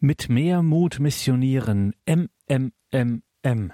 Mit 0.00 0.28
mehr 0.28 0.62
Mut 0.62 1.00
missionieren. 1.00 1.92
MMMM. 2.06 3.72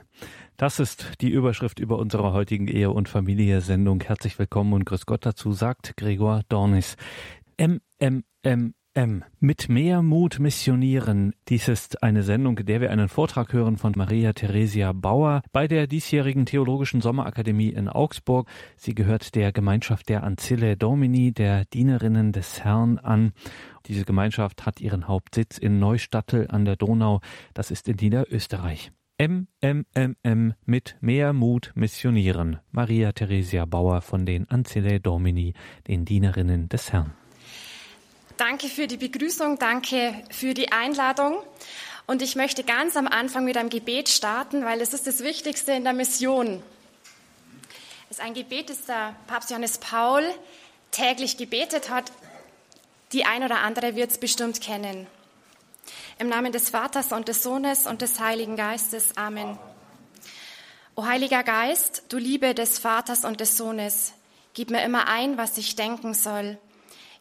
Das 0.57 0.81
ist 0.81 1.21
die 1.21 1.29
Überschrift 1.29 1.79
über 1.79 1.99
unsere 1.99 2.33
heutigen 2.33 2.67
Ehe- 2.67 2.91
und 2.91 3.11
Familie-Sendung. 3.11 4.01
Herzlich 4.01 4.39
willkommen 4.39 4.73
und 4.73 4.87
grüß 4.87 5.05
Gott 5.05 5.27
dazu, 5.27 5.53
sagt 5.53 5.99
Gregor 5.99 6.41
Dornis. 6.49 6.97
MMMM. 7.59 8.75
M. 8.95 9.25
Mit 9.41 9.69
mehr 9.69 10.03
Mut 10.03 10.39
missionieren. 10.39 11.35
Dies 11.49 11.67
ist 11.67 12.05
eine 12.05 12.23
Sendung, 12.23 12.57
in 12.59 12.67
der 12.67 12.81
wir 12.81 12.93
einen 12.93 13.09
Vortrag 13.09 13.53
hören 13.53 13.77
von 13.77 13.93
Maria 13.97 14.33
Theresia 14.33 14.93
Bauer 14.93 15.43
bei 15.53 15.67
der 15.67 15.89
diesjährigen 15.89 16.47
Theologischen 16.47 17.01
Sommerakademie 17.01 17.71
in 17.71 17.89
Augsburg. 17.89 18.49
Sie 18.77 18.95
gehört 18.95 19.35
der 19.35 19.51
Gemeinschaft 19.51 20.09
der 20.09 20.23
Ancille 20.23 20.77
Domini, 20.77 21.33
der 21.33 21.65
Dienerinnen 21.65 22.31
des 22.31 22.63
Herrn 22.63 22.99
an. 22.99 23.33
Diese 23.87 24.05
Gemeinschaft 24.05 24.65
hat 24.65 24.81
ihren 24.81 25.09
Hauptsitz 25.09 25.59
in 25.59 25.81
Neustattel 25.81 26.47
an 26.49 26.65
der 26.65 26.77
Donau. 26.77 27.21
Das 27.53 27.73
ist 27.73 27.89
in 27.89 27.97
Niederösterreich. 27.97 28.93
MMMM 29.19 30.55
mit 30.67 30.97
mehr 31.01 31.33
Mut 31.33 31.73
missionieren. 31.75 32.59
Maria 32.71 33.11
Theresia 33.11 33.65
Bauer 33.65 34.03
von 34.03 34.25
den 34.25 34.49
Ancille 34.49 35.01
Domini, 35.01 35.55
den 35.89 36.05
Dienerinnen 36.05 36.69
des 36.69 36.93
Herrn. 36.93 37.13
Danke 38.37 38.69
für 38.69 38.89
die 38.89 38.97
Begrüßung, 38.97 39.61
danke 39.61 40.25
für 40.29 40.55
die 40.55 40.73
Einladung. 40.73 41.41
Und 42.07 42.21
ich 42.21 42.35
möchte 42.35 42.65
ganz 42.65 42.97
am 42.97 43.07
Anfang 43.07 43.45
mit 43.45 43.57
einem 43.57 43.71
Gebet 43.71 44.09
starten, 44.09 44.65
weil 44.65 44.81
es 44.81 44.93
ist 44.93 45.07
das 45.07 45.21
Wichtigste 45.21 45.71
in 45.71 45.85
der 45.85 45.93
Mission. 45.93 46.61
Es 48.11 48.19
ist 48.19 48.25
ein 48.25 48.35
Gebet, 48.35 48.71
das 48.71 48.87
der 48.87 49.15
Papst 49.29 49.51
Johannes 49.51 49.79
Paul 49.79 50.25
täglich 50.91 51.37
gebetet 51.37 51.91
hat. 51.91 52.11
Die 53.13 53.25
ein 53.25 53.45
oder 53.45 53.61
andere 53.61 53.95
wird 53.95 54.11
es 54.11 54.19
bestimmt 54.19 54.61
kennen. 54.61 55.07
Im 56.19 56.29
Namen 56.29 56.51
des 56.51 56.71
Vaters 56.71 57.13
und 57.13 57.29
des 57.29 57.45
Sohnes 57.45 57.87
und 57.87 58.03
des 58.03 58.19
Heiligen 58.19 58.57
Geistes. 58.57 59.17
Amen. 59.17 59.57
O 60.97 61.05
Heiliger 61.05 61.45
Geist, 61.45 62.03
du 62.09 62.19
Liebe 62.19 62.53
des 62.53 62.81
Vaters 62.81 63.25
und 63.25 63.39
des 63.39 63.57
Sohnes, 63.57 64.13
gib 64.55 64.71
mir 64.71 64.83
immer 64.83 65.07
ein, 65.07 65.39
was 65.39 65.57
ich 65.57 65.77
denken 65.77 66.15
soll 66.15 66.59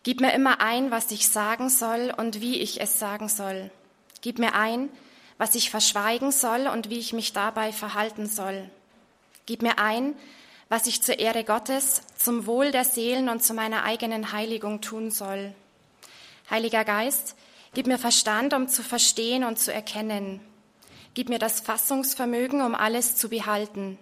Gib 0.04 0.20
mir 0.20 0.34
immer 0.34 0.60
ein, 0.60 0.92
was 0.92 1.12
ich 1.12 1.28
sagen 1.30 1.70
soll 1.70 2.14
und 2.16 2.42
wie 2.42 2.60
ich 2.60 2.82
es 2.82 3.00
sagen 3.00 3.30
soll. 3.30 3.72
Gib 4.22 4.38
mir 4.38 4.54
ein, 4.54 4.90
was 5.38 5.56
ich 5.56 5.70
verschweigen 5.70 6.32
soll 6.32 6.68
und 6.68 6.90
wie 6.90 7.00
ich 7.00 7.14
mich 7.14 7.32
dabei 7.32 7.72
verhalten 7.72 8.28
soll. 8.28 8.70
Gib 9.46 9.62
mir 9.62 9.80
ein, 9.80 10.16
was 10.68 10.88
ich 10.88 11.02
zur 11.02 11.20
Ehre 11.20 11.44
Gottes, 11.44 12.02
zum 12.18 12.46
Wohl 12.46 12.72
der 12.72 12.84
Seelen 12.84 13.30
und 13.30 13.44
zu 13.44 13.54
meiner 13.54 13.84
eigenen 13.84 14.32
Heiligung 14.34 14.82
tun 14.82 15.10
soll. 15.10 15.54
Heiliger 16.50 16.84
Geist, 16.84 17.36
gib 17.74 17.88
mir 17.88 17.98
Verstand, 17.98 18.54
um 18.54 18.68
zu 18.68 18.84
verstehen 18.84 19.44
und 19.44 19.58
zu 19.58 19.74
erkennen. 19.74 20.42
Gib 21.14 21.30
mir 21.30 21.40
das 21.40 21.62
Fassungsvermögen, 21.62 22.62
um 22.62 22.76
alles 22.76 23.16
zu 23.16 23.30
behalten. 23.30 23.98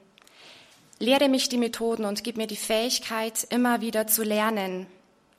Lehre 0.97 1.29
mich 1.29 1.49
die 1.49 1.57
Methoden 1.57 2.05
und 2.05 2.23
gib 2.23 2.37
mir 2.37 2.47
die 2.47 2.55
Fähigkeit, 2.55 3.45
immer 3.49 3.81
wieder 3.81 4.07
zu 4.07 4.23
lernen. 4.23 4.87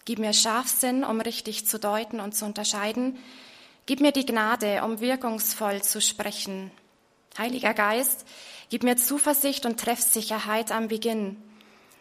Gib 0.05 0.19
mir 0.19 0.33
Scharfsinn, 0.33 1.05
um 1.05 1.20
richtig 1.20 1.67
zu 1.67 1.78
deuten 1.78 2.20
und 2.20 2.34
zu 2.34 2.45
unterscheiden. 2.45 3.19
Gib 3.86 4.00
mir 4.00 4.12
die 4.12 4.27
Gnade, 4.27 4.83
um 4.84 5.00
wirkungsvoll 5.00 5.83
zu 5.83 6.00
sprechen. 6.00 6.70
Heiliger 7.39 7.72
Geist, 7.72 8.27
gib 8.69 8.83
mir 8.83 8.97
Zuversicht 8.97 9.64
und 9.64 9.81
Treffsicherheit 9.81 10.70
am 10.70 10.89
Beginn. 10.89 11.36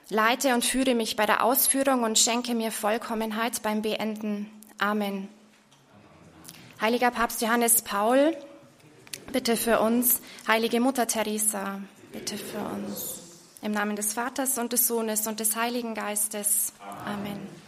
Leite 0.10 0.54
und 0.54 0.66
führe 0.66 0.94
mich 0.94 1.16
bei 1.16 1.26
der 1.26 1.44
Ausführung 1.44 2.04
und 2.04 2.20
schenke 2.20 2.54
mir 2.54 2.72
Vollkommenheit 2.72 3.62
beim 3.62 3.82
Beenden. 3.82 4.52
Amen. 4.78 5.30
Heiliger 6.82 7.12
Papst 7.12 7.42
Johannes 7.42 7.84
Paul, 7.84 8.36
bitte 9.32 9.56
für 9.56 9.80
uns. 9.80 10.22
Heilige 10.48 10.82
Mutter 10.82 11.08
Teresa, 11.08 11.80
bitte 12.12 12.38
für 12.38 12.60
uns. 12.60 13.20
Im 13.62 13.72
Namen 13.72 13.96
des 13.96 14.14
Vaters 14.14 14.58
und 14.58 14.74
des 14.74 14.88
Sohnes 14.88 15.28
und 15.28 15.40
des 15.40 15.56
Heiligen 15.56 15.94
Geistes. 15.94 16.74
Amen. 17.06 17.61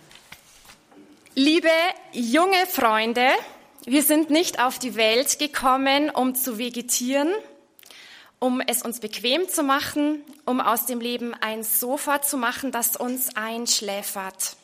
Liebe 1.35 1.71
junge 2.11 2.67
Freunde, 2.67 3.27
wir 3.85 4.03
sind 4.03 4.29
nicht 4.29 4.59
auf 4.59 4.77
die 4.77 4.93
Welt 4.93 5.39
gekommen, 5.39 6.11
um 6.11 6.35
zu 6.35 6.59
vegetieren, 6.59 7.33
um 8.37 8.61
es 8.61 8.83
uns 8.83 8.99
bequem 8.99 9.49
zu 9.49 9.63
machen, 9.63 10.23
um 10.45 10.61
aus 10.61 10.85
dem 10.85 11.01
Leben 11.01 11.33
ein 11.33 11.63
Sofa 11.63 12.21
zu 12.21 12.37
machen, 12.37 12.71
das 12.71 12.95
uns 12.95 13.35
einschläfert. 13.35 14.57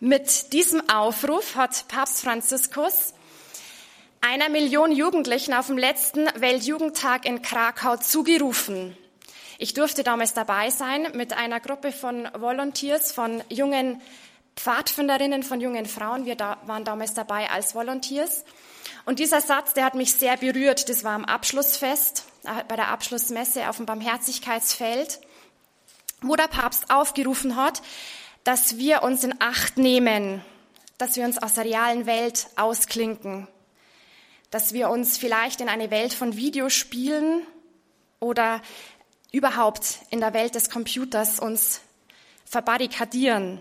Mit 0.00 0.52
diesem 0.52 0.88
Aufruf 0.88 1.54
hat 1.54 1.86
Papst 1.86 2.20
Franziskus 2.20 3.14
einer 4.20 4.48
Million 4.48 4.90
Jugendlichen 4.90 5.54
auf 5.54 5.68
dem 5.68 5.78
letzten 5.78 6.26
Weltjugendtag 6.34 7.24
in 7.24 7.40
Krakau 7.40 7.98
zugerufen. 7.98 8.96
Ich 9.58 9.74
durfte 9.74 10.02
damals 10.02 10.34
dabei 10.34 10.70
sein 10.70 11.06
mit 11.14 11.34
einer 11.34 11.60
Gruppe 11.60 11.92
von 11.92 12.28
Volunteers, 12.36 13.12
von 13.12 13.44
jungen 13.48 14.02
Pfadfinderinnen 14.56 15.42
von 15.42 15.60
jungen 15.60 15.86
Frauen. 15.86 16.26
Wir 16.26 16.36
da, 16.36 16.58
waren 16.66 16.84
damals 16.84 17.14
dabei 17.14 17.50
als 17.50 17.74
Volunteers. 17.74 18.44
Und 19.04 19.18
dieser 19.18 19.40
Satz, 19.40 19.74
der 19.74 19.84
hat 19.84 19.94
mich 19.94 20.14
sehr 20.14 20.36
berührt. 20.36 20.88
Das 20.88 21.04
war 21.04 21.12
am 21.12 21.24
Abschlussfest, 21.24 22.24
äh, 22.44 22.64
bei 22.68 22.76
der 22.76 22.88
Abschlussmesse 22.88 23.68
auf 23.68 23.76
dem 23.76 23.86
Barmherzigkeitsfeld, 23.86 25.20
wo 26.20 26.36
der 26.36 26.48
Papst 26.48 26.90
aufgerufen 26.90 27.56
hat, 27.56 27.82
dass 28.44 28.76
wir 28.78 29.02
uns 29.02 29.24
in 29.24 29.34
Acht 29.40 29.78
nehmen, 29.78 30.44
dass 30.98 31.16
wir 31.16 31.24
uns 31.24 31.38
aus 31.38 31.54
der 31.54 31.64
realen 31.64 32.06
Welt 32.06 32.46
ausklinken, 32.56 33.48
dass 34.50 34.72
wir 34.72 34.90
uns 34.90 35.18
vielleicht 35.18 35.60
in 35.60 35.68
eine 35.68 35.90
Welt 35.90 36.12
von 36.12 36.36
Videospielen 36.36 37.46
oder 38.20 38.60
überhaupt 39.32 39.98
in 40.10 40.20
der 40.20 40.34
Welt 40.34 40.54
des 40.54 40.70
Computers 40.70 41.40
uns 41.40 41.80
verbarrikadieren. 42.44 43.60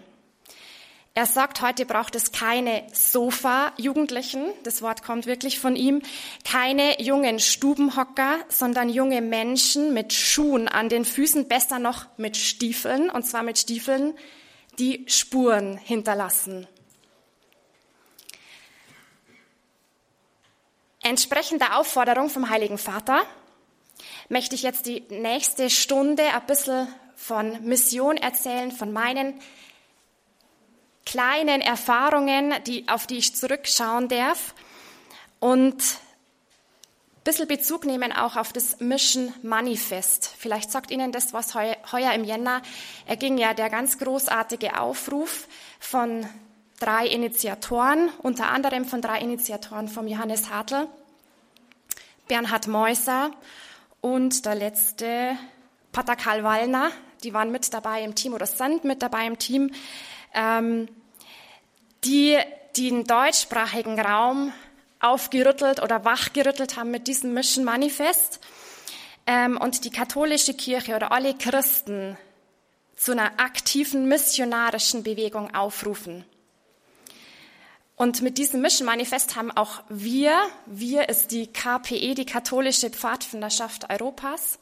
Er 1.13 1.25
sagt, 1.25 1.61
heute 1.61 1.85
braucht 1.85 2.16
es 2.16 2.31
keine 2.31 2.83
Sofa-Jugendlichen, 2.94 4.45
das 4.63 4.81
Wort 4.81 5.03
kommt 5.03 5.25
wirklich 5.25 5.59
von 5.59 5.75
ihm, 5.75 6.01
keine 6.45 7.01
jungen 7.01 7.39
Stubenhocker, 7.39 8.38
sondern 8.47 8.88
junge 8.88 9.21
Menschen 9.21 9.94
mit 9.94 10.13
Schuhen 10.13 10.69
an 10.69 10.88
den 10.88 11.03
Füßen, 11.03 11.50
besser 11.50 11.79
noch 11.79 12.05
mit 12.16 12.38
Stiefeln, 12.38 13.09
und 13.09 13.23
zwar 13.23 13.44
mit 13.44 13.57
Stiefeln, 13.57 14.13
die 14.79 15.03
Spuren 15.09 15.77
hinterlassen. 15.77 16.66
Entsprechend 21.03 21.59
der 21.59 21.77
Aufforderung 21.77 22.29
vom 22.29 22.50
Heiligen 22.50 22.77
Vater 22.77 23.23
möchte 24.29 24.55
ich 24.55 24.61
jetzt 24.61 24.85
die 24.85 25.01
nächste 25.09 25.69
Stunde 25.69 26.23
ein 26.23 26.45
bisschen 26.45 26.88
von 27.17 27.61
Mission 27.66 28.16
erzählen, 28.16 28.71
von 28.71 28.94
meinen 28.94 29.41
kleinen 31.11 31.59
Erfahrungen, 31.59 32.53
die, 32.66 32.88
auf 32.88 33.05
die 33.05 33.17
ich 33.17 33.35
zurückschauen 33.35 34.07
darf 34.07 34.55
und 35.41 35.75
ein 35.75 37.23
bisschen 37.25 37.49
Bezug 37.49 37.85
nehmen 37.85 38.13
auch 38.13 38.38
auf 38.38 38.53
das 38.53 38.79
Mission 38.79 39.33
Manifest. 39.44 40.33
Vielleicht 40.38 40.71
sagt 40.71 40.89
Ihnen 40.89 41.11
das 41.11 41.33
was 41.33 41.53
heu, 41.53 41.73
heuer 41.91 42.13
im 42.13 42.23
Jänner. 42.23 42.61
Er 43.07 43.17
ging 43.17 43.38
ja 43.38 43.53
der 43.53 43.69
ganz 43.69 43.97
großartige 43.97 44.79
Aufruf 44.79 45.50
von 45.81 46.25
drei 46.79 47.07
Initiatoren, 47.07 48.09
unter 48.19 48.47
anderem 48.47 48.85
von 48.85 49.01
drei 49.01 49.19
Initiatoren 49.19 49.89
vom 49.89 50.07
Johannes 50.07 50.50
Hartl, 50.50 50.88
Bernhard 52.29 52.67
Meuser 52.67 53.31
und 54.00 54.45
der 54.45 54.55
letzte 54.55 55.38
Pater 55.91 56.16
Karl 56.16 56.45
Wallner. 56.45 56.89
Die 57.25 57.33
waren 57.33 57.51
mit 57.51 57.73
dabei 57.73 58.01
im 58.01 58.16
Team 58.16 58.33
oder 58.33 58.45
sind 58.45 58.85
mit 58.85 59.01
dabei 59.01 59.27
im 59.27 59.38
Team 59.38 59.71
ähm, 60.33 60.88
die 62.03 62.38
den 62.78 63.06
deutschsprachigen 63.06 64.00
Raum 64.00 64.53
aufgerüttelt 65.00 65.81
oder 65.81 66.06
wachgerüttelt 66.06 66.77
haben 66.77 66.92
mit 66.92 67.07
diesem 67.07 67.33
Mission 67.33 67.65
Manifest 67.65 68.39
ähm, 69.27 69.57
und 69.57 69.83
die 69.83 69.89
katholische 69.89 70.53
Kirche 70.53 70.95
oder 70.95 71.12
alle 71.12 71.33
Christen 71.33 72.18
zu 72.95 73.12
einer 73.13 73.39
aktiven 73.39 74.07
missionarischen 74.07 75.03
Bewegung 75.03 75.53
aufrufen. 75.56 76.24
Und 77.95 78.21
mit 78.21 78.38
diesem 78.38 78.62
Mission 78.62 78.86
Manifest 78.86 79.36
haben 79.36 79.51
auch 79.51 79.83
wir, 79.89 80.36
wir 80.65 81.09
ist 81.09 81.31
die 81.31 81.48
KPE, 81.48 82.15
die 82.15 82.25
katholische 82.25 82.89
Pfadfinderschaft 82.89 83.89
Europas, 83.92 84.59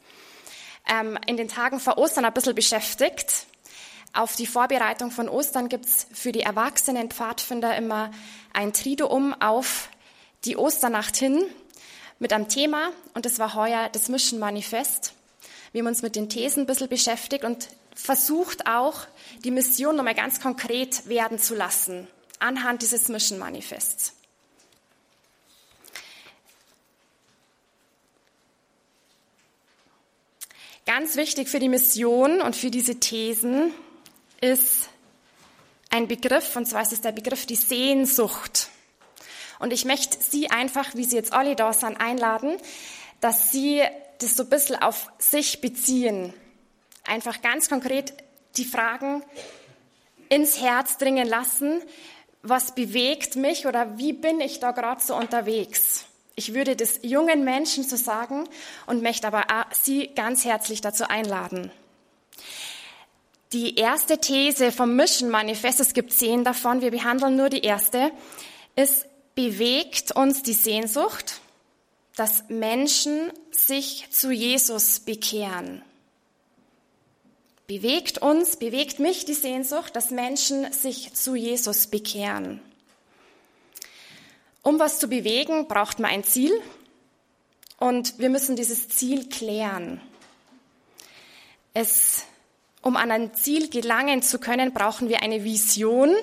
ähm, 0.90 1.18
in 1.26 1.38
den 1.38 1.48
Tagen 1.48 1.80
vor 1.80 1.98
Ostern 1.98 2.26
ein 2.26 2.34
bisschen 2.34 2.56
beschäftigt. 2.56 3.46
Auf 4.14 4.36
die 4.36 4.48
Vorbereitung 4.48 5.12
von 5.12 5.30
Ostern 5.30 5.70
gibt 5.70 5.86
es 5.86 6.08
für 6.12 6.32
die 6.32 6.42
erwachsenen 6.42 7.10
Pfadfinder 7.10 7.76
immer 7.78 8.12
ein 8.54 8.74
Triduum 8.74 9.40
auf 9.40 9.90
die 10.46 10.58
Osternacht 10.58 11.16
hin 11.16 11.44
mit 12.18 12.34
einem 12.34 12.48
Thema 12.48 12.90
und 13.14 13.26
das 13.26 13.40
war 13.40 13.54
heuer 13.54 13.90
das 13.92 14.10
Mission 14.10 14.40
Manifest. 14.40 15.14
Wir 15.72 15.82
haben 15.82 15.88
uns 15.88 16.02
mit 16.02 16.16
den 16.16 16.30
Thesen 16.30 16.64
ein 16.64 16.66
bisschen 16.66 16.90
beschäftigt 16.90 17.44
und 17.44 17.70
versucht 17.94 18.66
auch, 18.66 19.06
die 19.44 19.52
Mission 19.52 19.96
nochmal 19.96 20.16
ganz 20.16 20.42
konkret 20.42 21.08
werden 21.08 21.38
zu 21.38 21.54
lassen 21.54 22.08
anhand 22.40 22.82
dieses 22.82 23.10
Mission 23.10 23.38
Manifests. 23.38 24.14
Ganz 30.86 31.18
wichtig 31.18 31.50
für 31.50 31.60
die 31.60 31.70
Mission 31.70 32.42
und 32.42 32.56
für 32.56 32.72
diese 32.72 33.00
Thesen 33.00 33.72
ist 34.42 34.90
ein 35.90 36.08
Begriff, 36.08 36.56
und 36.56 36.66
zwar 36.66 36.82
ist 36.82 36.94
es 36.94 37.02
der 37.02 37.12
Begriff 37.12 37.46
die 37.46 37.56
Sehnsucht. 37.56 38.70
Und 39.60 39.74
ich 39.74 39.86
möchte 39.86 40.18
Sie 40.22 40.50
einfach, 40.50 40.96
wie 40.96 41.04
Sie 41.04 41.16
jetzt 41.16 41.34
alle 41.34 41.56
da 41.56 41.74
sind, 41.74 42.00
einladen, 42.00 42.58
dass 43.20 43.52
Sie 43.52 43.82
das 44.20 44.36
so 44.36 44.44
ein 44.44 44.50
bisschen 44.50 44.82
auf 44.82 45.12
sich 45.18 45.62
beziehen. 45.62 46.34
Einfach 47.06 47.42
ganz 47.42 47.70
konkret 47.70 48.14
die 48.58 48.66
Fragen 48.66 49.24
ins 50.30 50.62
Herz 50.62 50.98
dringen 50.98 51.28
lassen. 51.28 51.82
Was 52.42 52.74
bewegt 52.74 53.36
mich 53.36 53.66
oder 53.66 53.98
wie 53.98 54.14
bin 54.14 54.40
ich 54.40 54.60
da 54.60 54.72
gerade 54.72 55.02
so 55.02 55.16
unterwegs? 55.16 56.06
Ich 56.36 56.54
würde 56.54 56.78
das 56.78 57.00
jungen 57.02 57.44
Menschen 57.44 57.84
so 57.84 57.98
sagen 57.98 58.48
und 58.86 59.02
möchte 59.02 59.28
aber 59.28 59.46
Sie 59.72 60.08
ganz 60.16 60.46
herzlich 60.46 60.80
dazu 60.80 61.06
einladen. 61.06 61.70
Die 63.52 63.76
erste 63.76 64.20
These 64.20 64.72
vom 64.72 64.96
Mission 64.96 65.30
Manifest, 65.30 65.80
es 65.80 65.94
gibt 65.94 66.14
zehn 66.14 66.44
davon, 66.44 66.82
wir 66.82 66.92
behandeln 66.92 67.36
nur 67.36 67.50
die 67.50 67.62
erste, 67.62 68.12
ist, 68.76 69.08
bewegt 69.34 70.12
uns 70.12 70.44
die 70.44 70.54
Sehnsucht, 70.54 71.42
dass 72.16 72.50
Menschen 72.50 73.32
sich 73.50 74.08
zu 74.12 74.32
Jesus 74.32 75.00
bekehren. 75.00 75.82
Bewegt 77.66 78.20
uns, 78.20 78.58
bewegt 78.58 79.00
mich 79.00 79.26
die 79.26 79.34
Sehnsucht, 79.34 79.96
dass 79.96 80.12
Menschen 80.12 80.72
sich 80.72 81.14
zu 81.14 81.36
Jesus 81.36 81.88
bekehren. 81.88 82.62
Um 84.62 84.80
was 84.80 85.00
zu 85.00 85.08
bewegen, 85.08 85.68
braucht 85.68 86.00
man 86.00 86.12
ein 86.12 86.24
Ziel 86.24 86.52
und 87.78 88.20
wir 88.20 88.30
müssen 88.30 88.56
dieses 88.56 88.90
Ziel 88.90 89.30
klären. 89.30 90.02
Es 91.74 92.26
um 92.82 92.96
an 92.96 93.12
ein 93.12 93.34
Ziel 93.34 93.70
gelangen 93.70 94.22
zu 94.22 94.40
können, 94.40 94.74
brauchen 94.74 95.10
wir 95.10 95.22
eine 95.22 95.44
Vision. 95.44 96.16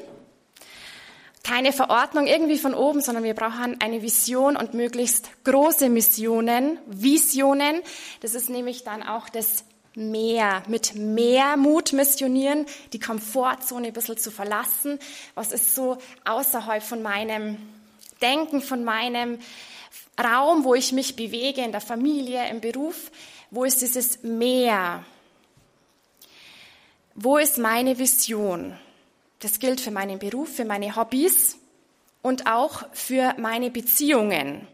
Keine 1.42 1.72
Verordnung 1.72 2.26
irgendwie 2.26 2.58
von 2.58 2.74
oben, 2.74 3.00
sondern 3.00 3.22
wir 3.22 3.34
brauchen 3.34 3.80
eine 3.80 4.02
Vision 4.02 4.56
und 4.56 4.74
möglichst 4.74 5.30
große 5.44 5.88
Missionen, 5.88 6.78
Visionen. 6.86 7.82
Das 8.20 8.34
ist 8.34 8.50
nämlich 8.50 8.82
dann 8.82 9.02
auch 9.02 9.28
das 9.28 9.64
Mehr, 9.94 10.62
mit 10.66 10.94
mehr 10.94 11.56
Mut 11.56 11.94
missionieren, 11.94 12.66
die 12.92 12.98
Komfortzone 12.98 13.86
ein 13.86 13.92
bisschen 13.94 14.18
zu 14.18 14.30
verlassen. 14.30 14.98
Was 15.34 15.52
ist 15.52 15.74
so 15.74 15.96
außerhalb 16.26 16.82
von 16.82 17.00
meinem 17.00 17.56
Denken, 18.20 18.60
von 18.60 18.84
meinem 18.84 19.38
Raum, 20.22 20.64
wo 20.64 20.74
ich 20.74 20.92
mich 20.92 21.16
bewege, 21.16 21.62
in 21.62 21.72
der 21.72 21.80
Familie, 21.80 22.46
im 22.50 22.60
Beruf? 22.60 23.10
Wo 23.50 23.64
ist 23.64 23.80
dieses 23.80 24.22
Mehr? 24.22 25.02
Wo 27.18 27.38
ist 27.38 27.56
meine 27.56 27.98
Vision? 27.98 28.76
Das 29.38 29.58
gilt 29.58 29.80
für 29.80 29.90
meinen 29.90 30.18
Beruf, 30.18 30.54
für 30.54 30.66
meine 30.66 30.96
Hobbys 30.96 31.56
und 32.20 32.46
auch 32.46 32.84
für 32.92 33.34
meine 33.38 33.70
Beziehungen. 33.70 34.68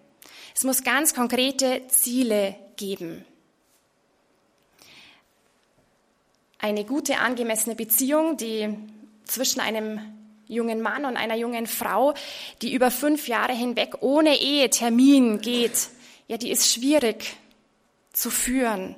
Es 0.53 0.65
muss 0.65 0.83
ganz 0.83 1.15
konkrete 1.15 1.83
Ziele 1.87 2.57
geben. 2.75 3.25
Eine 6.59 6.85
gute, 6.85 7.19
angemessene 7.19 7.77
Beziehung, 7.77 8.37
die 8.37 8.77
zwischen 9.25 9.61
einem 9.61 10.01
jungen 10.49 10.83
Mann 10.83 11.05
und 11.05 11.17
einer 11.17 11.37
jungen 11.37 11.69
Frau, 11.69 12.13
die 12.61 12.75
über 12.75 12.91
fünf 12.91 13.29
Jahre 13.29 13.53
hinweg 13.53 13.99
ohne 14.01 14.37
Ehetermin 14.37 15.41
geht, 15.41 15.91
ja, 16.27 16.39
die 16.39 16.51
ist 16.51 16.73
schwierig 16.73 17.37
zu 18.13 18.31
führen. 18.31 18.97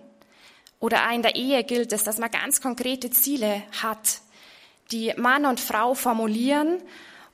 Oder 0.84 1.08
auch 1.08 1.14
in 1.14 1.22
der 1.22 1.34
Ehe 1.34 1.64
gilt 1.64 1.94
es, 1.94 2.04
dass 2.04 2.18
man 2.18 2.30
ganz 2.30 2.60
konkrete 2.60 3.08
Ziele 3.08 3.62
hat, 3.82 4.20
die 4.90 5.14
Mann 5.16 5.46
und 5.46 5.58
Frau 5.58 5.94
formulieren 5.94 6.82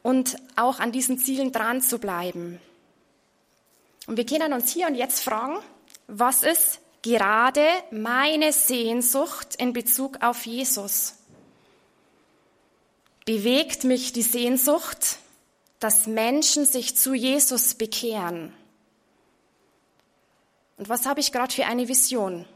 und 0.04 0.36
auch 0.54 0.78
an 0.78 0.92
diesen 0.92 1.18
Zielen 1.18 1.50
dran 1.50 1.82
zu 1.82 1.98
bleiben. 1.98 2.60
Und 4.06 4.16
wir 4.16 4.24
können 4.24 4.52
uns 4.52 4.72
hier 4.72 4.86
und 4.86 4.94
jetzt 4.94 5.24
fragen, 5.24 5.58
was 6.06 6.44
ist 6.44 6.78
gerade 7.02 7.66
meine 7.90 8.52
Sehnsucht 8.52 9.56
in 9.56 9.72
Bezug 9.72 10.22
auf 10.22 10.46
Jesus? 10.46 11.16
Bewegt 13.24 13.82
mich 13.82 14.12
die 14.12 14.22
Sehnsucht, 14.22 15.18
dass 15.80 16.06
Menschen 16.06 16.66
sich 16.66 16.96
zu 16.96 17.14
Jesus 17.14 17.74
bekehren? 17.74 18.54
Und 20.76 20.88
was 20.88 21.04
habe 21.04 21.18
ich 21.18 21.32
gerade 21.32 21.52
für 21.52 21.66
eine 21.66 21.88
Vision? 21.88 22.46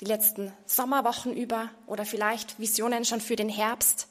Die 0.00 0.04
letzten 0.04 0.52
Sommerwochen 0.66 1.36
über 1.36 1.70
oder 1.86 2.04
vielleicht 2.04 2.58
Visionen 2.58 3.04
schon 3.04 3.20
für 3.20 3.36
den 3.36 3.48
Herbst. 3.48 4.06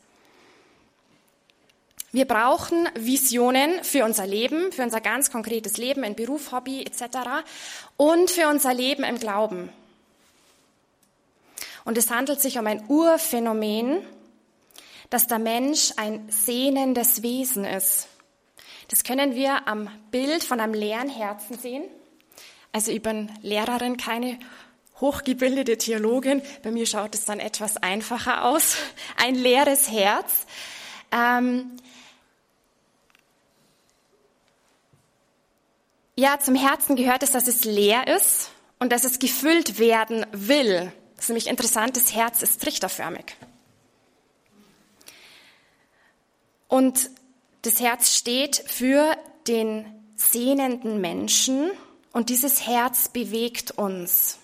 Wir 2.12 2.26
brauchen 2.26 2.90
Visionen 2.96 3.84
für 3.84 4.06
unser 4.06 4.26
Leben, 4.26 4.72
für 4.72 4.84
unser 4.84 5.02
ganz 5.02 5.30
konkretes 5.30 5.78
Leben 5.78 6.04
in 6.04 6.16
Beruf, 6.16 6.52
Hobby 6.52 6.84
etc. 6.84 7.46
und 7.98 8.32
für 8.32 8.48
unser 8.48 8.74
Leben 8.74 9.04
im 9.04 9.20
Glauben. 9.20 9.70
Und 11.86 11.98
es 11.98 12.10
handelt 12.10 12.42
sich 12.42 12.58
um 12.58 12.68
ein 12.68 12.86
Urphänomen, 12.88 14.06
dass 15.10 15.28
der 15.28 15.40
Mensch 15.40 15.94
ein 15.96 16.28
sehnendes 16.30 17.24
Wesen 17.24 17.66
ist. 17.66 18.08
Das 18.90 19.04
können 19.04 19.36
wir 19.36 19.68
am 19.68 19.90
Bild 20.12 20.44
von 20.44 20.60
einem 20.60 20.74
leeren 20.74 21.10
Herzen 21.10 21.58
sehen. 21.58 21.84
Also 22.72 22.92
ich 22.92 23.02
bin 23.02 23.32
Lehrerin, 23.42 23.98
keine 23.98 24.38
hochgebildete 25.00 25.78
Theologin. 25.78 26.42
Bei 26.64 26.72
mir 26.72 26.86
schaut 26.86 27.16
es 27.16 27.26
dann 27.26 27.40
etwas 27.40 27.78
einfacher 27.78 28.44
aus. 28.46 28.78
Ein 29.18 29.36
leeres 29.36 29.92
Herz. 29.92 30.46
Ähm 31.12 31.78
ja, 36.16 36.40
zum 36.40 36.56
Herzen 36.56 36.96
gehört 36.96 37.24
es, 37.24 37.32
dass 37.32 37.48
es 37.48 37.64
leer 37.64 38.08
ist 38.08 38.52
und 38.80 38.92
dass 38.92 39.04
es 39.04 39.20
gefüllt 39.20 39.80
werden 39.80 40.26
will. 40.32 40.92
Das 41.16 41.26
ist 41.26 41.30
nämlich 41.30 41.48
interessant, 41.48 41.96
das 41.96 42.14
Herz 42.14 42.42
ist 42.42 42.62
trichterförmig. 42.62 43.36
Und 46.68 47.10
das 47.62 47.80
Herz 47.80 48.16
steht 48.16 48.64
für 48.68 49.16
den 49.48 49.86
sehnenden 50.16 51.00
Menschen 51.00 51.72
und 52.12 52.30
dieses 52.30 52.68
Herz 52.68 53.10
bewegt 53.10 53.72
uns. 53.72 54.40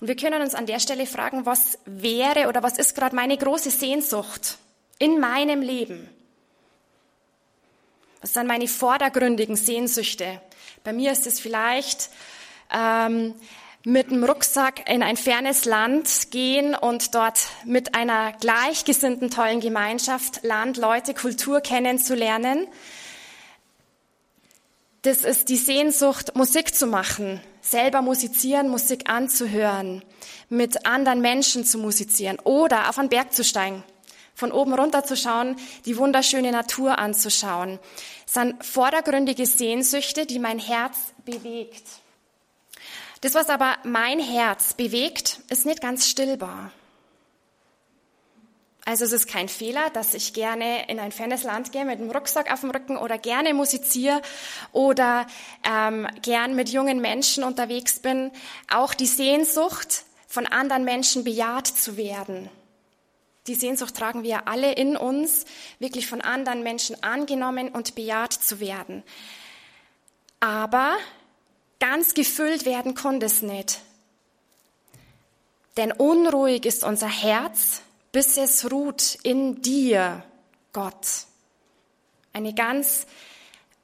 Und 0.00 0.08
wir 0.08 0.16
können 0.16 0.42
uns 0.42 0.54
an 0.54 0.66
der 0.66 0.80
Stelle 0.80 1.06
fragen, 1.06 1.46
was 1.46 1.78
wäre 1.84 2.48
oder 2.48 2.62
was 2.62 2.78
ist 2.78 2.94
gerade 2.94 3.14
meine 3.14 3.36
große 3.36 3.70
Sehnsucht 3.70 4.58
in 4.98 5.20
meinem 5.20 5.62
Leben? 5.62 6.08
Was 8.20 8.32
sind 8.32 8.46
meine 8.46 8.68
vordergründigen 8.68 9.56
Sehnsüchte? 9.56 10.40
Bei 10.82 10.92
mir 10.92 11.12
ist 11.12 11.26
es 11.26 11.40
vielleicht 11.40 12.08
ähm, 12.72 13.34
mit 13.84 14.10
dem 14.10 14.24
Rucksack 14.24 14.88
in 14.88 15.02
ein 15.02 15.18
fernes 15.18 15.66
Land 15.66 16.30
gehen 16.30 16.74
und 16.74 17.14
dort 17.14 17.40
mit 17.64 17.94
einer 17.94 18.32
gleichgesinnten 18.32 19.30
tollen 19.30 19.60
Gemeinschaft 19.60 20.42
Land, 20.42 20.78
Leute, 20.78 21.12
Kultur 21.12 21.60
kennenzulernen. 21.60 22.66
Das 25.04 25.18
ist 25.18 25.50
die 25.50 25.58
Sehnsucht, 25.58 26.34
Musik 26.34 26.74
zu 26.74 26.86
machen, 26.86 27.38
selber 27.60 28.00
musizieren, 28.00 28.70
Musik 28.70 29.10
anzuhören, 29.10 30.02
mit 30.48 30.86
anderen 30.86 31.20
Menschen 31.20 31.66
zu 31.66 31.76
musizieren 31.76 32.38
oder 32.42 32.88
auf 32.88 32.98
einen 32.98 33.10
Berg 33.10 33.34
zu 33.34 33.44
steigen, 33.44 33.84
von 34.34 34.50
oben 34.50 34.72
runter 34.72 35.04
zu 35.04 35.14
schauen, 35.14 35.56
die 35.84 35.98
wunderschöne 35.98 36.52
Natur 36.52 36.98
anzuschauen. 36.98 37.78
Das 38.24 38.32
sind 38.32 38.64
vordergründige 38.64 39.44
Sehnsüchte, 39.44 40.24
die 40.24 40.38
mein 40.38 40.58
Herz 40.58 40.96
bewegt. 41.26 41.84
Das, 43.20 43.34
was 43.34 43.50
aber 43.50 43.76
mein 43.84 44.20
Herz 44.20 44.72
bewegt, 44.72 45.40
ist 45.50 45.66
nicht 45.66 45.82
ganz 45.82 46.08
stillbar. 46.08 46.72
Also 48.86 49.06
es 49.06 49.12
ist 49.12 49.28
kein 49.28 49.48
Fehler, 49.48 49.88
dass 49.90 50.12
ich 50.12 50.34
gerne 50.34 50.88
in 50.90 51.00
ein 51.00 51.10
fernes 51.10 51.42
Land 51.42 51.72
gehe 51.72 51.86
mit 51.86 52.00
einem 52.00 52.10
Rucksack 52.10 52.52
auf 52.52 52.60
dem 52.60 52.70
Rücken 52.70 52.98
oder 52.98 53.16
gerne 53.16 53.54
musiziere 53.54 54.20
oder 54.72 55.26
ähm, 55.66 56.06
gern 56.20 56.54
mit 56.54 56.68
jungen 56.68 57.00
Menschen 57.00 57.44
unterwegs 57.44 58.00
bin. 58.00 58.30
Auch 58.70 58.92
die 58.92 59.06
Sehnsucht, 59.06 60.04
von 60.26 60.46
anderen 60.46 60.84
Menschen 60.84 61.24
bejaht 61.24 61.66
zu 61.66 61.96
werden. 61.96 62.50
Die 63.46 63.54
Sehnsucht 63.54 63.94
tragen 63.94 64.22
wir 64.22 64.48
alle 64.48 64.72
in 64.72 64.96
uns, 64.96 65.44
wirklich 65.78 66.06
von 66.06 66.20
anderen 66.20 66.62
Menschen 66.62 67.02
angenommen 67.02 67.68
und 67.68 67.94
bejaht 67.94 68.32
zu 68.32 68.58
werden. 68.58 69.02
Aber 70.40 70.96
ganz 71.78 72.14
gefüllt 72.14 72.64
werden 72.64 72.94
konnte 72.94 73.26
es 73.26 73.42
nicht. 73.42 73.80
Denn 75.76 75.92
unruhig 75.92 76.66
ist 76.66 76.84
unser 76.84 77.08
Herz, 77.08 77.82
bis 78.14 78.36
es 78.36 78.70
ruht 78.70 79.18
in 79.24 79.60
dir, 79.60 80.22
Gott. 80.72 81.26
Eine 82.32 82.54
ganz 82.54 83.08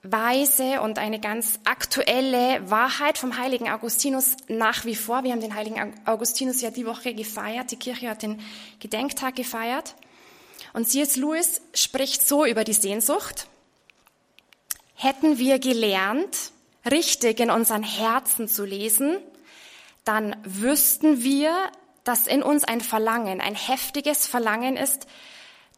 weise 0.04 0.82
und 0.82 1.00
eine 1.00 1.18
ganz 1.18 1.58
aktuelle 1.64 2.70
Wahrheit 2.70 3.18
vom 3.18 3.36
heiligen 3.36 3.68
Augustinus 3.68 4.36
nach 4.46 4.84
wie 4.84 4.94
vor. 4.94 5.24
Wir 5.24 5.32
haben 5.32 5.40
den 5.40 5.56
heiligen 5.56 5.94
Augustinus 6.06 6.60
ja 6.60 6.70
die 6.70 6.86
Woche 6.86 7.12
gefeiert. 7.12 7.72
Die 7.72 7.76
Kirche 7.76 8.08
hat 8.08 8.22
den 8.22 8.40
Gedenktag 8.78 9.34
gefeiert. 9.34 9.96
Und 10.74 10.88
C.S. 10.88 11.16
Lewis 11.16 11.60
spricht 11.74 12.24
so 12.24 12.46
über 12.46 12.62
die 12.62 12.72
Sehnsucht. 12.72 13.48
Hätten 14.94 15.38
wir 15.38 15.58
gelernt, 15.58 16.52
richtig 16.88 17.40
in 17.40 17.50
unseren 17.50 17.82
Herzen 17.82 18.46
zu 18.46 18.64
lesen, 18.64 19.16
dann 20.04 20.36
wüssten 20.44 21.24
wir, 21.24 21.72
dass 22.10 22.26
in 22.26 22.42
uns 22.42 22.64
ein 22.64 22.80
Verlangen, 22.80 23.40
ein 23.40 23.54
heftiges 23.54 24.26
Verlangen 24.26 24.76
ist, 24.76 25.06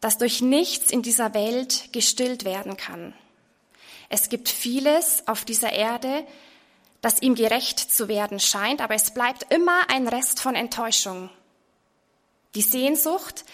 das 0.01 0.17
durch 0.17 0.41
nichts 0.41 0.89
in 0.89 1.03
dieser 1.03 1.35
Welt 1.35 1.93
gestillt 1.93 2.43
werden 2.43 2.75
kann. 2.75 3.13
Es 4.09 4.29
gibt 4.29 4.49
vieles 4.49 5.27
auf 5.27 5.45
dieser 5.45 5.73
Erde, 5.73 6.25
das 7.01 7.21
ihm 7.21 7.35
gerecht 7.35 7.77
zu 7.77 8.07
werden 8.07 8.39
scheint, 8.39 8.81
aber 8.81 8.95
es 8.95 9.13
bleibt 9.13 9.53
immer 9.53 9.91
ein 9.91 10.07
Rest 10.07 10.39
von 10.39 10.55
Enttäuschung. 10.55 11.29
Die 12.55 12.63
Sehnsucht, 12.63 13.45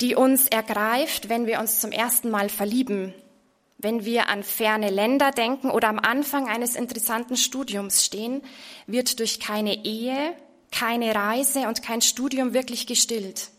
die 0.00 0.14
uns 0.14 0.46
ergreift, 0.46 1.28
wenn 1.28 1.46
wir 1.46 1.58
uns 1.58 1.80
zum 1.80 1.90
ersten 1.90 2.30
Mal 2.30 2.48
verlieben, 2.48 3.12
wenn 3.78 4.04
wir 4.04 4.28
an 4.28 4.44
ferne 4.44 4.90
Länder 4.90 5.32
denken 5.32 5.68
oder 5.68 5.88
am 5.88 5.98
Anfang 5.98 6.48
eines 6.48 6.76
interessanten 6.76 7.36
Studiums 7.36 8.04
stehen, 8.04 8.40
wird 8.86 9.18
durch 9.18 9.40
keine 9.40 9.84
Ehe, 9.84 10.36
keine 10.74 11.14
Reise 11.14 11.68
und 11.68 11.82
kein 11.82 12.00
Studium 12.00 12.52
wirklich 12.52 12.86
gestillt. 12.86 13.50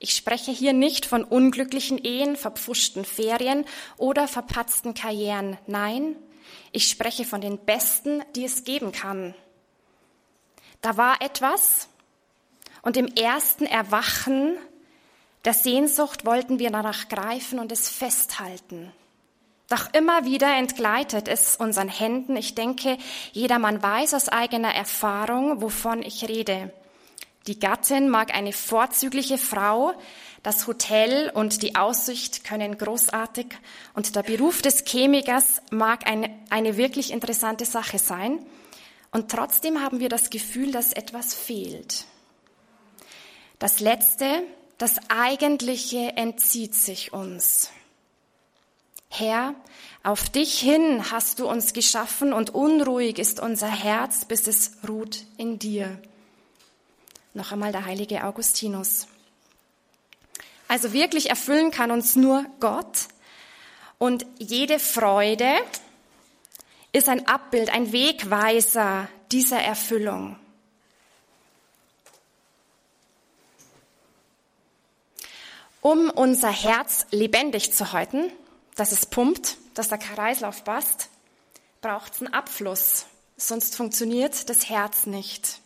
Ich 0.00 0.14
spreche 0.14 0.50
hier 0.50 0.72
nicht 0.72 1.06
von 1.06 1.22
unglücklichen 1.22 1.96
Ehen, 1.98 2.36
verpfuschten 2.36 3.04
Ferien 3.04 3.64
oder 3.96 4.26
verpatzten 4.26 4.94
Karrieren. 4.94 5.56
Nein, 5.66 6.16
ich 6.72 6.88
spreche 6.88 7.24
von 7.24 7.40
den 7.40 7.58
besten, 7.58 8.22
die 8.34 8.44
es 8.44 8.64
geben 8.64 8.92
kann. 8.92 9.34
Da 10.82 10.96
war 10.96 11.22
etwas 11.22 11.88
und 12.82 12.96
im 12.96 13.06
ersten 13.06 13.64
Erwachen 13.64 14.56
der 15.44 15.54
Sehnsucht 15.54 16.26
wollten 16.26 16.58
wir 16.58 16.70
danach 16.70 17.08
greifen 17.08 17.58
und 17.58 17.70
es 17.70 17.88
festhalten. 17.88 18.92
Doch 19.68 19.92
immer 19.94 20.24
wieder 20.24 20.54
entgleitet 20.56 21.26
es 21.26 21.56
unseren 21.56 21.88
Händen. 21.88 22.36
Ich 22.36 22.54
denke, 22.54 22.98
jedermann 23.32 23.82
weiß 23.82 24.14
aus 24.14 24.28
eigener 24.28 24.74
Erfahrung, 24.74 25.62
wovon 25.62 26.02
ich 26.02 26.28
rede. 26.28 26.72
Die 27.46 27.58
Gattin 27.58 28.08
mag 28.08 28.34
eine 28.34 28.52
vorzügliche 28.52 29.36
Frau, 29.36 29.92
das 30.42 30.66
Hotel 30.66 31.30
und 31.32 31.62
die 31.62 31.74
Aussicht 31.76 32.44
können 32.44 32.76
großartig 32.76 33.46
und 33.94 34.16
der 34.16 34.22
Beruf 34.22 34.62
des 34.62 34.84
Chemikers 34.84 35.60
mag 35.70 36.06
eine, 36.06 36.30
eine 36.50 36.76
wirklich 36.76 37.12
interessante 37.12 37.64
Sache 37.64 37.98
sein. 37.98 38.44
Und 39.10 39.30
trotzdem 39.30 39.80
haben 39.82 40.00
wir 40.00 40.08
das 40.08 40.28
Gefühl, 40.28 40.72
dass 40.72 40.92
etwas 40.92 41.34
fehlt. 41.34 42.04
Das 43.58 43.80
Letzte, 43.80 44.42
das 44.76 44.98
Eigentliche 45.08 46.16
entzieht 46.16 46.74
sich 46.74 47.12
uns. 47.12 47.70
Herr, 49.18 49.54
auf 50.02 50.28
dich 50.28 50.58
hin 50.58 51.10
hast 51.10 51.38
du 51.38 51.48
uns 51.48 51.72
geschaffen 51.72 52.32
und 52.32 52.50
unruhig 52.50 53.18
ist 53.18 53.40
unser 53.40 53.68
Herz, 53.68 54.24
bis 54.24 54.46
es 54.46 54.72
ruht 54.86 55.24
in 55.36 55.58
dir. 55.58 55.98
Noch 57.32 57.52
einmal 57.52 57.72
der 57.72 57.84
heilige 57.84 58.24
Augustinus. 58.24 59.06
Also 60.68 60.92
wirklich 60.92 61.30
erfüllen 61.30 61.70
kann 61.70 61.90
uns 61.90 62.16
nur 62.16 62.44
Gott 62.60 63.08
und 63.98 64.26
jede 64.38 64.78
Freude 64.78 65.50
ist 66.92 67.08
ein 67.08 67.26
Abbild, 67.26 67.70
ein 67.70 67.92
Wegweiser 67.92 69.08
dieser 69.32 69.60
Erfüllung. 69.60 70.36
Um 75.80 76.08
unser 76.10 76.50
Herz 76.50 77.06
lebendig 77.10 77.72
zu 77.72 77.92
halten, 77.92 78.32
dass 78.74 78.92
es 78.92 79.06
pumpt, 79.06 79.56
dass 79.74 79.88
der 79.88 79.98
Kreislauf 79.98 80.64
passt, 80.64 81.08
braucht 81.80 82.14
es 82.14 82.20
einen 82.20 82.32
Abfluss, 82.32 83.06
sonst 83.36 83.76
funktioniert 83.76 84.48
das 84.48 84.68
Herz 84.68 85.06
nicht. 85.06 85.60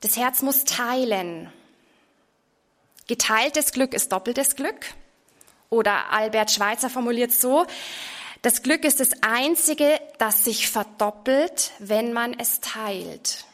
Das 0.00 0.16
Herz 0.16 0.42
muss 0.42 0.64
teilen. 0.64 1.52
Geteiltes 3.06 3.72
Glück 3.72 3.92
ist 3.92 4.12
doppeltes 4.12 4.56
Glück. 4.56 4.94
Oder 5.68 6.10
Albert 6.10 6.50
Schweitzer 6.50 6.90
formuliert 6.90 7.32
so, 7.32 7.66
das 8.42 8.62
Glück 8.62 8.84
ist 8.84 9.00
das 9.00 9.10
Einzige, 9.22 10.00
das 10.18 10.44
sich 10.44 10.70
verdoppelt, 10.70 11.72
wenn 11.78 12.12
man 12.12 12.38
es 12.38 12.60
teilt. 12.60 13.44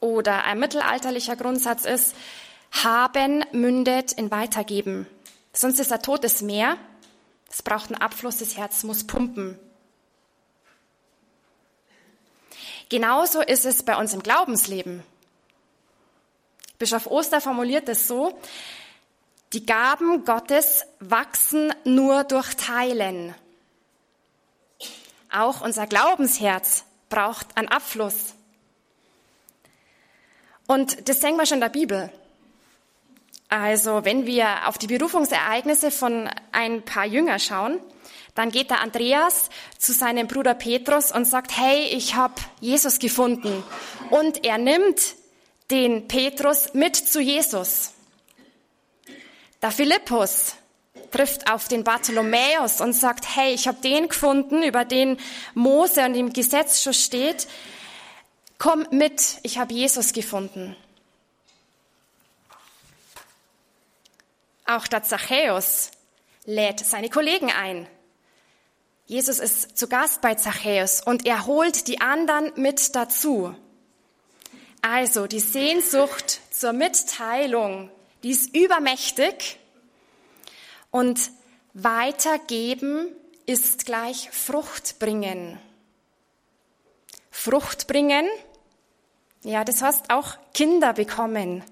Oder 0.00 0.44
ein 0.44 0.60
mittelalterlicher 0.60 1.34
Grundsatz 1.34 1.84
ist, 1.84 2.14
haben 2.70 3.44
mündet 3.52 4.12
in 4.12 4.30
Weitergeben. 4.30 5.06
Sonst 5.56 5.80
ist 5.80 5.90
ein 5.90 6.02
totes 6.02 6.42
Meer. 6.42 6.76
Es 7.50 7.62
braucht 7.62 7.90
einen 7.90 8.00
Abfluss, 8.00 8.38
das 8.38 8.58
Herz 8.58 8.82
muss 8.82 9.06
pumpen. 9.06 9.58
Genauso 12.90 13.40
ist 13.40 13.64
es 13.64 13.82
bei 13.82 13.96
uns 13.96 14.12
im 14.12 14.22
Glaubensleben. 14.22 15.02
Bischof 16.78 17.06
Oster 17.06 17.40
formuliert 17.40 17.88
es 17.88 18.06
so, 18.06 18.38
die 19.54 19.64
Gaben 19.64 20.26
Gottes 20.26 20.84
wachsen 21.00 21.72
nur 21.84 22.24
durch 22.24 22.54
Teilen. 22.56 23.34
Auch 25.32 25.62
unser 25.62 25.86
Glaubensherz 25.86 26.84
braucht 27.08 27.56
einen 27.56 27.68
Abfluss. 27.68 28.34
Und 30.66 31.08
das 31.08 31.20
sehen 31.20 31.36
wir 31.36 31.46
schon 31.46 31.56
in 31.56 31.60
der 31.62 31.68
Bibel. 31.70 32.12
Also 33.48 34.04
wenn 34.04 34.26
wir 34.26 34.66
auf 34.66 34.78
die 34.78 34.88
Berufungsereignisse 34.88 35.90
von 35.90 36.28
ein 36.52 36.82
paar 36.82 37.06
Jünger 37.06 37.38
schauen, 37.38 37.80
dann 38.34 38.50
geht 38.50 38.70
der 38.70 38.80
Andreas 38.80 39.48
zu 39.78 39.92
seinem 39.92 40.28
Bruder 40.28 40.54
Petrus 40.54 41.10
und 41.10 41.24
sagt, 41.24 41.56
hey, 41.56 41.86
ich 41.86 42.14
habe 42.14 42.34
Jesus 42.60 42.98
gefunden. 42.98 43.64
Und 44.10 44.44
er 44.44 44.58
nimmt 44.58 45.14
den 45.70 46.06
Petrus 46.06 46.74
mit 46.74 46.96
zu 46.96 47.20
Jesus. 47.20 47.92
Der 49.62 49.70
Philippus 49.70 50.54
trifft 51.10 51.50
auf 51.50 51.66
den 51.68 51.82
Bartholomäus 51.82 52.80
und 52.80 52.92
sagt, 52.92 53.36
hey, 53.36 53.54
ich 53.54 53.66
habe 53.66 53.78
den 53.80 54.08
gefunden, 54.08 54.62
über 54.62 54.84
den 54.84 55.16
Mose 55.54 56.04
und 56.04 56.14
im 56.14 56.32
Gesetz 56.32 56.82
schon 56.82 56.94
steht. 56.94 57.48
Komm 58.58 58.86
mit, 58.90 59.38
ich 59.42 59.58
habe 59.58 59.72
Jesus 59.72 60.12
gefunden. 60.12 60.76
Auch 64.66 64.86
der 64.88 65.04
Zachäus 65.04 65.92
lädt 66.44 66.80
seine 66.80 67.08
Kollegen 67.08 67.50
ein. 67.52 67.86
Jesus 69.06 69.38
ist 69.38 69.78
zu 69.78 69.88
Gast 69.88 70.20
bei 70.20 70.34
Zachäus 70.34 71.00
und 71.00 71.24
er 71.24 71.46
holt 71.46 71.86
die 71.86 72.00
anderen 72.00 72.52
mit 72.56 72.96
dazu. 72.96 73.54
Also 74.82 75.28
die 75.28 75.40
Sehnsucht 75.40 76.40
zur 76.50 76.72
Mitteilung, 76.72 77.90
die 78.24 78.30
ist 78.30 78.54
übermächtig 78.56 79.60
und 80.90 81.30
weitergeben 81.72 83.08
ist 83.46 83.86
gleich 83.86 84.30
Frucht 84.32 84.98
bringen. 84.98 85.60
Frucht 87.30 87.86
bringen, 87.86 88.26
ja, 89.44 89.62
das 89.62 89.82
heißt 89.82 90.10
auch 90.10 90.36
Kinder 90.54 90.92
bekommen. 90.94 91.62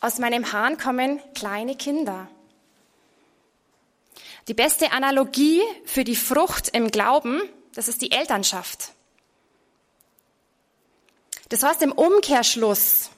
Aus 0.00 0.18
meinem 0.18 0.52
Hahn 0.52 0.78
kommen 0.78 1.20
kleine 1.34 1.76
Kinder. 1.76 2.28
Die 4.48 4.54
beste 4.54 4.92
Analogie 4.92 5.60
für 5.84 6.04
die 6.04 6.16
Frucht 6.16 6.70
im 6.70 6.90
Glauben, 6.90 7.42
das 7.74 7.86
ist 7.86 8.00
die 8.00 8.10
Elternschaft. 8.10 8.92
Das 11.50 11.62
heißt 11.62 11.82
im 11.82 11.92
Umkehrschluss, 11.92 13.10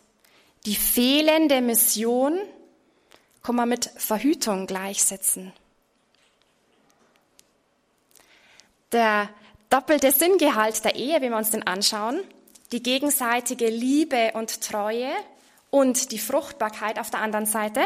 die 0.67 0.75
fehlende 0.75 1.61
Mission 1.61 2.39
kann 3.43 3.57
man 3.57 3.69
mit 3.69 3.87
Verhütung 3.97 4.67
gleichsetzen. 4.67 5.53
Der 8.91 9.31
doppelte 9.71 10.13
Sinngehalt 10.13 10.85
der 10.85 10.97
Ehe, 10.97 11.21
wenn 11.21 11.31
wir 11.31 11.39
uns 11.39 11.51
den 11.51 11.67
anschauen, 11.67 12.21
die 12.73 12.83
gegenseitige 12.83 13.69
Liebe 13.69 14.33
und 14.35 14.61
Treue 14.61 15.13
und 15.73 16.13
die 16.13 16.19
Fruchtbarkeit 16.19 16.99
auf 16.99 17.11
der 17.11 17.21
anderen 17.21 17.47
Seite, 17.47 17.81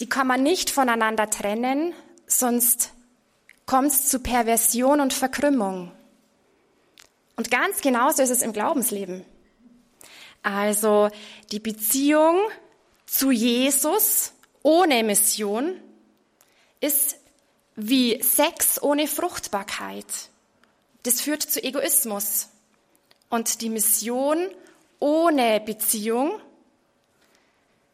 die 0.00 0.08
kann 0.08 0.26
man 0.26 0.42
nicht 0.42 0.68
voneinander 0.68 1.30
trennen, 1.30 1.94
sonst 2.26 2.90
kommt 3.64 3.88
es 3.88 4.10
zu 4.10 4.20
Perversion 4.20 5.00
und 5.00 5.14
Verkrümmung. 5.14 5.90
Und 7.36 7.50
ganz 7.50 7.80
genauso 7.80 8.22
ist 8.22 8.28
es 8.28 8.42
im 8.42 8.52
Glaubensleben. 8.52 9.24
Also 10.42 11.08
die 11.52 11.58
Beziehung 11.58 12.38
zu 13.06 13.30
Jesus 13.30 14.32
ohne 14.62 15.02
Mission 15.04 15.80
ist 16.80 17.16
wie 17.76 18.22
Sex 18.22 18.82
ohne 18.82 19.06
Fruchtbarkeit. 19.06 20.28
Das 21.04 21.22
führt 21.22 21.42
zu 21.42 21.64
Egoismus. 21.64 22.50
Und 23.30 23.62
die 23.62 23.70
Mission 23.70 24.50
ohne 25.02 25.58
Beziehung, 25.58 26.40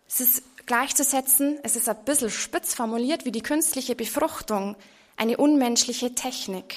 es 0.06 0.20
ist 0.20 0.66
gleichzusetzen, 0.66 1.58
es 1.62 1.74
ist 1.74 1.88
ein 1.88 2.04
bisschen 2.04 2.28
spitz 2.28 2.74
formuliert 2.74 3.24
wie 3.24 3.32
die 3.32 3.40
künstliche 3.40 3.94
Befruchtung, 3.94 4.76
eine 5.16 5.38
unmenschliche 5.38 6.14
Technik. 6.14 6.76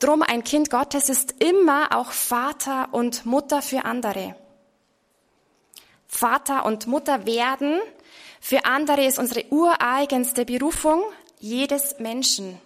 Drum 0.00 0.20
ein 0.20 0.44
Kind 0.44 0.68
Gottes 0.68 1.08
ist 1.08 1.42
immer 1.42 1.96
auch 1.96 2.12
Vater 2.12 2.92
und 2.92 3.24
Mutter 3.24 3.62
für 3.62 3.86
andere. 3.86 4.36
Vater 6.06 6.66
und 6.66 6.86
Mutter 6.86 7.24
werden 7.24 7.80
für 8.38 8.66
andere 8.66 9.06
ist 9.06 9.18
unsere 9.18 9.46
ureigenste 9.50 10.44
Berufung 10.44 11.02
jedes 11.40 11.98
Menschen, 12.00 12.60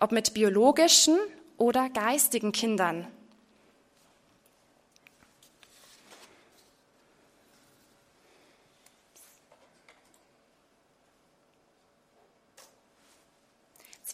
ob 0.00 0.10
mit 0.10 0.32
biologischen 0.32 1.18
oder 1.58 1.90
geistigen 1.90 2.52
Kindern. 2.52 3.06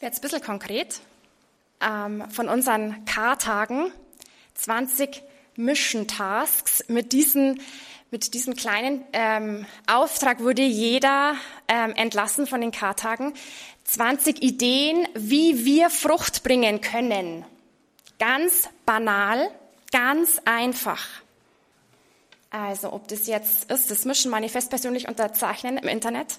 Jetzt 0.03 0.21
wird 0.21 0.33
es 0.33 0.35
ein 0.35 0.41
bisschen 0.41 0.47
konkret. 0.47 1.01
Ähm, 1.81 2.29
von 2.29 2.49
unseren 2.49 3.05
K-Tagen 3.05 3.93
20 4.55 5.23
Mission 5.55 6.09
Tasks 6.09 6.85
mit 6.89 7.13
mit 8.11 8.35
diesem 8.35 8.57
kleinen 8.57 9.05
ähm, 9.13 9.65
Auftrag 9.87 10.41
wurde 10.41 10.63
jeder 10.63 11.37
ähm, 11.69 11.95
entlassen 11.95 12.49
von 12.49 12.61
den 12.61 12.73
K-Tagen. 12.73 13.33
20 13.85 14.43
Ideen, 14.43 15.07
wie 15.15 15.65
wir 15.65 15.89
Frucht 15.89 16.43
bringen 16.43 16.81
können. 16.81 17.45
Ganz 18.19 18.69
banal, 18.85 19.53
ganz 19.93 20.41
einfach. 20.45 21.07
Also, 22.51 22.93
ob 22.93 23.07
das 23.07 23.29
jetzt 23.29 23.71
ist, 23.71 23.91
das 23.93 24.05
Mission 24.05 24.33
Manifest 24.33 24.69
persönlich 24.69 25.07
unterzeichnen 25.07 25.79
im 25.79 25.87
Internet, 25.87 26.39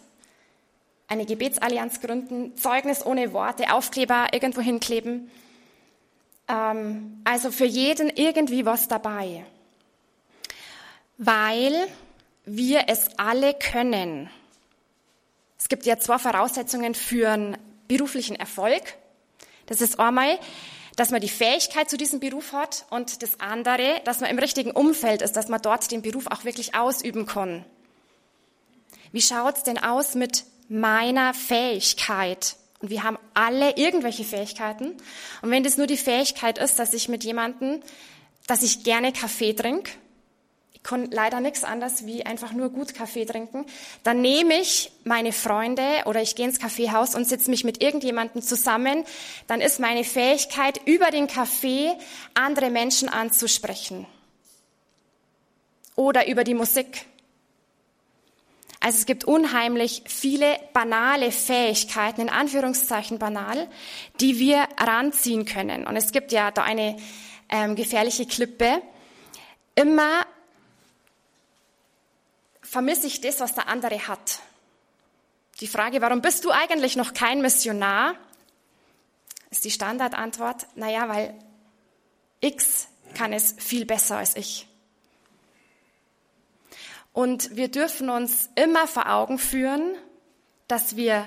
eine 1.08 1.26
Gebetsallianz 1.26 2.02
gründen, 2.02 2.56
Zeugnis 2.58 3.06
ohne 3.06 3.34
Worte, 3.34 3.74
Aufkleber 3.74 4.28
irgendwo 4.32 4.62
hinkleben. 4.62 5.30
Ähm, 6.48 7.22
also 7.24 7.52
für 7.52 7.66
jeden 7.66 8.10
irgendwie 8.10 8.66
was 8.66 8.88
dabei 8.88 9.46
weil 11.18 11.88
wir 12.46 12.86
es 12.88 13.10
alle 13.18 13.54
können. 13.54 14.30
Es 15.58 15.70
gibt 15.70 15.86
ja 15.86 15.98
zwei 15.98 16.18
Voraussetzungen 16.18 16.96
für 16.96 17.30
einen 17.30 17.58
beruflichen 17.88 18.36
Erfolg. 18.36 18.82
Das 19.66 19.82
ist 19.82 20.00
einmal, 20.00 20.40
dass 20.96 21.12
man 21.12 21.22
die 21.22 21.30
Fähigkeit 21.30 21.90
zu 21.90 21.98
diesem 21.98 22.20
Beruf 22.20 22.52
hat 22.52 22.86
und 22.90 23.24
das 23.24 23.40
andere, 23.40 24.02
dass 24.04 24.20
man 24.20 24.30
im 24.30 24.40
richtigen 24.40 24.72
Umfeld 24.72 25.22
ist, 25.22 25.34
dass 25.34 25.48
man 25.48 25.62
dort 25.62 25.90
den 25.92 26.02
Beruf 26.02 26.28
auch 26.28 26.44
wirklich 26.44 26.76
ausüben 26.76 27.26
kann. 27.26 27.64
Wie 29.12 29.22
schaut's 29.22 29.64
denn 29.64 29.78
aus 29.78 30.16
mit 30.16 30.44
meiner 30.70 31.34
Fähigkeit? 31.34 32.56
Und 32.80 32.90
wir 32.90 33.04
haben 33.04 33.18
alle 33.34 33.78
irgendwelche 33.78 34.24
Fähigkeiten. 34.24 34.98
Und 35.42 35.52
wenn 35.52 35.64
das 35.64 35.78
nur 35.78 35.88
die 35.88 35.98
Fähigkeit 35.98 36.58
ist, 36.58 36.80
dass 36.80 36.94
ich 36.94 37.08
mit 37.08 37.24
jemandem, 37.24 37.82
dass 38.48 38.62
ich 38.62 38.84
gerne 38.84 39.14
Kaffee 39.14 39.54
trinke, 39.54 39.92
kann 40.84 41.10
leider 41.12 41.40
nichts 41.40 41.64
anderes 41.64 42.06
wie 42.06 42.26
einfach 42.26 42.52
nur 42.52 42.70
gut 42.70 42.94
Kaffee 42.94 43.26
trinken. 43.26 43.66
Dann 44.04 44.22
nehme 44.22 44.60
ich 44.60 44.92
meine 45.06 45.32
Freunde 45.32 46.04
oder 46.06 46.22
ich 46.22 46.36
gehe 46.36 46.46
ins 46.46 46.60
Kaffeehaus 46.60 47.16
und 47.16 47.26
setze 47.26 47.50
mich 47.50 47.64
mit 47.64 47.82
irgendjemandem 47.82 48.42
zusammen. 48.42 49.06
Dann 49.48 49.62
ist 49.62 49.80
meine 49.80 50.04
Fähigkeit, 50.04 50.82
über 50.86 51.10
den 51.10 51.28
Kaffee 51.28 51.94
andere 52.34 52.70
Menschen 52.70 53.08
anzusprechen. 53.08 54.06
Oder 55.96 56.28
über 56.28 56.44
die 56.44 56.54
Musik. 56.54 57.06
Also 58.84 58.98
es 58.98 59.06
gibt 59.06 59.24
unheimlich 59.24 60.04
viele 60.08 60.60
banale 60.74 61.32
Fähigkeiten, 61.32 62.20
in 62.20 62.30
Anführungszeichen 62.30 63.18
banal, 63.18 63.70
die 64.20 64.40
wir 64.40 64.68
ranziehen 64.78 65.46
können. 65.46 65.88
Und 65.88 65.96
es 65.96 66.12
gibt 66.12 66.34
ja 66.34 66.52
da 66.52 66.64
eine 66.64 66.98
ähm, 67.48 67.78
gefährliche 67.78 68.26
Klippe. 68.26 68.82
Immer 69.76 70.26
vermisse 72.62 73.08
ich 73.08 73.22
das, 73.22 73.40
was 73.40 73.56
der 73.56 73.70
andere 73.70 74.10
hat. 74.10 74.40
Die 75.62 75.68
Frage, 75.68 76.02
warum 76.02 76.22
bist 76.22 76.44
du 76.44 76.52
eigentlich 76.52 76.98
noch 76.98 77.14
kein 77.14 77.42
Missionar, 77.42 78.16
ist 79.50 79.64
die 79.64 79.72
Standardantwort, 79.72 80.68
naja, 80.76 81.08
weil 81.08 81.34
X 82.42 82.90
kann 83.14 83.32
es 83.32 83.56
viel 83.58 83.86
besser 83.86 84.18
als 84.18 84.36
ich. 84.36 84.68
Und 87.14 87.56
wir 87.56 87.70
dürfen 87.70 88.10
uns 88.10 88.50
immer 88.56 88.88
vor 88.88 89.10
Augen 89.10 89.38
führen, 89.38 89.96
dass 90.68 90.96
wir 90.96 91.26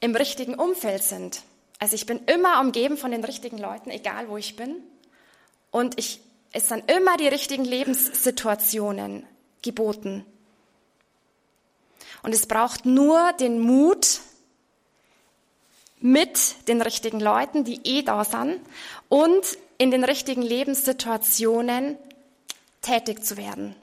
im 0.00 0.14
richtigen 0.14 0.54
Umfeld 0.54 1.02
sind. 1.02 1.42
Also 1.78 1.94
ich 1.94 2.06
bin 2.06 2.24
immer 2.26 2.60
umgeben 2.60 2.96
von 2.96 3.10
den 3.10 3.24
richtigen 3.24 3.58
Leuten, 3.58 3.90
egal 3.90 4.28
wo 4.28 4.36
ich 4.36 4.56
bin. 4.56 4.76
Und 5.70 5.98
ich, 5.98 6.20
es 6.52 6.68
sind 6.68 6.90
immer 6.90 7.16
die 7.16 7.28
richtigen 7.28 7.64
Lebenssituationen, 7.64 9.26
geboten. 9.62 10.26
Und 12.22 12.34
es 12.34 12.46
braucht 12.46 12.84
nur 12.84 13.32
den 13.34 13.60
Mut, 13.60 14.20
mit 16.04 16.68
den 16.68 16.82
richtigen 16.82 17.18
Leuten, 17.18 17.64
die 17.64 17.80
eh 17.82 18.02
da 18.02 18.24
sind, 18.24 18.60
und 19.08 19.56
in 19.78 19.90
den 19.90 20.04
richtigen 20.04 20.42
Lebenssituationen 20.42 21.96
tätig 22.82 23.24
zu 23.24 23.38
werden. 23.38 23.74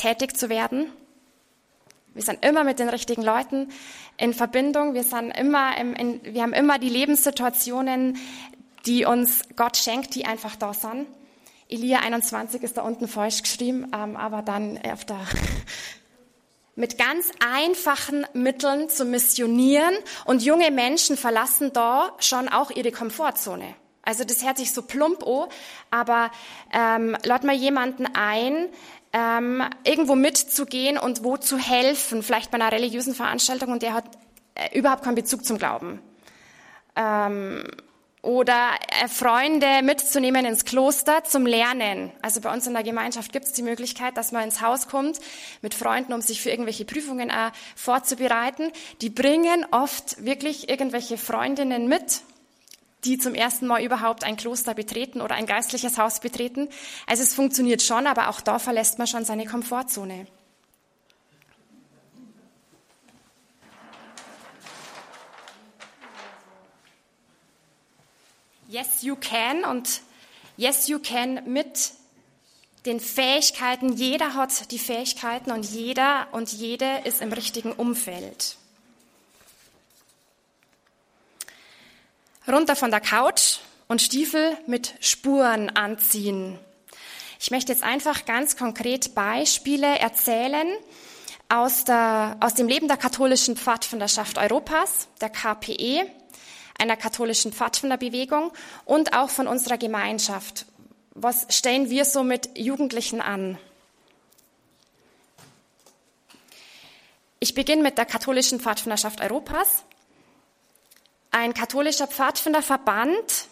Tätig 0.00 0.34
zu 0.34 0.48
werden. 0.48 0.90
Wir 2.14 2.22
sind 2.22 2.42
immer 2.42 2.64
mit 2.64 2.78
den 2.78 2.88
richtigen 2.88 3.20
Leuten 3.20 3.68
in 4.16 4.32
Verbindung. 4.32 4.94
Wir 4.94 5.04
sind 5.04 5.30
immer, 5.30 5.76
im, 5.76 5.94
in, 5.94 6.20
wir 6.24 6.40
haben 6.40 6.54
immer 6.54 6.78
die 6.78 6.88
Lebenssituationen, 6.88 8.16
die 8.86 9.04
uns 9.04 9.42
Gott 9.56 9.76
schenkt, 9.76 10.14
die 10.14 10.24
einfach 10.24 10.56
da 10.56 10.72
sind. 10.72 11.06
Elia 11.68 11.98
21 11.98 12.62
ist 12.62 12.78
da 12.78 12.82
unten 12.82 13.08
falsch 13.08 13.42
geschrieben, 13.42 13.90
ähm, 13.94 14.16
aber 14.16 14.40
dann 14.40 14.80
auf 14.90 15.04
der 15.04 15.20
mit 16.76 16.96
ganz 16.96 17.30
einfachen 17.46 18.26
Mitteln 18.32 18.88
zu 18.88 19.04
missionieren 19.04 19.94
und 20.24 20.42
junge 20.42 20.70
Menschen 20.70 21.18
verlassen 21.18 21.74
da 21.74 22.14
schon 22.20 22.48
auch 22.48 22.70
ihre 22.70 22.90
Komfortzone. 22.90 23.74
Also 24.02 24.24
das 24.24 24.44
hört 24.44 24.56
sich 24.56 24.72
so 24.72 24.82
plump 24.82 25.24
an, 25.26 25.48
aber 25.90 26.30
ähm, 26.72 27.16
lad 27.22 27.44
mal 27.44 27.54
jemanden 27.54 28.06
ein, 28.06 28.70
ähm, 29.12 29.62
irgendwo 29.84 30.14
mitzugehen 30.14 30.98
und 30.98 31.24
wo 31.24 31.36
zu 31.36 31.58
helfen, 31.58 32.22
vielleicht 32.22 32.50
bei 32.50 32.56
einer 32.56 32.72
religiösen 32.72 33.14
Veranstaltung 33.14 33.72
und 33.72 33.82
der 33.82 33.94
hat 33.94 34.04
äh, 34.54 34.78
überhaupt 34.78 35.02
keinen 35.02 35.16
Bezug 35.16 35.44
zum 35.44 35.58
Glauben. 35.58 36.00
Ähm, 36.96 37.64
oder 38.22 38.72
äh, 39.02 39.08
Freunde 39.08 39.82
mitzunehmen 39.82 40.44
ins 40.44 40.64
Kloster 40.64 41.24
zum 41.24 41.46
Lernen. 41.46 42.12
Also 42.20 42.40
bei 42.40 42.52
uns 42.52 42.66
in 42.66 42.74
der 42.74 42.82
Gemeinschaft 42.82 43.32
gibt 43.32 43.46
es 43.46 43.52
die 43.52 43.62
Möglichkeit, 43.62 44.16
dass 44.16 44.32
man 44.32 44.44
ins 44.44 44.60
Haus 44.60 44.88
kommt 44.88 45.18
mit 45.62 45.74
Freunden, 45.74 46.12
um 46.12 46.20
sich 46.20 46.40
für 46.40 46.50
irgendwelche 46.50 46.84
Prüfungen 46.84 47.30
äh, 47.30 47.50
vorzubereiten. 47.74 48.70
Die 49.00 49.10
bringen 49.10 49.66
oft 49.70 50.22
wirklich 50.24 50.68
irgendwelche 50.68 51.16
Freundinnen 51.16 51.88
mit, 51.88 52.20
die 53.04 53.18
zum 53.18 53.34
ersten 53.34 53.66
Mal 53.66 53.82
überhaupt 53.82 54.24
ein 54.24 54.36
Kloster 54.36 54.74
betreten 54.74 55.20
oder 55.20 55.34
ein 55.34 55.46
geistliches 55.46 55.98
Haus 55.98 56.20
betreten. 56.20 56.68
Also 57.06 57.22
es 57.22 57.34
funktioniert 57.34 57.82
schon, 57.82 58.06
aber 58.06 58.28
auch 58.28 58.40
da 58.40 58.58
verlässt 58.58 58.98
man 58.98 59.06
schon 59.06 59.24
seine 59.24 59.46
Komfortzone. 59.46 60.26
Yes, 68.68 69.02
you 69.02 69.16
can 69.16 69.64
und 69.64 70.02
Yes, 70.60 70.88
you 70.88 70.98
can 70.98 71.40
mit 71.46 71.92
den 72.84 73.00
Fähigkeiten. 73.00 73.94
Jeder 73.94 74.34
hat 74.34 74.70
die 74.72 74.78
Fähigkeiten 74.78 75.52
und 75.52 75.64
jeder 75.64 76.28
und 76.32 76.52
jede 76.52 76.98
ist 77.04 77.22
im 77.22 77.32
richtigen 77.32 77.72
Umfeld. 77.72 78.58
runter 82.52 82.76
von 82.76 82.90
der 82.90 83.00
Couch 83.00 83.58
und 83.88 84.02
Stiefel 84.02 84.56
mit 84.66 84.94
Spuren 85.00 85.70
anziehen. 85.70 86.58
Ich 87.40 87.50
möchte 87.50 87.72
jetzt 87.72 87.82
einfach 87.82 88.26
ganz 88.26 88.56
konkret 88.56 89.14
Beispiele 89.14 89.98
erzählen 89.98 90.68
aus, 91.48 91.84
der, 91.84 92.36
aus 92.40 92.54
dem 92.54 92.68
Leben 92.68 92.86
der 92.86 92.96
katholischen 92.96 93.56
Pfadfinderschaft 93.56 94.38
Europas, 94.38 95.08
der 95.20 95.30
KPE, 95.30 96.06
einer 96.78 96.96
katholischen 96.96 97.52
Pfadfinderbewegung 97.52 98.52
und 98.84 99.14
auch 99.14 99.30
von 99.30 99.46
unserer 99.46 99.78
Gemeinschaft. 99.78 100.66
Was 101.14 101.46
stellen 101.50 101.90
wir 101.90 102.04
so 102.04 102.22
mit 102.22 102.56
Jugendlichen 102.56 103.20
an? 103.20 103.58
Ich 107.40 107.54
beginne 107.54 107.82
mit 107.82 107.98
der 107.98 108.06
katholischen 108.06 108.60
Pfadfinderschaft 108.60 109.20
Europas. 109.20 109.82
Ein 111.32 111.54
katholischer 111.54 112.08
Pfadfinderverband, 112.08 113.46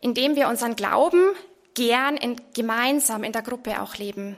in 0.00 0.14
dem 0.14 0.36
wir 0.36 0.48
unseren 0.48 0.76
Glauben 0.76 1.30
gern 1.74 2.16
in, 2.16 2.40
gemeinsam 2.54 3.24
in 3.24 3.32
der 3.32 3.42
Gruppe 3.42 3.82
auch 3.82 3.96
leben. 3.96 4.36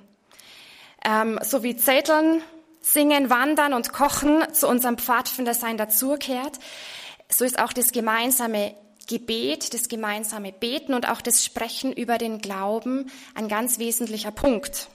Ähm, 1.05 1.39
so 1.43 1.63
wie 1.63 1.77
Zetteln, 1.77 2.43
Singen, 2.81 3.29
Wandern 3.29 3.75
und 3.75 3.93
Kochen 3.93 4.43
zu 4.55 4.69
unserem 4.69 4.97
Pfadfindersein 4.97 5.77
dazugehört, 5.77 6.59
so 7.29 7.45
ist 7.45 7.59
auch 7.59 7.73
das 7.73 7.93
gemeinsame 7.93 8.75
Gebet, 9.07 9.75
das 9.75 9.89
gemeinsame 9.89 10.53
Beten 10.53 10.95
und 10.95 11.09
auch 11.09 11.21
das 11.21 11.45
Sprechen 11.45 11.93
über 11.93 12.17
den 12.17 12.41
Glauben 12.41 13.11
ein 13.35 13.49
ganz 13.49 13.79
wesentlicher 13.79 14.31
Punkt. 14.31 14.89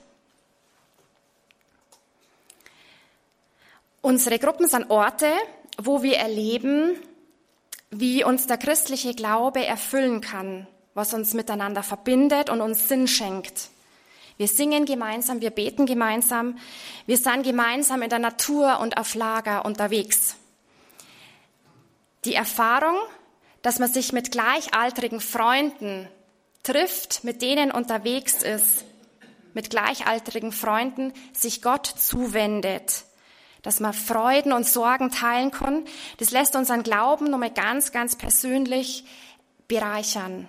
Unsere 4.00 4.38
Gruppen 4.40 4.66
sind 4.66 4.90
Orte, 4.90 5.30
wo 5.78 6.02
wir 6.02 6.16
erleben, 6.16 6.96
wie 7.92 8.24
uns 8.24 8.46
der 8.46 8.56
christliche 8.56 9.14
Glaube 9.14 9.64
erfüllen 9.64 10.22
kann, 10.22 10.66
was 10.94 11.12
uns 11.12 11.34
miteinander 11.34 11.82
verbindet 11.82 12.48
und 12.48 12.62
uns 12.62 12.88
Sinn 12.88 13.06
schenkt. 13.06 13.68
Wir 14.38 14.48
singen 14.48 14.86
gemeinsam, 14.86 15.42
wir 15.42 15.50
beten 15.50 15.84
gemeinsam, 15.84 16.58
wir 17.06 17.18
sind 17.18 17.42
gemeinsam 17.42 18.00
in 18.00 18.08
der 18.08 18.18
Natur 18.18 18.80
und 18.80 18.96
auf 18.96 19.14
Lager 19.14 19.66
unterwegs. 19.66 20.36
Die 22.24 22.34
Erfahrung, 22.34 22.96
dass 23.60 23.78
man 23.78 23.92
sich 23.92 24.12
mit 24.12 24.32
gleichaltrigen 24.32 25.20
Freunden 25.20 26.08
trifft, 26.62 27.24
mit 27.24 27.42
denen 27.42 27.70
unterwegs 27.70 28.42
ist, 28.42 28.84
mit 29.52 29.68
gleichaltrigen 29.68 30.52
Freunden 30.52 31.12
sich 31.34 31.60
Gott 31.60 31.86
zuwendet, 31.86 33.04
dass 33.62 33.80
man 33.80 33.92
Freuden 33.92 34.52
und 34.52 34.66
Sorgen 34.66 35.10
teilen 35.10 35.50
kann, 35.50 35.84
das 36.18 36.30
lässt 36.30 36.56
unseren 36.56 36.82
Glauben 36.82 37.30
nochmal 37.30 37.52
ganz, 37.52 37.92
ganz 37.92 38.16
persönlich 38.16 39.04
bereichern. 39.68 40.48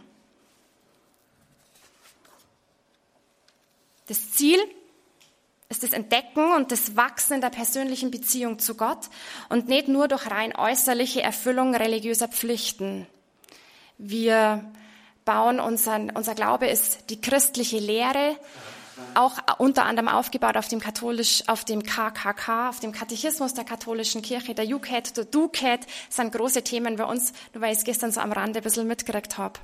Das 4.08 4.32
Ziel 4.32 4.60
ist 5.70 5.84
das 5.84 5.94
Entdecken 5.94 6.52
und 6.52 6.72
das 6.72 6.96
Wachsen 6.96 7.36
in 7.36 7.42
der 7.42 7.50
persönlichen 7.50 8.12
Beziehung 8.12 8.60
zu 8.60 8.76
Gott 8.76 9.10
und 9.50 9.68
nicht 9.68 9.88
nur 9.88 10.08
durch 10.08 10.30
rein 10.30 10.56
äußerliche 10.56 11.22
Erfüllung 11.22 11.74
religiöser 11.74 12.28
Pflichten. 12.28 13.08
Wir 13.98 14.64
bauen 15.26 15.60
unseren, 15.60 16.12
unser 16.12 16.36
Glaube 16.36 16.68
ist 16.68 17.10
die 17.10 17.22
christliche 17.22 17.80
Lehre, 17.80 18.38
auch 19.16 19.38
unter 19.58 19.86
anderem 19.86 20.08
aufgebaut 20.08 20.58
auf 20.58 20.68
dem 20.68 20.80
katholisch, 20.80 21.44
auf 21.48 21.66
dem 21.66 21.84
KKK, 21.84 22.70
auf 22.70 22.80
dem 22.80 22.92
Katechismus 22.92 23.54
der 23.54 23.64
katholischen 23.64 24.22
Kirche, 24.22 24.54
der 24.54 24.66
UCAT, 24.66 25.18
der 25.18 25.26
DUCAT, 25.26 25.82
sind 26.10 26.32
große 26.32 26.64
Themen 26.64 26.96
bei 26.96 27.06
uns, 27.06 27.34
nur 27.54 27.62
weil 27.62 27.72
ich 27.72 27.80
es 27.80 27.84
gestern 27.84 28.12
so 28.12 28.22
am 28.22 28.32
Rande 28.32 28.60
ein 28.60 28.64
bisschen 28.64 28.88
mitgekriegt 28.88 29.38
habe. 29.38 29.60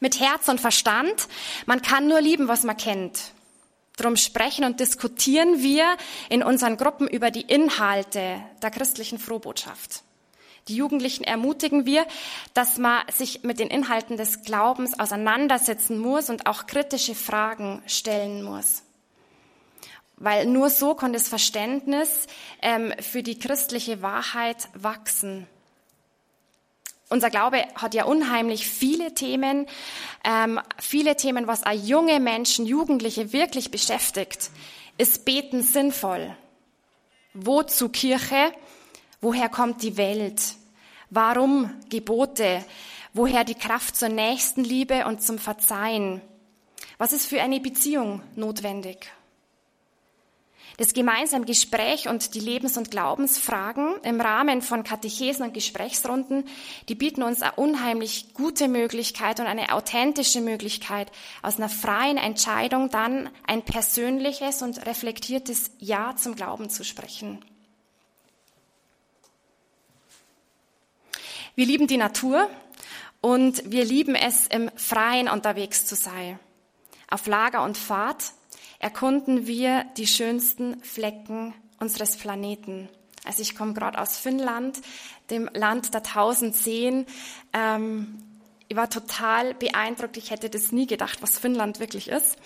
Mit 0.00 0.20
Herz 0.20 0.48
und 0.48 0.60
Verstand, 0.60 1.28
man 1.64 1.80
kann 1.80 2.06
nur 2.06 2.20
lieben, 2.20 2.48
was 2.48 2.64
man 2.64 2.76
kennt. 2.76 3.32
Drum 3.96 4.16
sprechen 4.16 4.64
und 4.64 4.78
diskutieren 4.78 5.62
wir 5.62 5.96
in 6.28 6.42
unseren 6.42 6.76
Gruppen 6.76 7.08
über 7.08 7.30
die 7.30 7.40
Inhalte 7.40 8.42
der 8.62 8.70
christlichen 8.70 9.18
Frohbotschaft. 9.18 10.02
Die 10.68 10.76
Jugendlichen 10.76 11.22
ermutigen 11.22 11.86
wir, 11.86 12.06
dass 12.52 12.76
man 12.76 13.02
sich 13.12 13.44
mit 13.44 13.60
den 13.60 13.68
Inhalten 13.68 14.16
des 14.16 14.42
Glaubens 14.42 14.98
auseinandersetzen 14.98 15.98
muss 15.98 16.28
und 16.28 16.46
auch 16.46 16.66
kritische 16.66 17.14
Fragen 17.14 17.82
stellen 17.86 18.42
muss. 18.42 18.82
Weil 20.16 20.46
nur 20.46 20.70
so 20.70 20.94
kann 20.94 21.12
das 21.12 21.28
Verständnis 21.28 22.26
ähm, 22.62 22.92
für 23.00 23.22
die 23.22 23.38
christliche 23.38 24.02
Wahrheit 24.02 24.68
wachsen. 24.74 25.46
Unser 27.08 27.30
Glaube 27.30 27.64
hat 27.76 27.94
ja 27.94 28.04
unheimlich 28.04 28.66
viele 28.66 29.14
Themen, 29.14 29.66
ähm, 30.24 30.60
viele 30.80 31.14
Themen, 31.14 31.46
was 31.46 31.64
auch 31.64 31.70
junge 31.70 32.18
Menschen, 32.18 32.66
Jugendliche 32.66 33.32
wirklich 33.32 33.70
beschäftigt. 33.70 34.50
Ist 34.98 35.24
Beten 35.24 35.62
sinnvoll? 35.62 36.34
Wozu 37.34 37.90
Kirche? 37.90 38.52
Woher 39.28 39.48
kommt 39.48 39.82
die 39.82 39.96
Welt? 39.96 40.54
Warum 41.10 41.68
Gebote? 41.88 42.64
Woher 43.12 43.42
die 43.42 43.56
Kraft 43.56 43.96
zur 43.96 44.08
Nächstenliebe 44.08 45.04
und 45.04 45.20
zum 45.20 45.40
Verzeihen? 45.40 46.20
Was 46.98 47.12
ist 47.12 47.26
für 47.26 47.42
eine 47.42 47.58
Beziehung 47.58 48.22
notwendig? 48.36 49.10
Das 50.76 50.94
gemeinsame 50.94 51.44
Gespräch 51.44 52.06
und 52.08 52.36
die 52.36 52.38
Lebens- 52.38 52.76
und 52.76 52.92
Glaubensfragen 52.92 53.96
im 54.04 54.20
Rahmen 54.20 54.62
von 54.62 54.84
Katechesen 54.84 55.44
und 55.44 55.54
Gesprächsrunden, 55.54 56.44
die 56.88 56.94
bieten 56.94 57.24
uns 57.24 57.42
eine 57.42 57.54
unheimlich 57.56 58.32
gute 58.32 58.68
Möglichkeit 58.68 59.40
und 59.40 59.46
eine 59.46 59.74
authentische 59.74 60.40
Möglichkeit, 60.40 61.10
aus 61.42 61.56
einer 61.56 61.68
freien 61.68 62.16
Entscheidung 62.16 62.90
dann 62.90 63.28
ein 63.44 63.62
persönliches 63.62 64.62
und 64.62 64.86
reflektiertes 64.86 65.72
Ja 65.80 66.14
zum 66.14 66.36
Glauben 66.36 66.70
zu 66.70 66.84
sprechen. 66.84 67.44
Wir 71.58 71.64
lieben 71.64 71.86
die 71.86 71.96
Natur 71.96 72.50
und 73.22 73.70
wir 73.70 73.86
lieben 73.86 74.14
es, 74.14 74.46
im 74.46 74.70
Freien 74.76 75.26
unterwegs 75.26 75.86
zu 75.86 75.94
sein. 75.94 76.38
Auf 77.10 77.26
Lager 77.26 77.64
und 77.64 77.78
Fahrt 77.78 78.32
erkunden 78.78 79.46
wir 79.46 79.86
die 79.96 80.06
schönsten 80.06 80.82
Flecken 80.82 81.54
unseres 81.80 82.18
Planeten. 82.18 82.90
Also 83.24 83.40
ich 83.40 83.56
komme 83.56 83.72
gerade 83.72 83.98
aus 83.98 84.18
Finnland, 84.18 84.82
dem 85.30 85.48
Land 85.54 85.94
der 85.94 86.02
tausend 86.02 86.54
Seen. 86.54 87.06
Ähm, 87.54 88.18
ich 88.68 88.76
war 88.76 88.90
total 88.90 89.54
beeindruckt. 89.54 90.18
Ich 90.18 90.30
hätte 90.30 90.50
das 90.50 90.72
nie 90.72 90.86
gedacht, 90.86 91.22
was 91.22 91.38
Finnland 91.38 91.80
wirklich 91.80 92.08
ist. 92.08 92.36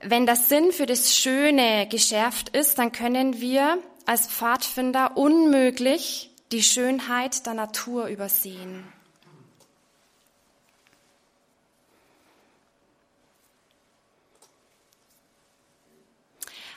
Wenn 0.00 0.26
der 0.26 0.34
Sinn 0.34 0.72
für 0.72 0.86
das 0.86 1.16
Schöne 1.16 1.86
geschärft 1.88 2.48
ist, 2.48 2.80
dann 2.80 2.90
können 2.90 3.40
wir 3.40 3.78
als 4.06 4.26
Pfadfinder 4.26 5.16
unmöglich 5.16 6.27
die 6.52 6.62
Schönheit 6.62 7.44
der 7.46 7.54
Natur 7.54 8.06
übersehen. 8.06 8.84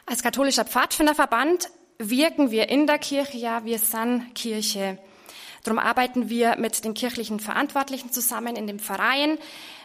Als 0.05 0.23
katholischer 0.23 0.65
Pfadfinderverband 0.65 1.69
wirken 1.97 2.51
wir 2.51 2.69
in 2.69 2.85
der 2.85 2.99
Kirche, 2.99 3.37
ja, 3.37 3.63
wir 3.63 3.79
sind 3.79 4.35
Kirche. 4.35 4.97
Darum 5.63 5.79
arbeiten 5.79 6.27
wir 6.27 6.57
mit 6.57 6.83
den 6.83 6.95
kirchlichen 6.95 7.39
Verantwortlichen 7.39 8.11
zusammen 8.11 8.55
in 8.55 8.67
dem 8.67 8.79
Verein, 8.79 9.37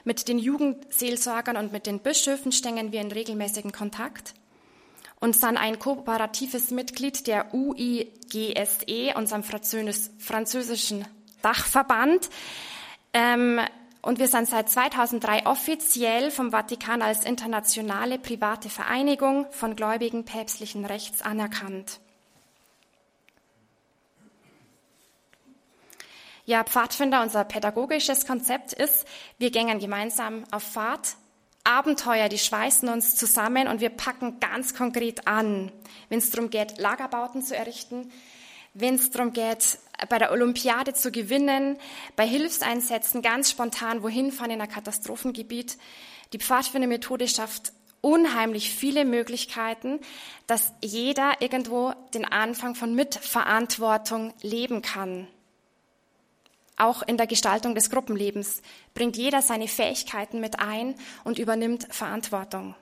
mit 0.05 0.27
den 0.27 0.39
Jugendseelsorgern 0.39 1.57
und 1.57 1.71
mit 1.71 1.87
den 1.87 2.01
Bischöfen 2.01 2.51
stehen 2.51 2.93
wir 2.93 3.01
in 3.01 3.13
regelmäßigen 3.13 3.73
Kontakt 3.73 4.35
und 5.21 5.37
sind 5.37 5.57
ein 5.57 5.79
kooperatives 5.79 6.71
Mitglied 6.71 7.27
der 7.27 7.55
UIGSE, 7.55 9.15
unserem 9.15 9.43
französischen 9.43 11.07
Dachverband. 11.43 12.29
Ähm, 13.13 13.61
und 14.03 14.19
wir 14.21 14.29
sind 14.29 14.49
seit 14.49 14.69
2003 14.69 15.47
offiziell 15.47 16.31
vom 16.31 16.53
Vatikan 16.53 17.03
als 17.03 17.25
internationale 17.25 18.19
private 18.19 18.69
Vereinigung 18.69 19.47
von 19.51 19.75
Gläubigen 19.75 20.25
päpstlichen 20.25 20.85
Rechts 20.85 21.23
anerkannt. 21.23 21.99
Ja, 26.45 26.63
Pfadfinder, 26.63 27.23
unser 27.23 27.43
pädagogisches 27.43 28.25
Konzept 28.25 28.73
ist, 28.73 29.05
wir 29.39 29.51
gängen 29.51 29.81
gemeinsam 29.81 30.45
auf 30.53 30.63
Fahrt. 30.63 31.17
Abenteuer, 31.67 32.29
die 32.29 32.39
schweißen 32.39 32.89
uns 32.89 33.17
zusammen 33.17 33.67
und 33.69 33.81
wir 33.81 33.91
packen 33.91 34.39
ganz 34.41 34.75
konkret 34.75 35.27
an, 35.27 35.73
wenn 36.09 36.19
es 36.19 36.31
darum 36.31 36.51
geht, 36.51 36.79
Lagerbauten 36.79 37.43
zu 37.43 37.57
errichten, 37.57 38.11
wenn 38.75 38.95
es 38.95 39.11
darum 39.11 39.33
geht, 39.33 39.79
bei 40.09 40.19
der 40.19 40.31
Olympiade 40.31 40.95
zu 40.95 41.11
gewinnen, 41.11 41.79
bei 42.15 42.27
Hilfseinsätzen 42.27 43.23
ganz 43.23 43.51
spontan 43.51 44.03
wohin 44.03 44.31
fahren 44.31 44.53
in 44.53 44.61
ein 44.61 44.69
Katastrophengebiet. 44.69 45.77
Die 46.33 46.39
Pfadfindermethode 46.39 47.27
schafft 47.27 47.73
unheimlich 48.01 48.71
viele 48.71 49.05
Möglichkeiten, 49.05 49.99
dass 50.47 50.73
jeder 50.83 51.41
irgendwo 51.41 51.93
den 52.15 52.25
Anfang 52.25 52.75
von 52.75 52.95
Mitverantwortung 52.95 54.33
leben 54.43 54.83
kann. 54.83 55.27
Auch 56.77 57.03
in 57.03 57.17
der 57.17 57.27
Gestaltung 57.27 57.75
des 57.75 57.91
Gruppenlebens 57.91 58.61
bringt 58.95 59.17
jeder 59.17 59.41
seine 59.43 59.69
Fähigkeiten 59.69 60.41
mit 60.41 60.61
ein 60.61 60.95
und 61.25 61.39
übernimmt 61.39 61.87
Verantwortung. 61.91 62.75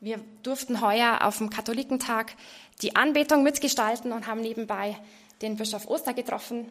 Wir 0.00 0.20
durften 0.42 0.80
heuer 0.80 1.20
auf 1.22 1.38
dem 1.38 1.50
Katholikentag 1.50 2.34
die 2.82 2.96
Anbetung 2.96 3.42
mitgestalten 3.42 4.12
und 4.12 4.26
haben 4.26 4.40
nebenbei 4.40 4.96
den 5.42 5.56
Bischof 5.56 5.86
Oster 5.86 6.14
getroffen. 6.14 6.68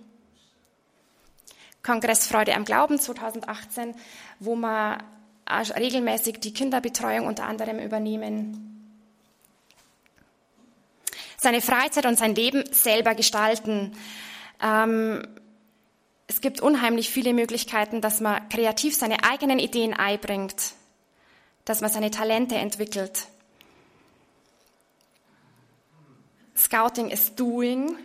Kongress 1.83 2.27
Freude 2.27 2.55
am 2.55 2.65
Glauben 2.65 2.99
2018, 2.99 3.95
wo 4.39 4.55
wir 4.55 4.97
regelmäßig 5.47 6.39
die 6.39 6.53
Kinderbetreuung 6.53 7.27
unter 7.27 7.45
anderem 7.45 7.79
übernehmen. 7.79 8.69
seine 11.39 11.61
Freizeit 11.61 12.05
und 12.05 12.17
sein 12.17 12.35
Leben 12.35 12.63
selber 12.71 13.15
gestalten. 13.15 13.93
Ähm, 14.61 15.25
es 16.27 16.41
gibt 16.41 16.61
unheimlich 16.61 17.09
viele 17.09 17.33
Möglichkeiten, 17.33 18.01
dass 18.01 18.21
man 18.21 18.47
kreativ 18.49 18.95
seine 18.95 19.23
eigenen 19.23 19.57
Ideen 19.59 19.93
einbringt, 19.93 20.73
dass 21.65 21.81
man 21.81 21.89
seine 21.89 22.11
Talente 22.11 22.55
entwickelt. 22.55 23.27
Scouting 26.55 27.09
ist 27.09 27.39
Doing. 27.39 27.97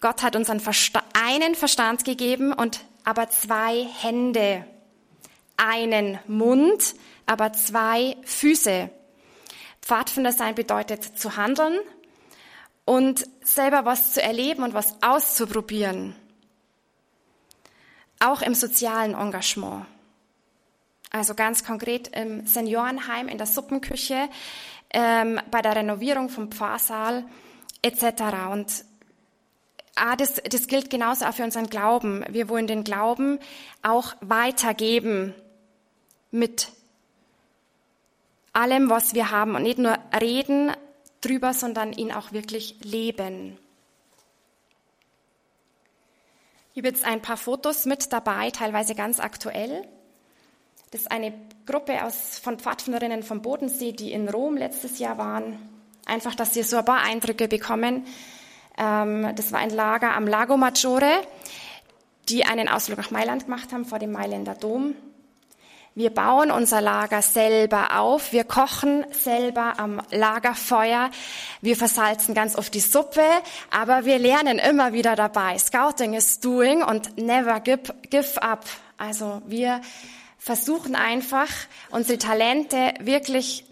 Gott 0.00 0.22
hat 0.22 0.36
uns 0.36 0.50
einen, 0.50 0.60
Versta 0.60 1.02
einen 1.14 1.54
Verstand 1.54 2.04
gegeben 2.04 2.52
und 2.52 2.84
aber 3.04 3.30
zwei 3.30 3.84
Hände, 3.84 4.66
einen 5.56 6.18
Mund, 6.26 6.94
aber 7.26 7.52
zwei 7.52 8.16
Füße. 8.24 8.90
Pfadfinder 9.80 10.32
sein 10.32 10.54
bedeutet 10.54 11.18
zu 11.18 11.36
handeln 11.36 11.78
und 12.84 13.26
selber 13.42 13.84
was 13.84 14.12
zu 14.12 14.22
erleben 14.22 14.62
und 14.62 14.74
was 14.74 15.02
auszuprobieren. 15.02 16.14
Auch 18.20 18.42
im 18.42 18.54
sozialen 18.54 19.14
Engagement. 19.14 19.86
Also 21.10 21.34
ganz 21.34 21.64
konkret 21.64 22.08
im 22.08 22.46
Seniorenheim, 22.46 23.28
in 23.28 23.38
der 23.38 23.46
Suppenküche, 23.46 24.28
ähm, 24.90 25.40
bei 25.50 25.62
der 25.62 25.76
Renovierung 25.76 26.28
vom 26.28 26.50
Pfarrsaal 26.50 27.24
etc. 27.82 28.04
Und 28.50 28.84
ah, 29.94 30.16
das, 30.16 30.42
das 30.42 30.66
gilt 30.66 30.90
genauso 30.90 31.26
auch 31.26 31.34
für 31.34 31.44
unseren 31.44 31.68
Glauben. 31.68 32.24
Wir 32.28 32.48
wollen 32.48 32.66
den 32.66 32.84
Glauben 32.84 33.38
auch 33.82 34.14
weitergeben 34.20 35.34
mit 36.30 36.72
allem, 38.52 38.90
was 38.90 39.14
wir 39.14 39.30
haben 39.30 39.54
und 39.54 39.62
nicht 39.62 39.78
nur 39.78 39.96
reden 40.20 40.72
drüber, 41.24 41.54
sondern 41.54 41.92
ihn 41.92 42.12
auch 42.12 42.32
wirklich 42.32 42.76
leben. 42.82 43.58
Ich 46.72 46.78
habe 46.78 46.88
jetzt 46.88 47.04
ein 47.04 47.22
paar 47.22 47.36
Fotos 47.36 47.86
mit 47.86 48.12
dabei, 48.12 48.50
teilweise 48.50 48.94
ganz 48.94 49.20
aktuell. 49.20 49.86
Das 50.90 51.02
ist 51.02 51.10
eine 51.10 51.32
Gruppe 51.66 52.04
aus, 52.04 52.38
von 52.38 52.58
Pfadfinderinnen 52.58 53.22
vom 53.22 53.42
Bodensee, 53.42 53.92
die 53.92 54.12
in 54.12 54.28
Rom 54.28 54.56
letztes 54.56 54.98
Jahr 54.98 55.18
waren. 55.18 55.58
Einfach, 56.06 56.34
dass 56.34 56.52
Sie 56.52 56.62
so 56.62 56.76
ein 56.76 56.84
paar 56.84 57.02
Eindrücke 57.02 57.48
bekommen. 57.48 58.06
Ähm, 58.76 59.34
das 59.36 59.52
war 59.52 59.60
ein 59.60 59.70
Lager 59.70 60.14
am 60.14 60.26
Lago 60.26 60.56
Maggiore, 60.56 61.22
die 62.28 62.44
einen 62.44 62.68
Ausflug 62.68 62.98
nach 62.98 63.10
Mailand 63.10 63.44
gemacht 63.44 63.72
haben 63.72 63.84
vor 63.84 63.98
dem 63.98 64.12
Mailänder 64.12 64.54
Dom. 64.54 64.94
Wir 65.96 66.10
bauen 66.10 66.50
unser 66.50 66.80
Lager 66.80 67.22
selber 67.22 68.00
auf. 68.00 68.32
Wir 68.32 68.42
kochen 68.42 69.06
selber 69.12 69.78
am 69.78 70.02
Lagerfeuer. 70.10 71.08
Wir 71.60 71.76
versalzen 71.76 72.34
ganz 72.34 72.56
oft 72.56 72.74
die 72.74 72.80
Suppe, 72.80 73.22
aber 73.70 74.04
wir 74.04 74.18
lernen 74.18 74.58
immer 74.58 74.92
wieder 74.92 75.14
dabei. 75.14 75.56
Scouting 75.56 76.14
is 76.14 76.40
doing 76.40 76.82
und 76.82 77.16
never 77.16 77.60
give, 77.60 77.94
give 78.10 78.42
up. 78.42 78.64
Also 78.96 79.40
wir 79.46 79.82
versuchen 80.36 80.96
einfach, 80.96 81.48
unsere 81.90 82.18
Talente 82.18 82.94
wirklich 82.98 83.64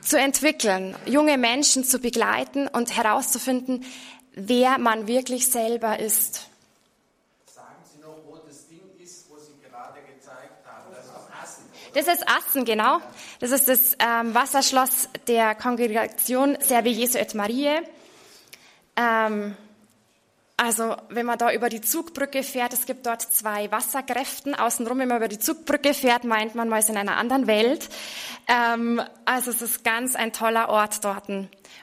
zu 0.00 0.18
entwickeln, 0.18 0.96
junge 1.06 1.38
Menschen 1.38 1.84
zu 1.84 2.00
begleiten 2.00 2.66
und 2.66 2.96
herauszufinden, 2.96 3.84
wer 4.32 4.78
man 4.78 5.06
wirklich 5.06 5.46
selber 5.46 6.00
ist. 6.00 6.49
Das 11.92 12.06
ist 12.06 12.24
Assen, 12.28 12.64
genau. 12.64 13.00
Das 13.40 13.50
ist 13.50 13.68
das 13.68 13.96
ähm, 13.98 14.32
Wasserschloss 14.32 15.08
der 15.26 15.56
Kongregation 15.56 16.56
Serve 16.60 16.88
Jesu 16.88 17.18
et 17.18 17.34
Marie. 17.34 17.80
Ähm, 18.94 19.56
also, 20.56 20.94
wenn 21.08 21.26
man 21.26 21.36
da 21.36 21.52
über 21.52 21.68
die 21.68 21.80
Zugbrücke 21.80 22.44
fährt, 22.44 22.74
es 22.74 22.86
gibt 22.86 23.06
dort 23.06 23.22
zwei 23.22 23.72
Wasserkräften. 23.72 24.54
Außenrum, 24.54 25.00
wenn 25.00 25.08
man 25.08 25.16
über 25.16 25.26
die 25.26 25.40
Zugbrücke 25.40 25.92
fährt, 25.92 26.22
meint 26.22 26.54
man, 26.54 26.68
man 26.68 26.78
ist 26.78 26.90
in 26.90 26.96
einer 26.96 27.16
anderen 27.16 27.48
Welt. 27.48 27.88
Ähm, 28.46 29.02
also, 29.24 29.50
es 29.50 29.60
ist 29.60 29.82
ganz 29.82 30.14
ein 30.14 30.32
toller 30.32 30.68
Ort 30.68 31.04
dort, 31.04 31.28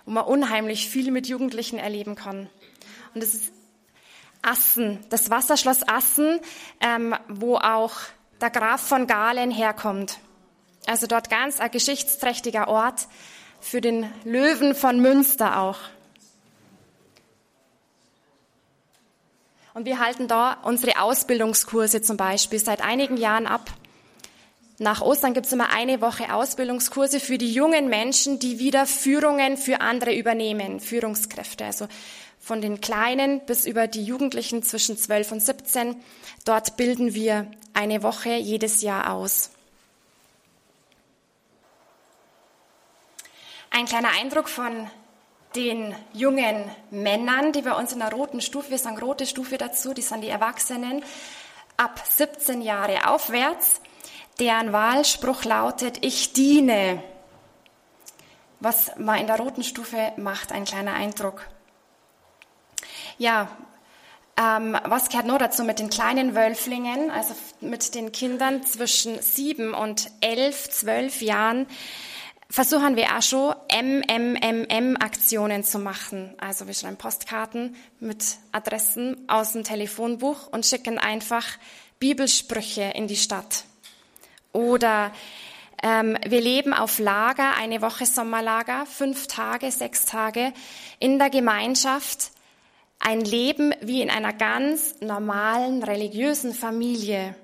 wo 0.06 0.12
man 0.12 0.24
unheimlich 0.24 0.90
viel 0.90 1.12
mit 1.12 1.28
Jugendlichen 1.28 1.80
erleben 1.80 2.16
kann. 2.16 2.50
Und 3.14 3.24
es 3.24 3.34
ist 3.34 3.54
Assen, 4.42 5.04
das 5.10 5.30
Wasserschloss 5.30 5.86
Assen, 5.86 6.40
ähm, 6.80 7.14
wo 7.28 7.58
auch 7.58 7.94
der 8.42 8.50
Graf 8.50 8.82
von 8.82 9.08
Galen 9.08 9.52
herkommt. 9.52 10.20
Also 10.86 11.08
dort 11.08 11.30
ganz 11.30 11.60
ein 11.60 11.72
geschichtsträchtiger 11.72 12.68
Ort 12.68 13.08
für 13.60 13.82
den 13.82 14.12
Löwen 14.24 14.76
von 14.76 15.00
Münster 15.00 15.60
auch. 15.60 15.80
Und 19.74 19.86
wir 19.86 20.00
halten 20.00 20.28
da 20.28 20.58
unsere 20.64 21.00
Ausbildungskurse 21.00 22.02
zum 22.02 22.18
Beispiel 22.18 22.58
seit 22.58 22.82
einigen 22.82 23.18
Jahren 23.18 23.46
ab. 23.46 23.70
Nach 24.80 25.02
Ostern 25.02 25.34
gibt 25.34 25.48
es 25.48 25.54
immer 25.54 25.70
eine 25.72 26.02
Woche 26.02 26.34
Ausbildungskurse 26.34 27.20
für 27.20 27.38
die 27.38 27.52
jungen 27.52 27.90
Menschen, 27.90 28.40
die 28.40 28.60
wieder 28.60 28.86
Führungen 28.86 29.58
für 29.58 29.82
andere 29.82 30.16
übernehmen, 30.16 30.80
Führungskräfte. 30.80 31.66
Also 31.66 31.88
von 32.48 32.62
den 32.62 32.80
Kleinen 32.80 33.46
bis 33.46 33.66
über 33.66 33.88
die 33.88 34.06
Jugendlichen 34.06 34.64
zwischen 34.64 34.98
12 34.98 35.34
und 35.34 35.42
17. 35.42 36.02
Dort 36.46 36.78
bilden 36.78 37.14
wir 37.14 37.52
eine 37.74 38.04
Woche 38.04 38.36
jedes 38.36 38.82
Jahr 38.82 39.12
aus. 39.12 39.52
Ein 43.70 43.86
kleiner 43.86 44.12
Eindruck 44.18 44.48
von 44.48 44.90
den 45.58 45.94
jungen 46.14 46.64
Männern, 46.90 47.52
die 47.52 47.64
bei 47.64 47.74
uns 47.74 47.92
in 47.92 48.00
der 48.00 48.14
roten 48.14 48.40
Stufe, 48.40 48.70
wir 48.70 48.78
sagen 48.78 48.98
rote 48.98 49.26
Stufe 49.26 49.58
dazu, 49.58 49.94
die 49.94 50.02
sind 50.02 50.22
die 50.22 50.30
Erwachsenen, 50.30 51.04
ab 51.76 52.02
17 52.08 52.62
Jahre 52.62 53.10
aufwärts, 53.10 53.82
deren 54.40 54.72
Wahlspruch 54.72 55.44
lautet, 55.44 56.06
ich 56.06 56.32
diene. 56.32 57.04
Was 58.62 58.96
man 58.96 59.20
in 59.20 59.28
der 59.28 59.38
roten 59.38 59.64
Stufe 59.64 60.14
macht, 60.16 60.54
ein 60.54 60.64
kleiner 60.64 60.94
Eindruck. 60.94 61.46
Ja, 63.18 63.50
ähm, 64.40 64.78
was 64.84 65.10
gehört 65.10 65.26
noch 65.26 65.40
dazu 65.40 65.64
mit 65.64 65.80
den 65.80 65.90
kleinen 65.90 66.36
Wölflingen, 66.36 67.10
also 67.10 67.34
mit 67.62 67.96
den 67.96 68.12
Kindern 68.12 68.64
zwischen 68.64 69.20
sieben 69.22 69.74
und 69.74 70.12
elf, 70.22 70.70
zwölf 70.70 71.24
Jahren? 71.24 71.66
Versuchen 72.50 72.96
wir 72.96 73.18
auch 73.18 73.24
schon 73.24 73.56
MMMM-Aktionen 73.74 75.64
zu 75.64 75.80
machen. 75.80 76.36
Also 76.40 76.68
wir 76.68 76.76
schreiben 76.76 76.98
Postkarten 76.98 77.76
mit 78.00 78.38
Adressen 78.52 79.28
aus 79.28 79.54
dem 79.54 79.64
Telefonbuch 79.64 80.48
und 80.48 80.66
schicken 80.66 81.00
einfach 81.00 81.46
Bibelsprüche 82.00 82.84
in 82.94 83.08
die 83.08 83.18
Stadt. 83.18 83.66
Oder 84.54 85.12
ähm, 85.82 86.16
wir 86.26 86.42
leben 86.42 86.74
auf 86.74 87.00
Lager, 87.00 87.56
eine 87.58 87.82
Woche 87.82 88.06
Sommerlager, 88.06 88.86
fünf 88.86 89.26
Tage, 89.26 89.72
sechs 89.72 90.06
Tage 90.06 90.54
in 91.00 91.18
der 91.18 91.32
Gemeinschaft 91.32 92.32
ein 93.00 93.22
Leben 93.22 93.74
wie 93.82 94.02
in 94.02 94.10
einer 94.10 94.34
ganz 94.34 95.00
normalen 95.02 95.84
religiösen 95.84 96.54
Familie. 96.54 97.36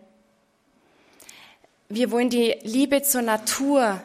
Wir 1.90 2.12
wollen 2.12 2.30
die 2.30 2.56
Liebe 2.64 3.02
zur 3.04 3.22
Natur 3.22 4.02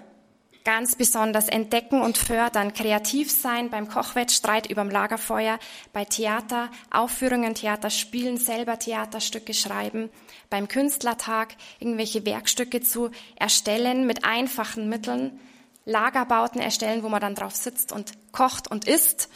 ganz 0.68 0.96
besonders 0.96 1.48
entdecken 1.48 2.02
und 2.02 2.18
fördern, 2.18 2.74
kreativ 2.74 3.30
sein 3.30 3.70
beim 3.70 3.88
Kochwettstreit 3.88 4.68
überm 4.68 4.90
Lagerfeuer, 4.90 5.58
bei 5.94 6.04
Theater, 6.04 6.70
Aufführungen, 6.90 7.54
Theaterspielen, 7.54 8.36
selber 8.36 8.78
Theaterstücke 8.78 9.54
schreiben, 9.54 10.10
beim 10.50 10.68
Künstlertag 10.68 11.56
irgendwelche 11.80 12.26
Werkstücke 12.26 12.82
zu 12.82 13.10
erstellen 13.36 14.06
mit 14.06 14.26
einfachen 14.26 14.90
Mitteln, 14.90 15.40
Lagerbauten 15.86 16.60
erstellen, 16.60 17.02
wo 17.02 17.08
man 17.08 17.22
dann 17.22 17.34
drauf 17.34 17.56
sitzt 17.56 17.90
und 17.90 18.12
kocht 18.32 18.70
und 18.70 18.86
isst 18.86 19.30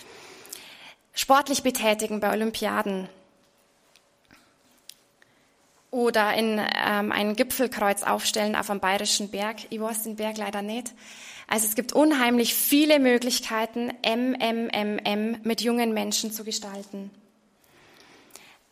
sportlich 1.14 1.62
betätigen 1.62 2.20
bei 2.20 2.32
Olympiaden 2.32 3.08
oder 5.92 6.32
in 6.34 6.58
ähm, 6.58 7.12
ein 7.12 7.36
Gipfelkreuz 7.36 8.02
aufstellen 8.02 8.56
auf 8.56 8.70
einem 8.70 8.80
bayerischen 8.80 9.30
Berg. 9.30 9.56
Ich 9.68 9.78
weiß 9.80 10.04
den 10.04 10.16
Berg 10.16 10.38
leider 10.38 10.62
nicht. 10.62 10.92
Also 11.46 11.66
es 11.66 11.74
gibt 11.74 11.92
unheimlich 11.92 12.54
viele 12.54 12.98
Möglichkeiten, 12.98 13.92
MMMM 14.02 15.40
mit 15.42 15.60
jungen 15.60 15.92
Menschen 15.92 16.32
zu 16.32 16.44
gestalten. 16.44 17.10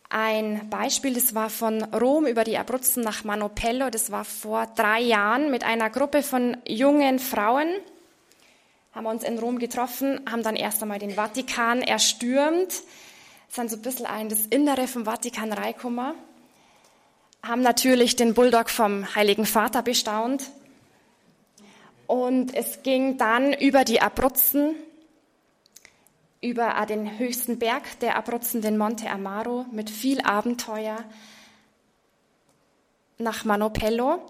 Ein 0.09 0.67
Beispiel, 0.69 1.13
das 1.13 1.35
war 1.35 1.49
von 1.51 1.83
Rom 1.83 2.25
über 2.25 2.43
die 2.43 2.57
Abruzzen 2.57 3.03
nach 3.03 3.23
Manopello, 3.23 3.89
das 3.91 4.11
war 4.11 4.25
vor 4.25 4.67
drei 4.75 4.99
Jahren 4.99 5.51
mit 5.51 5.63
einer 5.63 5.89
Gruppe 5.91 6.23
von 6.23 6.57
jungen 6.67 7.19
Frauen 7.19 7.67
haben 8.93 9.03
wir 9.03 9.09
uns 9.09 9.23
in 9.23 9.39
Rom 9.39 9.59
getroffen, 9.59 10.19
haben 10.29 10.43
dann 10.43 10.55
erst 10.55 10.81
einmal 10.81 10.99
den 10.99 11.11
Vatikan 11.11 11.81
erstürmt, 11.81 12.73
sind 13.49 13.69
so 13.69 13.77
ein 13.77 13.81
bisschen 13.81 14.05
ein 14.05 14.29
das 14.29 14.45
Innere 14.47 14.87
vom 14.87 15.05
Vatikan 15.05 15.53
reingekommen, 15.53 16.13
haben 17.43 17.61
natürlich 17.61 18.15
den 18.15 18.33
Bulldog 18.33 18.69
vom 18.69 19.15
Heiligen 19.15 19.45
Vater 19.45 19.81
bestaunt. 19.81 20.51
Und 22.07 22.53
es 22.53 22.83
ging 22.83 23.17
dann 23.17 23.53
über 23.53 23.85
die 23.85 24.01
Abruzzen 24.01 24.75
über 26.41 26.83
den 26.87 27.19
höchsten 27.19 27.59
Berg 27.59 27.99
der 27.99 28.15
abrutzenden 28.17 28.77
Monte 28.77 29.09
Amaro 29.09 29.65
mit 29.71 29.89
viel 29.89 30.21
Abenteuer 30.21 31.03
nach 33.19 33.45
Manopello, 33.45 34.25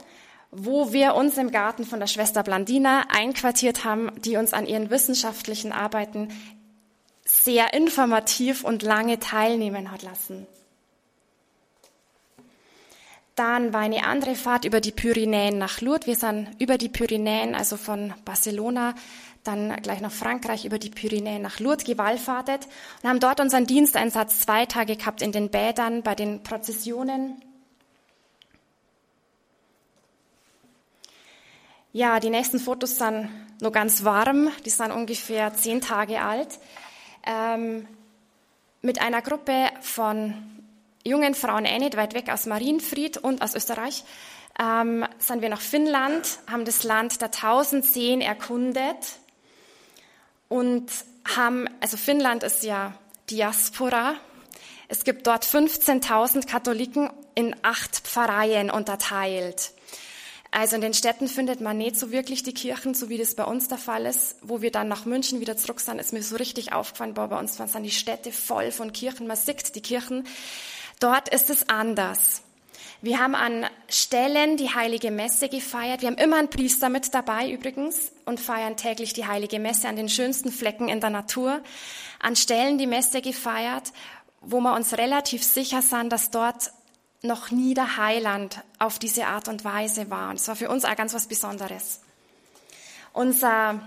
wo 0.51 0.91
wir 0.91 1.15
uns 1.15 1.37
im 1.37 1.49
Garten 1.51 1.85
von 1.85 1.99
der 1.99 2.07
Schwester 2.07 2.43
Blandina 2.43 3.05
einquartiert 3.09 3.85
haben, 3.85 4.11
die 4.21 4.35
uns 4.35 4.53
an 4.53 4.67
ihren 4.67 4.89
wissenschaftlichen 4.89 5.71
Arbeiten 5.71 6.29
sehr 7.25 7.73
informativ 7.73 8.63
und 8.63 8.83
lange 8.83 9.19
teilnehmen 9.19 9.91
hat 9.91 10.03
lassen. 10.03 10.45
Dann 13.35 13.71
war 13.73 13.79
eine 13.79 14.03
andere 14.03 14.35
Fahrt 14.35 14.65
über 14.65 14.81
die 14.81 14.91
Pyrenäen 14.91 15.57
nach 15.57 15.79
Lourdes. 15.79 16.05
Wir 16.05 16.15
sind 16.15 16.49
über 16.59 16.77
die 16.77 16.89
Pyrenäen, 16.89 17.55
also 17.55 17.77
von 17.77 18.13
Barcelona, 18.25 18.93
dann 19.45 19.73
gleich 19.81 20.01
nach 20.01 20.11
Frankreich 20.11 20.65
über 20.65 20.77
die 20.77 20.89
Pyrenäen 20.89 21.41
nach 21.41 21.59
Lourdes 21.59 21.85
gewallfahrtet 21.85 22.67
und 23.01 23.09
haben 23.09 23.21
dort 23.21 23.39
unseren 23.39 23.65
Diensteinsatz 23.65 24.41
zwei 24.41 24.65
Tage 24.65 24.97
gehabt 24.97 25.21
in 25.21 25.31
den 25.31 25.49
Bädern, 25.49 26.03
bei 26.03 26.13
den 26.13 26.43
Prozessionen. 26.43 27.41
Ja, 31.93 32.21
die 32.21 32.29
nächsten 32.29 32.57
Fotos 32.57 32.95
sind 32.95 33.29
nur 33.59 33.73
ganz 33.73 34.05
warm, 34.05 34.49
die 34.63 34.69
sind 34.69 34.91
ungefähr 34.91 35.53
zehn 35.53 35.81
Tage 35.81 36.21
alt. 36.21 36.57
Ähm, 37.25 37.85
mit 38.81 39.01
einer 39.01 39.21
Gruppe 39.21 39.69
von 39.81 40.33
jungen 41.03 41.35
Frauen 41.35 41.65
eh 41.65 41.79
nicht 41.79 41.97
weit 41.97 42.13
weg 42.13 42.29
aus 42.29 42.45
Marienfried 42.45 43.17
und 43.17 43.41
aus 43.41 43.55
Österreich 43.55 44.05
ähm, 44.57 45.05
sind 45.19 45.41
wir 45.41 45.49
nach 45.49 45.59
Finnland, 45.59 46.39
haben 46.49 46.63
das 46.63 46.83
Land 46.83 47.19
der 47.19 47.29
tausend 47.29 47.83
Seen 47.83 48.21
erkundet 48.21 49.17
und 50.47 50.89
haben, 51.35 51.67
also 51.81 51.97
Finnland 51.97 52.43
ist 52.43 52.63
ja 52.63 52.93
Diaspora. 53.29 54.15
Es 54.87 55.03
gibt 55.03 55.27
dort 55.27 55.45
15.000 55.45 56.47
Katholiken 56.47 57.09
in 57.35 57.53
acht 57.63 57.97
Pfarreien 57.97 58.71
unterteilt. 58.71 59.73
Also 60.53 60.75
in 60.75 60.81
den 60.81 60.93
Städten 60.93 61.29
findet 61.29 61.61
man 61.61 61.77
nicht 61.77 61.95
so 61.95 62.11
wirklich 62.11 62.43
die 62.43 62.53
Kirchen, 62.53 62.93
so 62.93 63.07
wie 63.07 63.17
das 63.17 63.35
bei 63.35 63.45
uns 63.45 63.69
der 63.69 63.77
Fall 63.77 64.05
ist. 64.05 64.35
Wo 64.41 64.61
wir 64.61 64.69
dann 64.69 64.89
nach 64.89 65.05
München 65.05 65.39
wieder 65.39 65.55
zurück 65.55 65.79
sind, 65.79 65.97
ist 65.97 66.11
mir 66.11 66.21
so 66.21 66.35
richtig 66.35 66.73
aufgefallen, 66.73 67.13
boah, 67.13 67.29
bei 67.29 67.39
uns 67.39 67.57
waren 67.57 67.83
die 67.83 67.89
Städte 67.89 68.33
voll 68.33 68.71
von 68.71 68.91
Kirchen, 68.91 69.27
man 69.27 69.37
sieht 69.37 69.73
die 69.75 69.81
Kirchen. 69.81 70.27
Dort 70.99 71.29
ist 71.29 71.49
es 71.49 71.69
anders. 71.69 72.43
Wir 73.03 73.17
haben 73.17 73.33
an 73.33 73.65
Stellen 73.89 74.57
die 74.57 74.75
heilige 74.75 75.09
Messe 75.09 75.49
gefeiert. 75.49 76.01
Wir 76.01 76.09
haben 76.09 76.17
immer 76.17 76.35
einen 76.35 76.49
Priester 76.49 76.89
mit 76.89 77.11
dabei 77.15 77.49
übrigens 77.49 78.11
und 78.25 78.39
feiern 78.39 78.77
täglich 78.77 79.13
die 79.13 79.25
heilige 79.25 79.57
Messe 79.57 79.87
an 79.87 79.95
den 79.95 80.09
schönsten 80.09 80.51
Flecken 80.51 80.87
in 80.87 80.99
der 80.99 81.09
Natur. 81.09 81.63
An 82.19 82.35
Stellen 82.35 82.77
die 82.77 82.85
Messe 82.85 83.21
gefeiert, 83.21 83.91
wo 84.41 84.59
wir 84.59 84.75
uns 84.75 84.97
relativ 84.97 85.43
sicher 85.43 85.81
sind, 85.81 86.11
dass 86.11 86.29
dort 86.29 86.71
noch 87.21 87.51
nie 87.51 87.73
der 87.73 87.97
Heiland 87.97 88.61
auf 88.79 88.99
diese 88.99 89.27
Art 89.27 89.47
und 89.47 89.63
Weise 89.63 90.09
war. 90.09 90.29
Und 90.29 90.37
es 90.37 90.47
war 90.47 90.55
für 90.55 90.69
uns 90.69 90.85
auch 90.85 90.95
ganz 90.95 91.13
was 91.13 91.27
Besonderes. 91.27 92.01
Unser 93.13 93.79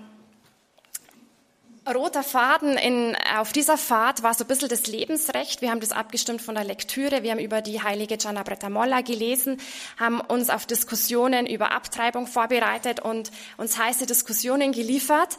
roter 1.92 2.22
Faden 2.22 2.78
in, 2.78 3.16
auf 3.36 3.52
dieser 3.52 3.76
Fahrt 3.76 4.22
war 4.22 4.32
so 4.34 4.44
ein 4.44 4.46
bisschen 4.46 4.68
das 4.68 4.86
Lebensrecht. 4.86 5.60
Wir 5.60 5.70
haben 5.70 5.80
das 5.80 5.92
abgestimmt 5.92 6.40
von 6.40 6.54
der 6.54 6.64
Lektüre. 6.64 7.22
Wir 7.22 7.32
haben 7.32 7.38
über 7.38 7.60
die 7.60 7.82
heilige 7.82 8.16
Gianna 8.16 8.42
Bretamolla 8.42 9.02
gelesen, 9.02 9.58
haben 9.98 10.20
uns 10.20 10.48
auf 10.48 10.66
Diskussionen 10.66 11.46
über 11.46 11.72
Abtreibung 11.72 12.26
vorbereitet 12.26 13.00
und 13.00 13.30
uns 13.56 13.76
heiße 13.76 14.06
Diskussionen 14.06 14.72
geliefert, 14.72 15.36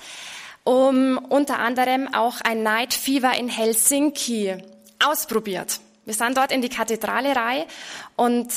um 0.64 1.18
unter 1.18 1.60
anderem 1.60 2.14
auch 2.14 2.42
ein 2.42 2.62
Night 2.62 2.94
Fever 2.94 3.34
in 3.36 3.50
Helsinki 3.50 4.56
ausprobiert. 5.04 5.80
Wir 6.06 6.14
sind 6.14 6.38
dort 6.38 6.52
in 6.52 6.62
die 6.62 6.70
Kathedrale 6.70 7.36
rein 7.36 7.64
und 8.16 8.48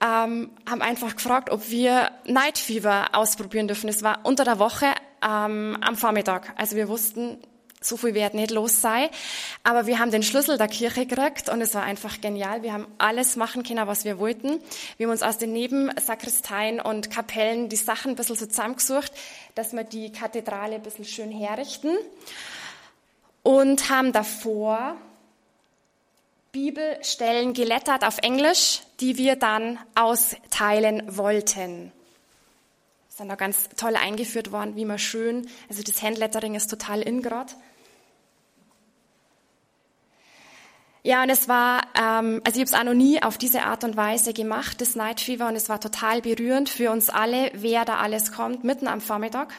ähm, 0.00 0.50
haben 0.68 0.82
einfach 0.82 1.16
gefragt, 1.16 1.50
ob 1.50 1.70
wir 1.70 2.10
Night 2.26 2.58
Fever 2.58 3.10
ausprobieren 3.12 3.68
dürfen. 3.68 3.88
Es 3.88 4.02
war 4.02 4.20
unter 4.24 4.44
der 4.44 4.58
Woche 4.58 4.86
ähm, 5.22 5.78
am 5.80 5.96
Vormittag. 5.96 6.52
Also 6.56 6.76
wir 6.76 6.88
wussten, 6.88 7.38
so 7.80 7.96
viel 7.96 8.14
wird 8.14 8.34
nicht 8.34 8.50
los 8.50 8.80
sei. 8.80 9.10
Aber 9.62 9.86
wir 9.86 9.98
haben 9.98 10.10
den 10.10 10.22
Schlüssel 10.22 10.58
der 10.58 10.68
Kirche 10.68 11.06
gekriegt 11.06 11.48
und 11.48 11.60
es 11.60 11.74
war 11.74 11.82
einfach 11.82 12.20
genial. 12.20 12.62
Wir 12.62 12.72
haben 12.72 12.86
alles 12.98 13.36
machen 13.36 13.62
können, 13.62 13.86
was 13.86 14.04
wir 14.04 14.18
wollten. 14.18 14.60
Wir 14.96 15.06
haben 15.06 15.12
uns 15.12 15.22
aus 15.22 15.38
den 15.38 15.52
Nebensakristeien 15.52 16.80
und 16.80 17.10
Kapellen 17.10 17.68
die 17.68 17.76
Sachen 17.76 18.12
ein 18.12 18.16
bisschen 18.16 18.36
so 18.36 18.46
zusammengesucht, 18.46 19.12
dass 19.54 19.72
wir 19.72 19.84
die 19.84 20.12
Kathedrale 20.12 20.76
ein 20.76 20.82
bisschen 20.82 21.04
schön 21.04 21.30
herrichten 21.30 21.96
und 23.42 23.90
haben 23.90 24.12
davor 24.12 24.96
Bibelstellen 26.52 27.54
gelettert 27.54 28.04
auf 28.04 28.18
Englisch, 28.18 28.82
die 29.00 29.16
wir 29.16 29.36
dann 29.36 29.78
austeilen 29.94 31.16
wollten. 31.16 31.90
Ist 33.08 33.20
dann 33.20 33.30
auch 33.30 33.38
ganz 33.38 33.70
toll 33.74 33.96
eingeführt 33.96 34.52
worden, 34.52 34.76
wie 34.76 34.84
man 34.84 34.98
schön, 34.98 35.48
also 35.70 35.82
das 35.82 36.02
Handlettering 36.02 36.54
ist 36.54 36.68
total 36.68 37.00
in 37.00 37.22
grad. 37.22 37.56
Ja, 41.02 41.22
und 41.22 41.30
es 41.30 41.48
war, 41.48 41.82
ähm, 41.98 42.42
also 42.44 42.60
ich 42.60 42.68
habe 42.68 42.70
es 42.70 42.74
auch 42.74 42.84
noch 42.84 42.94
nie 42.94 43.22
auf 43.22 43.38
diese 43.38 43.62
Art 43.62 43.82
und 43.82 43.96
Weise 43.96 44.34
gemacht, 44.34 44.82
das 44.82 44.94
Night 44.94 45.20
Fever, 45.20 45.48
und 45.48 45.56
es 45.56 45.70
war 45.70 45.80
total 45.80 46.20
berührend 46.20 46.68
für 46.68 46.90
uns 46.90 47.08
alle, 47.08 47.50
wer 47.54 47.86
da 47.86 47.96
alles 47.96 48.30
kommt, 48.30 48.62
mitten 48.62 48.88
am 48.88 49.00
Vormittag 49.00 49.54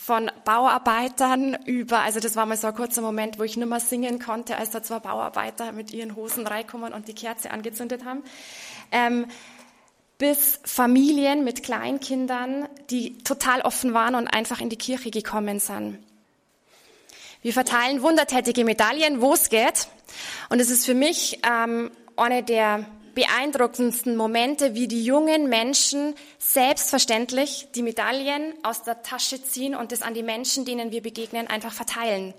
von 0.00 0.30
Bauarbeitern 0.46 1.58
über, 1.66 2.00
also 2.00 2.20
das 2.20 2.34
war 2.34 2.46
mal 2.46 2.56
so 2.56 2.68
ein 2.68 2.74
kurzer 2.74 3.02
Moment, 3.02 3.38
wo 3.38 3.42
ich 3.42 3.58
nicht 3.58 3.68
mehr 3.68 3.80
singen 3.80 4.18
konnte, 4.18 4.56
als 4.56 4.70
da 4.70 4.82
zwei 4.82 4.98
Bauarbeiter 4.98 5.72
mit 5.72 5.92
ihren 5.92 6.16
Hosen 6.16 6.46
reinkommen 6.46 6.94
und 6.94 7.06
die 7.06 7.14
Kerze 7.14 7.50
angezündet 7.50 8.04
haben, 8.06 8.24
ähm, 8.92 9.26
bis 10.16 10.58
Familien 10.64 11.44
mit 11.44 11.62
Kleinkindern, 11.62 12.66
die 12.88 13.18
total 13.18 13.60
offen 13.60 13.92
waren 13.92 14.14
und 14.14 14.26
einfach 14.26 14.62
in 14.62 14.70
die 14.70 14.76
Kirche 14.76 15.10
gekommen 15.10 15.60
sind. 15.60 15.98
Wir 17.42 17.52
verteilen 17.52 18.02
wundertätige 18.02 18.64
Medaillen, 18.64 19.20
wo 19.20 19.34
es 19.34 19.50
geht. 19.50 19.88
Und 20.48 20.60
es 20.60 20.70
ist 20.70 20.86
für 20.86 20.94
mich 20.94 21.40
ähm, 21.46 21.90
eine 22.16 22.42
der 22.42 22.86
beeindruckendsten 23.14 24.16
Momente, 24.16 24.74
wie 24.74 24.88
die 24.88 25.04
jungen 25.04 25.48
Menschen 25.48 26.14
selbstverständlich 26.38 27.68
die 27.74 27.82
Medaillen 27.82 28.54
aus 28.62 28.82
der 28.82 29.02
Tasche 29.02 29.42
ziehen 29.42 29.74
und 29.74 29.92
das 29.92 30.02
an 30.02 30.14
die 30.14 30.22
Menschen, 30.22 30.64
denen 30.64 30.90
wir 30.90 31.02
begegnen, 31.02 31.46
einfach 31.46 31.72
verteilen. 31.72 32.34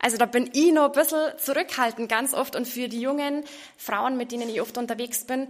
Also 0.00 0.18
da 0.18 0.26
bin 0.26 0.50
ich 0.52 0.72
noch 0.72 0.84
ein 0.84 0.92
bisschen 0.92 1.32
zurückhaltend 1.38 2.10
ganz 2.10 2.34
oft 2.34 2.56
und 2.56 2.68
für 2.68 2.88
die 2.88 3.00
jungen 3.00 3.44
Frauen, 3.78 4.18
mit 4.18 4.32
denen 4.32 4.50
ich 4.50 4.60
oft 4.60 4.76
unterwegs 4.76 5.24
bin, 5.24 5.48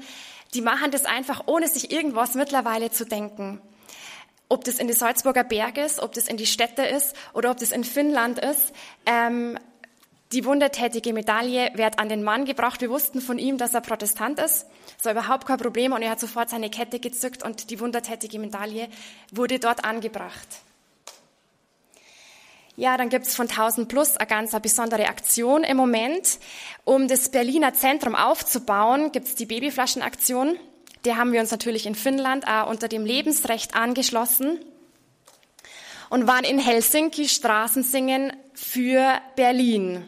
die 0.54 0.60
machen 0.60 0.92
das 0.92 1.04
einfach, 1.04 1.44
ohne 1.46 1.66
sich 1.66 1.90
irgendwas 1.90 2.34
mittlerweile 2.34 2.90
zu 2.90 3.04
denken. 3.04 3.60
Ob 4.48 4.64
das 4.64 4.78
in 4.78 4.86
die 4.86 4.92
Salzburger 4.92 5.42
Berge 5.42 5.80
ist, 5.80 5.98
ob 5.98 6.12
das 6.12 6.28
in 6.28 6.36
die 6.36 6.46
Städte 6.46 6.82
ist 6.82 7.16
oder 7.32 7.50
ob 7.50 7.58
das 7.58 7.72
in 7.72 7.82
Finnland 7.82 8.38
ist. 8.38 8.72
Ähm, 9.06 9.58
die 10.34 10.44
wundertätige 10.44 11.12
Medaille 11.12 11.70
wird 11.74 12.00
an 12.00 12.08
den 12.08 12.24
Mann 12.24 12.44
gebracht. 12.44 12.80
Wir 12.80 12.90
wussten 12.90 13.20
von 13.20 13.38
ihm, 13.38 13.56
dass 13.56 13.72
er 13.72 13.80
Protestant 13.80 14.40
ist. 14.40 14.66
Das 14.96 15.04
war 15.04 15.12
überhaupt 15.12 15.46
kein 15.46 15.58
Problem 15.58 15.92
und 15.92 16.02
er 16.02 16.10
hat 16.10 16.18
sofort 16.18 16.50
seine 16.50 16.70
Kette 16.70 16.98
gezückt 16.98 17.44
und 17.44 17.70
die 17.70 17.78
wundertätige 17.78 18.40
Medaille 18.40 18.88
wurde 19.30 19.60
dort 19.60 19.84
angebracht. 19.84 20.48
Ja, 22.76 22.96
dann 22.96 23.10
gibt's 23.10 23.36
von 23.36 23.48
1000 23.48 23.88
Plus 23.88 24.16
eine 24.16 24.26
ganz 24.26 24.50
besondere 24.60 25.06
Aktion 25.06 25.62
im 25.62 25.76
Moment. 25.76 26.40
Um 26.82 27.06
das 27.06 27.28
Berliner 27.28 27.72
Zentrum 27.72 28.16
aufzubauen, 28.16 29.12
gibt's 29.12 29.36
die 29.36 29.46
Babyflaschenaktion. 29.46 30.58
Der 31.04 31.16
haben 31.16 31.32
wir 31.32 31.40
uns 31.40 31.52
natürlich 31.52 31.86
in 31.86 31.94
Finnland 31.94 32.48
auch 32.48 32.68
unter 32.68 32.88
dem 32.88 33.06
Lebensrecht 33.06 33.76
angeschlossen 33.76 34.58
und 36.10 36.26
waren 36.26 36.44
in 36.44 36.58
Helsinki 36.58 37.28
Straßensingen 37.28 38.32
für 38.54 39.20
Berlin. 39.36 40.04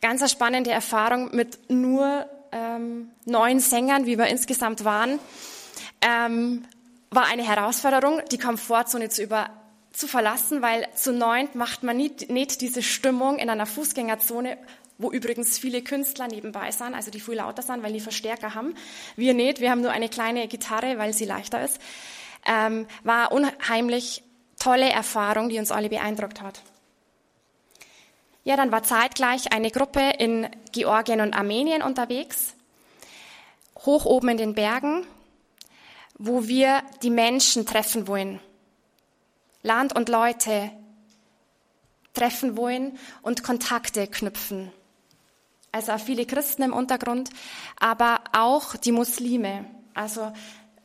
Ganz 0.00 0.20
eine 0.20 0.28
spannende 0.28 0.70
Erfahrung 0.70 1.34
mit 1.34 1.70
nur 1.70 2.26
ähm, 2.52 3.10
neun 3.24 3.60
Sängern, 3.60 4.06
wie 4.06 4.18
wir 4.18 4.26
insgesamt 4.26 4.84
waren. 4.84 5.18
Ähm, 6.00 6.64
war 7.10 7.26
eine 7.26 7.46
Herausforderung, 7.46 8.20
die 8.30 8.38
Komfortzone 8.38 9.08
zu 9.08 9.22
über 9.22 9.50
zu 9.92 10.08
verlassen, 10.08 10.60
weil 10.60 10.88
zu 10.96 11.12
neunt 11.12 11.54
macht 11.54 11.84
man 11.84 11.96
nicht, 11.96 12.28
nicht 12.28 12.60
diese 12.60 12.82
Stimmung 12.82 13.38
in 13.38 13.48
einer 13.48 13.64
Fußgängerzone, 13.64 14.58
wo 14.98 15.10
übrigens 15.10 15.56
viele 15.56 15.82
Künstler 15.82 16.26
nebenbei 16.26 16.72
sind, 16.72 16.94
also 16.94 17.12
die 17.12 17.20
viel 17.20 17.34
lauter 17.34 17.62
sind, 17.62 17.82
weil 17.82 17.92
die 17.92 18.00
Verstärker 18.00 18.54
haben. 18.54 18.74
Wir 19.16 19.34
nicht, 19.34 19.60
wir 19.60 19.70
haben 19.70 19.82
nur 19.82 19.92
eine 19.92 20.08
kleine 20.08 20.48
Gitarre, 20.48 20.98
weil 20.98 21.12
sie 21.12 21.24
leichter 21.24 21.64
ist. 21.64 21.80
Ähm, 22.44 22.86
war 23.04 23.30
unheimlich 23.30 24.24
tolle 24.58 24.90
Erfahrung, 24.90 25.48
die 25.48 25.58
uns 25.58 25.70
alle 25.70 25.88
beeindruckt 25.88 26.42
hat. 26.42 26.60
Ja, 28.44 28.56
dann 28.56 28.70
war 28.70 28.82
zeitgleich 28.82 29.52
eine 29.52 29.70
Gruppe 29.70 30.10
in 30.18 30.48
Georgien 30.72 31.22
und 31.22 31.34
Armenien 31.34 31.82
unterwegs, 31.82 32.54
hoch 33.86 34.04
oben 34.04 34.28
in 34.28 34.36
den 34.36 34.54
Bergen, 34.54 35.06
wo 36.18 36.46
wir 36.46 36.82
die 37.02 37.10
Menschen 37.10 37.64
treffen 37.64 38.06
wollen. 38.06 38.40
Land 39.62 39.96
und 39.96 40.10
Leute 40.10 40.70
treffen 42.12 42.56
wollen 42.58 42.98
und 43.22 43.42
Kontakte 43.42 44.06
knüpfen. 44.06 44.70
Also 45.72 45.92
auch 45.92 46.00
viele 46.00 46.26
Christen 46.26 46.62
im 46.62 46.72
Untergrund, 46.74 47.30
aber 47.80 48.20
auch 48.32 48.76
die 48.76 48.92
Muslime. 48.92 49.64
Also 49.94 50.32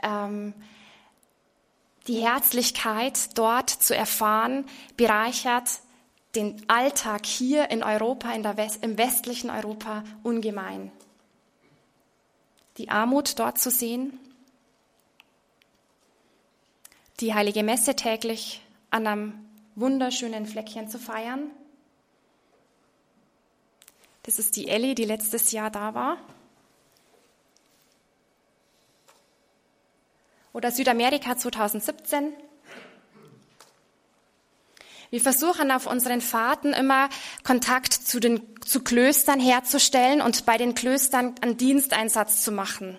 ähm, 0.01 0.53
die 2.07 2.25
Herzlichkeit 2.25 3.37
dort 3.37 3.69
zu 3.69 3.95
erfahren, 3.95 4.65
bereichert 4.95 5.69
den 6.35 6.61
Alltag 6.69 7.25
hier 7.25 7.71
in 7.71 7.83
Europa, 7.83 8.31
in 8.31 8.43
West, 8.43 8.83
im 8.83 8.97
westlichen 8.97 9.49
Europa 9.49 10.03
ungemein. 10.23 10.91
Die 12.77 12.89
Armut 12.89 13.39
dort 13.39 13.57
zu 13.57 13.71
sehen, 13.71 14.19
die 17.19 17.33
heilige 17.33 17.63
Messe 17.63 17.95
täglich 17.95 18.61
an 18.91 19.07
einem 19.07 19.45
wunderschönen 19.75 20.45
Fleckchen 20.45 20.87
zu 20.87 20.99
feiern. 20.99 21.51
Das 24.23 24.39
ist 24.39 24.55
die 24.55 24.67
Ellie, 24.67 24.95
die 24.95 25.05
letztes 25.05 25.51
Jahr 25.51 25.71
da 25.71 25.93
war. 25.93 26.17
Oder 30.53 30.71
Südamerika 30.71 31.37
2017. 31.37 32.33
Wir 35.09 35.21
versuchen 35.21 35.71
auf 35.71 35.87
unseren 35.87 36.21
Fahrten 36.21 36.73
immer 36.73 37.09
Kontakt 37.43 37.93
zu 37.93 38.19
den 38.19 38.41
zu 38.63 38.83
Klöstern 38.83 39.39
herzustellen 39.39 40.21
und 40.21 40.45
bei 40.45 40.57
den 40.57 40.75
Klöstern 40.75 41.33
einen 41.41 41.57
Diensteinsatz 41.57 42.43
zu 42.43 42.51
machen. 42.51 42.97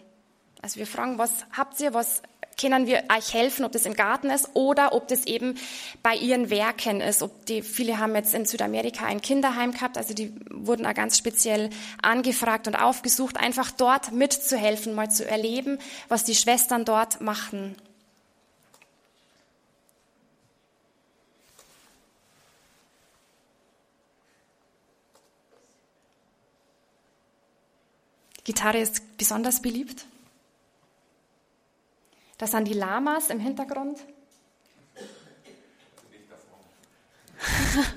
Also 0.63 0.81
wir 0.81 0.87
fragen, 0.87 1.17
was 1.17 1.31
habt 1.57 1.81
ihr, 1.81 1.95
was 1.95 2.23
können 2.61 2.87
wir 2.87 3.05
euch 3.17 3.33
helfen, 3.33 3.65
ob 3.65 3.73
das 3.73 3.87
im 3.87 3.95
Garten 3.95 4.29
ist 4.29 4.51
oder 4.55 4.93
ob 4.93 5.09
das 5.09 5.27
eben 5.27 5.57
bei 6.03 6.15
ihren 6.15 6.51
Werken 6.51 7.01
ist. 7.01 7.23
Ob 7.23 7.47
die, 7.47 7.63
viele 7.63 7.99
haben 7.99 8.15
jetzt 8.15 8.35
in 8.35 8.45
Südamerika 8.45 9.07
ein 9.07 9.23
Kinderheim 9.23 9.73
gehabt, 9.73 9.97
also 9.97 10.13
die 10.13 10.35
wurden 10.51 10.85
auch 10.85 10.95
ganz 10.95 11.17
speziell 11.17 11.71
angefragt 12.03 12.67
und 12.67 12.75
aufgesucht, 12.75 13.39
einfach 13.39 13.71
dort 13.71 14.13
mitzuhelfen, 14.13 14.95
mal 14.95 15.11
zu 15.11 15.27
erleben, 15.27 15.79
was 16.09 16.25
die 16.25 16.35
Schwestern 16.35 16.85
dort 16.85 17.21
machen. 17.21 17.77
Gitarre 28.51 28.79
ist 28.79 29.17
besonders 29.17 29.63
beliebt. 29.63 30.05
Das 32.37 32.51
sind 32.51 32.67
die 32.67 32.73
Lamas 32.73 33.31
im 33.31 33.39
Hintergrund. 33.39 34.01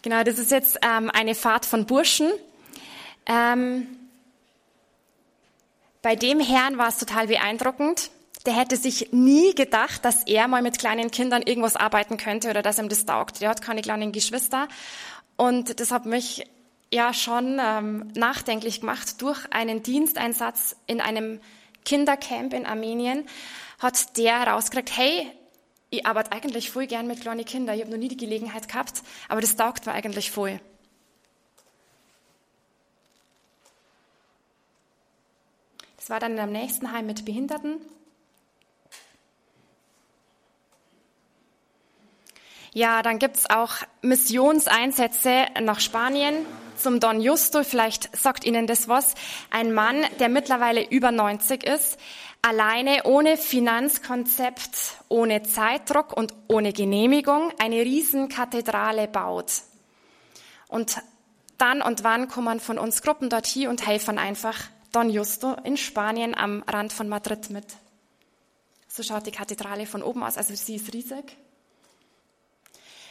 genau, 0.00 0.22
das 0.24 0.38
ist 0.38 0.50
jetzt 0.50 0.78
ähm, 0.80 1.10
eine 1.10 1.34
Fahrt 1.34 1.66
von 1.66 1.84
Burschen. 1.84 2.32
Ähm, 3.26 3.86
bei 6.00 6.16
dem 6.16 6.40
Herrn 6.40 6.78
war 6.78 6.88
es 6.88 6.96
total 6.96 7.26
beeindruckend. 7.26 8.10
Der 8.46 8.54
hätte 8.54 8.78
sich 8.78 9.12
nie 9.12 9.54
gedacht, 9.54 10.02
dass 10.02 10.26
er 10.26 10.48
mal 10.48 10.62
mit 10.62 10.78
kleinen 10.78 11.10
Kindern 11.10 11.42
irgendwas 11.42 11.76
arbeiten 11.76 12.16
könnte 12.16 12.48
oder 12.48 12.62
dass 12.62 12.78
ihm 12.78 12.88
das 12.88 13.04
taugt. 13.04 13.42
Der 13.42 13.50
hat 13.50 13.60
keine 13.60 13.82
kleinen 13.82 14.12
Geschwister. 14.12 14.66
Und 15.36 15.78
das 15.78 15.90
hat 15.90 16.06
mich 16.06 16.46
ja 16.92 17.12
schon 17.12 17.58
ähm, 17.60 18.10
nachdenklich 18.14 18.80
gemacht. 18.80 19.20
Durch 19.20 19.40
einen 19.52 19.82
Diensteinsatz 19.82 20.76
in 20.86 21.00
einem 21.00 21.40
Kindercamp 21.84 22.52
in 22.52 22.66
Armenien 22.66 23.26
hat 23.78 24.16
der 24.16 24.40
herausgekriegt, 24.40 24.96
hey, 24.96 25.30
ich 25.90 26.06
arbeite 26.06 26.32
eigentlich 26.32 26.70
voll 26.70 26.86
gern 26.86 27.06
mit 27.06 27.20
kleinen 27.20 27.44
Kindern. 27.44 27.76
Ich 27.76 27.82
habe 27.82 27.92
noch 27.92 27.98
nie 27.98 28.08
die 28.08 28.16
Gelegenheit 28.16 28.68
gehabt, 28.68 29.02
aber 29.28 29.40
das 29.40 29.56
taugt 29.56 29.86
mir 29.86 29.92
eigentlich 29.92 30.30
voll. 30.30 30.60
Das 35.96 36.10
war 36.10 36.20
dann 36.20 36.32
in 36.32 36.38
einem 36.38 36.52
nächsten 36.52 36.92
Heim 36.92 37.06
mit 37.06 37.24
Behinderten. 37.24 37.80
Ja, 42.72 43.02
dann 43.02 43.18
gibt's 43.18 43.48
auch 43.48 43.76
Missionseinsätze 44.02 45.46
nach 45.62 45.80
Spanien 45.80 46.46
zum 46.78 47.00
Don 47.00 47.20
Justo. 47.20 47.64
Vielleicht 47.64 48.16
sagt 48.16 48.44
Ihnen 48.44 48.66
das 48.66 48.88
was. 48.88 49.14
Ein 49.50 49.72
Mann, 49.72 50.04
der 50.20 50.28
mittlerweile 50.28 50.88
über 50.88 51.10
90 51.10 51.64
ist, 51.64 51.98
alleine 52.42 53.04
ohne 53.04 53.36
Finanzkonzept, 53.36 54.98
ohne 55.08 55.42
Zeitdruck 55.42 56.16
und 56.16 56.32
ohne 56.48 56.72
Genehmigung 56.72 57.52
eine 57.58 57.80
Riesenkathedrale 57.80 59.08
baut. 59.08 59.52
Und 60.68 61.02
dann 61.58 61.82
und 61.82 62.04
wann 62.04 62.28
kommen 62.28 62.60
von 62.60 62.78
uns 62.78 63.02
Gruppen 63.02 63.30
dort 63.30 63.46
hier 63.46 63.70
und 63.70 63.86
helfen 63.86 64.18
einfach 64.18 64.58
Don 64.92 65.10
Justo 65.10 65.54
in 65.64 65.76
Spanien 65.76 66.34
am 66.34 66.62
Rand 66.66 66.92
von 66.92 67.08
Madrid 67.08 67.50
mit. 67.50 67.66
So 68.88 69.02
schaut 69.02 69.26
die 69.26 69.30
Kathedrale 69.30 69.86
von 69.86 70.02
oben 70.02 70.22
aus, 70.22 70.36
also 70.36 70.54
sie 70.54 70.76
ist 70.76 70.92
riesig. 70.94 71.36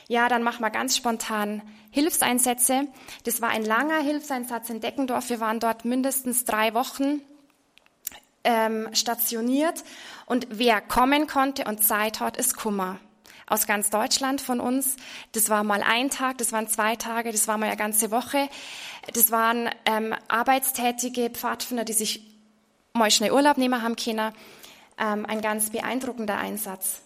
Ja, 0.08 0.30
dann 0.30 0.44
machen 0.44 0.62
wir 0.62 0.70
ganz 0.70 0.96
spontan 0.96 1.62
Hilfseinsätze. 1.90 2.88
Das 3.24 3.42
war 3.42 3.50
ein 3.50 3.66
langer 3.66 4.00
Hilfseinsatz 4.02 4.70
in 4.70 4.82
Deckendorf. 4.82 5.30
Wir 5.30 5.40
waren 5.40 5.60
dort 5.60 5.86
mindestens 5.86 6.46
drei 6.46 6.74
Wochen 6.74 7.22
ähm, 8.44 8.90
stationiert. 8.94 9.84
Und 10.26 10.48
wer 10.52 10.82
kommen 10.82 11.28
konnte 11.28 11.66
und 11.66 11.84
Zeit 11.84 12.20
hat, 12.20 12.38
ist 12.38 12.56
Kummer. 12.56 13.00
Aus 13.48 13.68
ganz 13.68 13.90
Deutschland 13.90 14.42
von 14.42 14.60
uns. 14.60 14.96
Das 15.34 15.50
war 15.50 15.64
mal 15.64 15.84
ein 15.84 16.10
Tag, 16.10 16.40
das 16.40 16.52
waren 16.52 16.68
zwei 16.68 16.96
Tage, 16.96 17.32
das 17.32 17.48
war 17.48 17.58
mal 17.58 17.68
eine 17.68 17.78
ganze 17.78 18.10
Woche. 18.10 18.50
Das 19.14 19.32
waren 19.32 19.70
ähm, 19.86 20.16
arbeitstätige 20.28 21.30
Pfadfinder, 21.30 21.86
die 21.86 21.94
sich 21.94 22.22
mal 22.94 23.12
schnell 23.12 23.32
Urlaub 23.32 23.58
nehmen 23.58 23.82
haben 23.82 23.96
können. 23.96 24.34
Ähm, 24.98 25.26
ein 25.26 25.42
ganz 25.42 25.70
beeindruckender 25.70 26.38
Einsatz. 26.38 27.05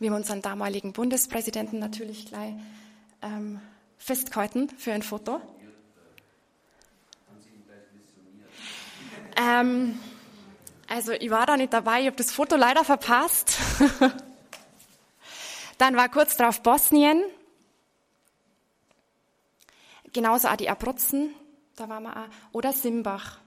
Wir 0.00 0.10
haben 0.10 0.16
unseren 0.16 0.40
damaligen 0.40 0.94
Bundespräsidenten 0.94 1.78
natürlich 1.78 2.24
gleich 2.24 2.54
ähm, 3.20 3.60
festgehalten 3.98 4.70
für 4.70 4.94
ein 4.94 5.02
Foto. 5.02 5.42
Ähm, 9.36 10.00
also 10.88 11.12
ich 11.12 11.28
war 11.28 11.44
da 11.44 11.58
nicht 11.58 11.74
dabei, 11.74 12.00
ich 12.00 12.06
habe 12.06 12.16
das 12.16 12.32
Foto 12.32 12.56
leider 12.56 12.82
verpasst. 12.82 13.58
Dann 15.78 15.96
war 15.96 16.08
kurz 16.08 16.34
darauf 16.38 16.62
Bosnien. 16.62 17.22
Genauso 20.14 20.48
auch 20.48 20.56
die 20.56 20.70
Abruzzen, 20.70 21.34
da 21.76 21.90
waren 21.90 22.04
wir 22.04 22.16
auch. 22.16 22.52
Oder 22.52 22.72
Simbach. 22.72 23.38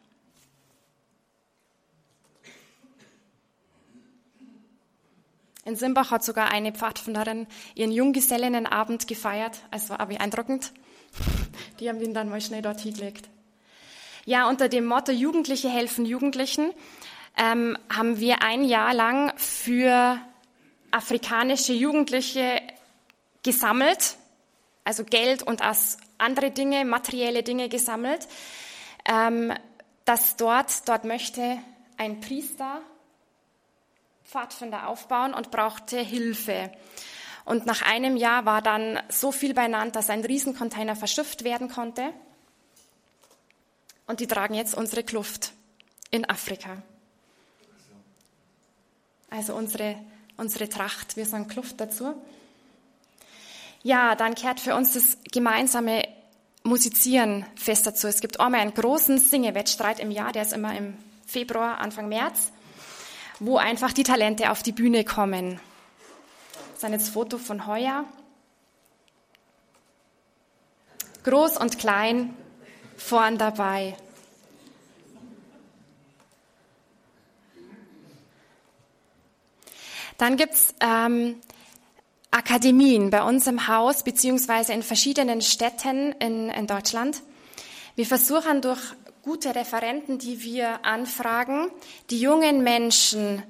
In 5.65 5.75
Simbach 5.75 6.11
hat 6.11 6.23
sogar 6.23 6.51
eine 6.51 6.73
Pfadfinderin 6.73 7.47
ihren 7.75 7.91
Junggesellinnenabend 7.91 9.07
gefeiert. 9.07 9.59
Es 9.71 9.89
war 9.89 10.05
beeindruckend. 10.05 10.73
Die 11.79 11.87
haben 11.87 12.01
ihn 12.01 12.13
dann 12.13 12.29
mal 12.29 12.41
schnell 12.41 12.61
dort 12.61 12.81
hingelegt. 12.81 13.29
Ja, 14.25 14.47
unter 14.47 14.69
dem 14.69 14.85
Motto 14.85 15.11
Jugendliche 15.11 15.69
helfen 15.69 16.05
Jugendlichen 16.05 16.71
ähm, 17.37 17.77
haben 17.93 18.19
wir 18.19 18.41
ein 18.41 18.63
Jahr 18.63 18.93
lang 18.93 19.33
für 19.37 20.19
afrikanische 20.91 21.73
Jugendliche 21.73 22.61
gesammelt, 23.41 24.15
also 24.83 25.03
Geld 25.03 25.43
und 25.43 25.61
andere 26.17 26.51
Dinge, 26.51 26.85
materielle 26.85 27.43
Dinge 27.43 27.69
gesammelt, 27.69 28.27
ähm, 29.05 29.53
dass 30.05 30.35
dort, 30.35 30.87
dort 30.87 31.05
möchte 31.05 31.57
ein 31.97 32.19
Priester 32.19 32.81
Pfadfinder 34.33 34.87
aufbauen 34.87 35.35
und 35.35 35.51
brauchte 35.51 35.99
Hilfe. 35.99 36.71
Und 37.45 37.67
nach 37.67 37.83
einem 37.83 38.17
Jahr 38.17 38.45
war 38.45 38.63
dann 38.63 38.99
so 39.09 39.31
viel 39.31 39.53
beieinander, 39.53 39.91
dass 39.91 40.09
ein 40.09 40.25
Riesencontainer 40.25 40.95
verschifft 40.95 41.43
werden 41.43 41.69
konnte. 41.69 42.11
Und 44.07 44.21
die 44.21 44.27
tragen 44.27 44.55
jetzt 44.55 44.73
unsere 44.73 45.03
Kluft 45.03 45.51
in 46.09 46.27
Afrika. 46.27 46.81
Also 49.29 49.53
unsere, 49.53 49.97
unsere 50.35 50.67
Tracht, 50.67 51.15
wir 51.15 51.27
sagen 51.27 51.47
Kluft 51.47 51.79
dazu. 51.79 52.15
Ja, 53.83 54.15
dann 54.15 54.33
kehrt 54.33 54.59
für 54.59 54.73
uns 54.73 54.93
das 54.93 55.19
gemeinsame 55.31 56.07
Musizieren 56.63 57.45
fest 57.55 57.85
dazu. 57.85 58.07
Es 58.07 58.19
gibt 58.19 58.39
einmal 58.39 58.61
einen 58.61 58.73
großen 58.73 59.19
Singewettstreit 59.19 59.99
im 59.99 60.09
Jahr, 60.09 60.31
der 60.31 60.41
ist 60.41 60.53
immer 60.53 60.75
im 60.75 60.97
Februar, 61.27 61.77
Anfang 61.77 62.09
März 62.09 62.51
wo 63.45 63.57
einfach 63.57 63.91
die 63.91 64.03
Talente 64.03 64.51
auf 64.51 64.63
die 64.63 64.71
Bühne 64.71 65.03
kommen. 65.03 65.59
Das 66.73 66.77
ist 66.77 66.83
ein 66.85 66.99
Foto 67.01 67.37
von 67.37 67.67
heuer. 67.67 68.05
Groß 71.25 71.57
und 71.57 71.77
klein, 71.77 72.33
vorn 72.95 73.37
dabei. 73.37 73.97
Dann 80.17 80.37
gibt's 80.37 80.73
ähm, 80.79 81.35
Akademien 82.31 83.09
bei 83.09 83.23
uns 83.23 83.45
im 83.47 83.67
Haus 83.67 84.03
beziehungsweise 84.03 84.71
in 84.71 84.83
verschiedenen 84.83 85.41
Städten 85.41 86.13
in, 86.13 86.49
in 86.49 86.65
Deutschland. 86.65 87.21
Wir 87.95 88.05
versuchen 88.05 88.61
durch 88.61 88.81
gute 89.23 89.55
Referenten, 89.55 90.19
die 90.19 90.43
wir 90.43 90.85
anfragen, 90.85 91.71
die 92.09 92.19
jungen 92.19 92.61
Menschen 92.61 93.41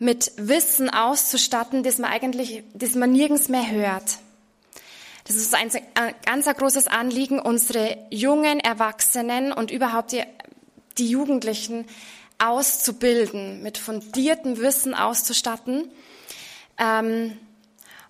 mit 0.00 0.32
Wissen 0.36 0.90
auszustatten, 0.90 1.84
das 1.84 1.98
man 1.98 2.10
eigentlich, 2.10 2.64
das 2.74 2.96
man 2.96 3.12
nirgends 3.12 3.48
mehr 3.48 3.70
hört. 3.70 4.18
Das 5.24 5.36
ist 5.36 5.54
ein, 5.54 5.70
ein 5.94 6.14
ganz 6.26 6.46
großes 6.46 6.88
Anliegen, 6.88 7.38
unsere 7.38 7.98
jungen 8.10 8.58
Erwachsenen 8.58 9.52
und 9.52 9.70
überhaupt 9.70 10.10
die, 10.10 10.24
die 10.98 11.08
Jugendlichen 11.08 11.86
auszubilden, 12.38 13.62
mit 13.62 13.78
fundiertem 13.78 14.58
Wissen 14.58 14.92
auszustatten. 14.92 15.88
Ähm, 16.78 17.38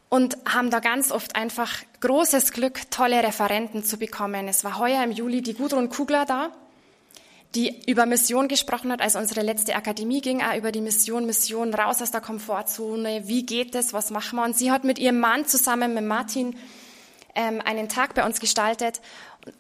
und 0.09 0.37
haben 0.47 0.71
da 0.71 0.81
ganz 0.81 1.11
oft 1.11 1.37
einfach 1.37 1.73
großes 2.01 2.53
Glück, 2.53 2.91
tolle 2.91 3.23
Referenten 3.23 3.83
zu 3.83 3.97
bekommen. 3.97 4.47
Es 4.47 4.63
war 4.63 4.79
heuer 4.79 5.03
im 5.05 5.11
Juli 5.11 5.41
die 5.41 5.55
Gudrun 5.55 5.89
Kugler 5.89 6.27
da, 6.27 6.53
die 7.55 7.83
über 7.87 8.07
Mission 8.07 8.49
gesprochen 8.49 8.91
hat, 8.91 9.03
als 9.03 9.17
unsere 9.17 9.43
letzte 9.43 9.75
Akademie 9.75 10.21
ging, 10.21 10.43
auch 10.43 10.57
über 10.57 10.73
die 10.73 10.81
Mission, 10.81 11.27
Mission 11.27 11.75
raus 11.75 12.01
aus 12.01 12.11
der 12.11 12.21
Komfortzone, 12.21 13.29
wie 13.29 13.45
geht 13.45 13.75
es, 13.75 13.93
was 13.93 14.11
machen 14.11 14.37
wir? 14.37 14.45
Und 14.45 14.57
sie 14.57 14.71
hat 14.71 14.85
mit 14.85 14.99
ihrem 14.99 15.21
Mann 15.21 15.47
zusammen 15.47 15.93
mit 15.93 16.05
Martin 16.05 16.57
ähm, 17.35 17.61
einen 17.65 17.89
Tag 17.89 18.15
bei 18.15 18.25
uns 18.25 18.41
gestaltet 18.41 19.01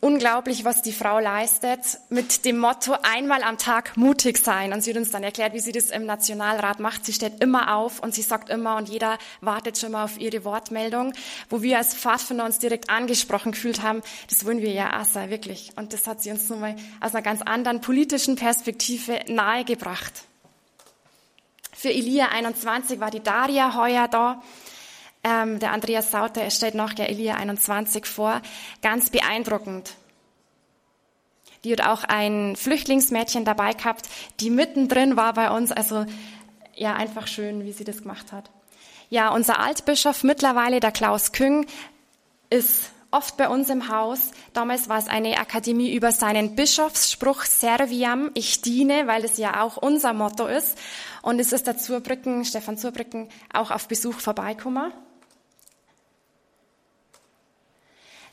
unglaublich, 0.00 0.64
was 0.64 0.82
die 0.82 0.92
Frau 0.92 1.18
leistet, 1.18 1.80
mit 2.08 2.44
dem 2.44 2.58
Motto 2.58 2.94
einmal 3.02 3.42
am 3.42 3.58
Tag 3.58 3.96
mutig 3.96 4.38
sein. 4.38 4.72
Und 4.72 4.82
sie 4.82 4.90
hat 4.90 4.96
uns 4.96 5.10
dann 5.10 5.22
erklärt, 5.22 5.54
wie 5.54 5.60
sie 5.60 5.72
das 5.72 5.90
im 5.90 6.06
Nationalrat 6.06 6.80
macht. 6.80 7.04
Sie 7.04 7.12
steht 7.12 7.42
immer 7.42 7.74
auf 7.76 8.00
und 8.00 8.14
sie 8.14 8.22
sagt 8.22 8.48
immer 8.48 8.76
und 8.76 8.88
jeder 8.88 9.18
wartet 9.40 9.78
schon 9.78 9.92
mal 9.92 10.04
auf 10.04 10.18
ihre 10.18 10.44
Wortmeldung, 10.44 11.12
wo 11.50 11.62
wir 11.62 11.78
als 11.78 11.94
Pfadfinder 11.94 12.44
uns 12.44 12.58
direkt 12.58 12.90
angesprochen 12.90 13.52
gefühlt 13.52 13.82
haben, 13.82 14.02
das 14.28 14.44
wollen 14.44 14.60
wir 14.60 14.72
ja 14.72 15.00
auch 15.00 15.04
sein, 15.04 15.30
wirklich. 15.30 15.72
Und 15.76 15.92
das 15.92 16.06
hat 16.06 16.22
sie 16.22 16.30
uns 16.30 16.48
nun 16.48 16.60
mal 16.60 16.76
aus 17.00 17.14
einer 17.14 17.22
ganz 17.22 17.42
anderen 17.42 17.80
politischen 17.80 18.36
Perspektive 18.36 19.20
nahegebracht. 19.28 20.12
Für 21.72 21.90
Elia 21.90 22.28
21 22.28 23.00
war 23.00 23.10
die 23.10 23.22
Daria 23.22 23.74
heuer 23.74 24.06
da. 24.06 24.40
Ähm, 25.24 25.58
der 25.60 25.72
Andreas 25.72 26.10
Sauter, 26.10 26.42
er 26.42 26.50
stellt 26.50 26.74
noch 26.74 26.92
der 26.92 27.08
Elia 27.08 27.34
21 27.34 28.06
vor. 28.06 28.42
Ganz 28.82 29.10
beeindruckend. 29.10 29.94
Die 31.64 31.72
hat 31.72 31.82
auch 31.82 32.04
ein 32.04 32.56
Flüchtlingsmädchen 32.56 33.44
dabei 33.44 33.72
gehabt, 33.72 34.08
die 34.40 34.50
mittendrin 34.50 35.16
war 35.16 35.32
bei 35.34 35.50
uns. 35.50 35.70
Also 35.70 36.04
ja, 36.74 36.94
einfach 36.94 37.28
schön, 37.28 37.64
wie 37.64 37.72
sie 37.72 37.84
das 37.84 38.02
gemacht 38.02 38.32
hat. 38.32 38.50
Ja, 39.10 39.28
unser 39.28 39.60
Altbischof 39.60 40.24
mittlerweile, 40.24 40.80
der 40.80 40.90
Klaus 40.90 41.32
Küng, 41.32 41.66
ist 42.50 42.90
oft 43.12 43.36
bei 43.36 43.48
uns 43.48 43.68
im 43.70 43.88
Haus. 43.88 44.30
Damals 44.54 44.88
war 44.88 44.98
es 44.98 45.06
eine 45.06 45.38
Akademie 45.38 45.94
über 45.94 46.12
seinen 46.12 46.56
Bischofsspruch 46.56 47.42
Serviam, 47.42 48.30
ich 48.34 48.62
diene, 48.62 49.06
weil 49.06 49.24
es 49.24 49.36
ja 49.36 49.62
auch 49.62 49.76
unser 49.76 50.14
Motto 50.14 50.46
ist. 50.46 50.76
Und 51.20 51.38
es 51.38 51.52
ist 51.52 51.66
der 51.66 51.76
Zurbrücken, 51.76 52.44
Stefan 52.44 52.78
Zurbrücken, 52.78 53.28
auch 53.52 53.70
auf 53.70 53.86
Besuch 53.86 54.18
vorbeikommen. 54.18 54.92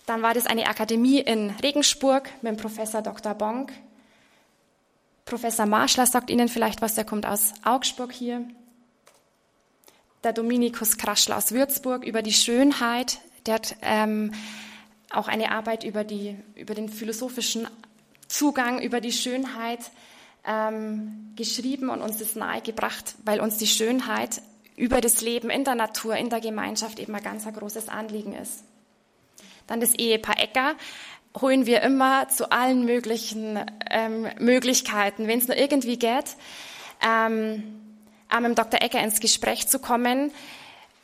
Dann 0.10 0.24
war 0.24 0.34
das 0.34 0.48
eine 0.48 0.66
Akademie 0.66 1.20
in 1.20 1.52
Regensburg 1.62 2.32
mit 2.42 2.54
dem 2.54 2.58
Professor 2.58 3.04
Dr. 3.04 3.36
Bonk. 3.36 3.72
Professor 5.24 5.68
Marschler 5.68 6.08
sagt 6.08 6.32
Ihnen 6.32 6.50
vielleicht 6.50 6.82
was, 6.82 6.96
der 6.96 7.06
kommt 7.06 7.28
aus 7.28 7.54
Augsburg 7.64 8.12
hier. 8.12 8.44
Der 10.24 10.34
Dominikus 10.34 10.98
Kraschler 10.98 11.38
aus 11.38 11.52
Würzburg 11.52 12.04
über 12.04 12.24
die 12.24 12.34
Schönheit. 12.34 13.20
Der 13.46 13.54
hat 13.54 13.76
ähm, 13.84 14.34
auch 15.12 15.28
eine 15.28 15.52
Arbeit 15.52 15.84
über, 15.84 16.04
die, 16.04 16.36
über 16.56 16.74
den 16.74 16.90
philosophischen 16.90 17.68
Zugang, 18.28 18.82
über 18.82 19.02
die 19.02 19.12
Schönheit 19.12 19.92
ähm, 20.44 21.34
geschrieben 21.36 21.92
und 21.92 22.02
uns 22.02 22.18
das 22.18 22.36
nahegebracht, 22.36 23.14
weil 23.26 23.42
uns 23.42 23.58
die 23.58 23.68
Schönheit 23.68 24.42
über 24.76 25.02
das 25.02 25.22
Leben 25.22 25.52
in 25.52 25.66
der 25.66 25.76
Natur, 25.76 26.16
in 26.16 26.32
der 26.32 26.42
Gemeinschaft 26.42 26.98
eben 26.98 27.14
ein 27.14 27.22
ganz 27.22 27.46
ein 27.46 27.54
großes 27.54 27.90
Anliegen 27.90 28.34
ist. 28.34 28.64
Dann 29.70 29.80
das 29.80 29.94
Ehepaar 29.94 30.40
Ecker 30.40 30.76
holen 31.40 31.66
wir 31.66 31.82
immer 31.82 32.28
zu 32.30 32.52
allen 32.52 32.86
möglichen 32.86 33.60
ähm, 33.90 34.28
Möglichkeiten, 34.40 35.28
wenn 35.28 35.40
es 35.40 35.48
nur 35.48 35.58
irgendwie 35.58 35.98
geht, 35.98 36.36
ähm, 37.06 37.64
mit 38.42 38.58
Dr. 38.58 38.82
Ecker 38.82 39.02
ins 39.02 39.20
Gespräch 39.20 39.68
zu 39.68 39.80
kommen. 39.80 40.32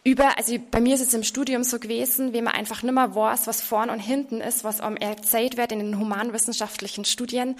Über, 0.03 0.37
also 0.37 0.55
bei 0.69 0.81
mir 0.81 0.93
ist 0.93 1.01
es 1.01 1.15
im 1.15 1.23
Studium 1.23 1.63
so 1.63 1.79
gewesen, 1.79 2.31
wie 2.31 2.41
man 2.41 2.53
einfach 2.53 2.83
nimmer 2.83 3.15
weiß, 3.15 3.47
was 3.47 3.61
vorn 3.61 3.89
und 3.89 3.99
hinten 3.99 4.39
ist, 4.39 4.63
was 4.63 4.79
um 4.79 4.97
erzählt 4.97 5.57
wird 5.57 5.71
in 5.71 5.79
den 5.79 5.99
humanwissenschaftlichen 5.99 7.05
Studien. 7.05 7.55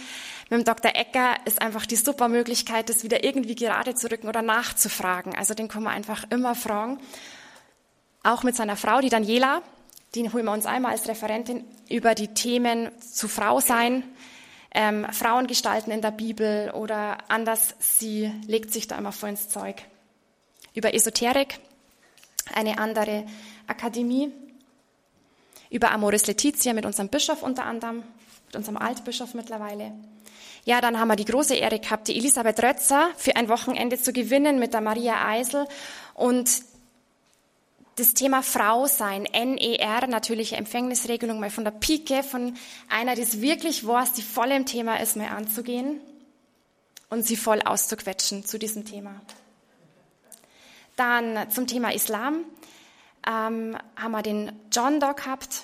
Mit 0.50 0.60
dem 0.60 0.64
Dr. 0.64 0.92
Ecker 0.94 1.38
ist 1.46 1.60
einfach 1.60 1.88
die 1.88 1.96
super 1.96 2.28
Möglichkeit, 2.28 2.90
das 2.90 3.04
wieder 3.04 3.24
irgendwie 3.24 3.56
gerade 3.56 3.96
zu 3.96 4.12
rücken 4.12 4.28
oder 4.28 4.44
nachzufragen. 4.44 5.34
Also 5.36 5.56
den 5.56 5.68
kann 5.68 5.82
man 5.82 5.94
einfach 5.94 6.26
immer 6.30 6.54
fragen. 6.54 7.00
Auch 8.22 8.44
mit 8.44 8.56
seiner 8.56 8.76
Frau, 8.76 9.02
die 9.02 9.10
Daniela, 9.10 9.64
den 10.16 10.34
holen 10.34 10.46
wir 10.46 10.54
uns 10.54 10.66
einmal 10.66 10.92
als 10.92 11.08
Referentin 11.08 11.64
über 11.90 12.16
die 12.16 12.30
Themen 12.30 12.90
zu 13.00 13.28
Frau 13.28 13.60
sein, 13.60 14.04
ähm, 14.72 15.06
Frauen 15.12 15.48
in 15.48 16.02
der 16.02 16.12
Bibel 16.12 16.72
oder 16.72 17.18
anders, 17.30 17.76
sie 17.80 18.32
legt 18.48 18.72
sich 18.72 18.88
da 18.88 18.98
immer 18.98 19.12
voll 19.12 19.30
ins 19.30 19.50
Zeug. 19.50 19.82
Über 20.74 20.94
Esoterik, 20.94 21.60
eine 22.54 22.78
andere 22.78 23.26
Akademie, 23.68 24.32
über 25.70 25.92
Amoris 25.92 26.28
Letizia 26.28 26.74
mit 26.74 26.86
unserem 26.86 27.10
Bischof 27.10 27.42
unter 27.42 27.66
anderem, 27.66 28.04
mit 28.48 28.56
unserem 28.56 28.78
Altbischof 28.78 29.34
mittlerweile. 29.34 29.92
Ja, 30.66 30.82
dann 30.82 31.00
haben 31.00 31.08
wir 31.08 31.16
die 31.16 31.26
große 31.26 31.56
Ehre 31.56 31.80
gehabt, 31.80 32.08
die 32.08 32.18
Elisabeth 32.18 32.62
Rötzer 32.62 33.10
für 33.18 33.36
ein 33.36 33.50
Wochenende 33.50 34.02
zu 34.02 34.12
gewinnen 34.14 34.60
mit 34.60 34.74
der 34.74 34.82
Maria 34.82 35.26
Eisel 35.26 35.68
und 36.16 36.50
das 37.96 38.14
Thema 38.14 38.44
Frau 38.44 38.88
sein, 38.88 39.24
NER, 39.24 40.08
natürliche 40.08 40.58
Empfängnisregelung, 40.58 41.40
mal 41.40 41.50
von 41.50 41.64
der 41.64 41.72
Pike, 41.72 42.24
von 42.24 42.56
einer, 42.90 43.16
die 43.16 43.22
es 43.22 43.40
wirklich 43.40 43.88
weiß, 43.88 44.14
die 44.14 44.22
voll 44.22 44.52
im 44.52 44.66
Thema 44.66 44.98
ist, 44.98 45.16
mal 45.16 45.30
anzugehen 45.30 46.02
und 47.10 47.26
sie 47.26 47.38
voll 47.38 47.62
auszuquetschen 47.62 48.46
zu 48.46 48.60
diesem 48.60 48.86
Thema. 48.86 49.22
Dann 50.98 51.50
zum 51.52 51.68
Thema 51.68 51.94
Islam 51.94 52.44
ähm, 53.26 53.78
haben 53.96 54.12
wir 54.12 54.22
den 54.22 54.52
John 54.72 55.00
Doc 55.00 55.18
gehabt, 55.18 55.64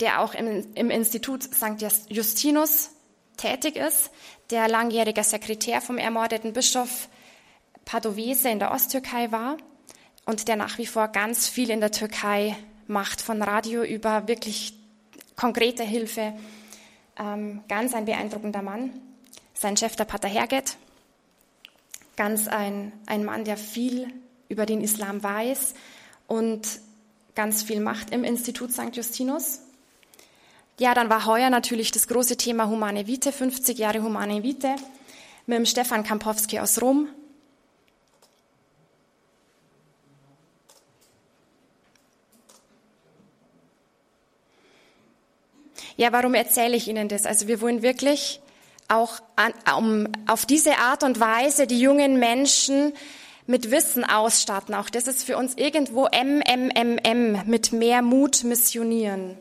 der 0.00 0.20
auch 0.20 0.34
im, 0.34 0.74
im 0.74 0.90
Institut 0.90 1.44
St. 1.44 1.80
Justinus 2.08 2.90
tätig 3.36 3.76
ist, 3.76 4.10
der 4.50 4.68
langjähriger 4.68 5.22
Sekretär 5.22 5.80
vom 5.80 5.98
ermordeten 5.98 6.52
Bischof 6.52 7.08
Padovese 7.84 8.48
in 8.48 8.58
der 8.58 8.72
Osttürkei 8.72 9.30
war 9.30 9.56
und 10.26 10.48
der 10.48 10.56
nach 10.56 10.78
wie 10.78 10.86
vor 10.86 11.08
ganz 11.08 11.48
viel 11.48 11.70
in 11.70 11.80
der 11.80 11.90
Türkei 11.90 12.56
macht, 12.86 13.20
von 13.20 13.42
Radio 13.42 13.82
über 13.82 14.28
wirklich 14.28 14.74
konkrete 15.36 15.82
Hilfe. 15.82 16.32
Ähm, 17.16 17.62
ganz 17.68 17.94
ein 17.94 18.04
beeindruckender 18.04 18.62
Mann. 18.62 18.92
Sein 19.54 19.76
Chef, 19.76 19.96
der 19.96 20.04
Pater 20.04 20.28
Herget, 20.28 20.76
ganz 22.16 22.48
ein, 22.48 22.92
ein 23.06 23.24
Mann, 23.24 23.44
der 23.44 23.56
viel 23.56 24.12
über 24.48 24.66
den 24.66 24.80
Islam 24.80 25.22
weiß 25.22 25.74
und 26.26 26.80
ganz 27.34 27.62
viel 27.62 27.80
macht 27.80 28.10
im 28.10 28.24
Institut 28.24 28.72
St. 28.72 28.94
Justinus. 28.94 29.60
Ja, 30.78 30.92
dann 30.94 31.08
war 31.08 31.24
heuer 31.26 31.50
natürlich 31.50 31.92
das 31.92 32.08
große 32.08 32.36
Thema 32.36 32.68
Humane 32.68 33.06
Vite, 33.06 33.30
50 33.30 33.78
Jahre 33.78 34.02
Humane 34.02 34.42
Vite, 34.42 34.74
mit 35.46 35.58
dem 35.58 35.66
Stefan 35.66 36.02
Kampowski 36.02 36.58
aus 36.58 36.82
Rom, 36.82 37.08
Ja, 46.04 46.12
warum 46.12 46.34
erzähle 46.34 46.76
ich 46.76 46.86
Ihnen 46.86 47.08
das? 47.08 47.24
Also 47.24 47.48
wir 47.48 47.62
wollen 47.62 47.80
wirklich 47.80 48.38
auch 48.88 49.20
an, 49.36 49.54
um, 49.74 50.06
auf 50.26 50.44
diese 50.44 50.76
Art 50.76 51.02
und 51.02 51.18
Weise 51.18 51.66
die 51.66 51.80
jungen 51.80 52.18
Menschen 52.18 52.92
mit 53.46 53.70
Wissen 53.70 54.04
ausstatten. 54.04 54.74
Auch 54.74 54.90
das 54.90 55.06
ist 55.06 55.24
für 55.24 55.38
uns 55.38 55.54
irgendwo 55.54 56.06
MMMM, 56.08 57.46
mit 57.46 57.72
mehr 57.72 58.02
Mut 58.02 58.44
missionieren. 58.44 59.38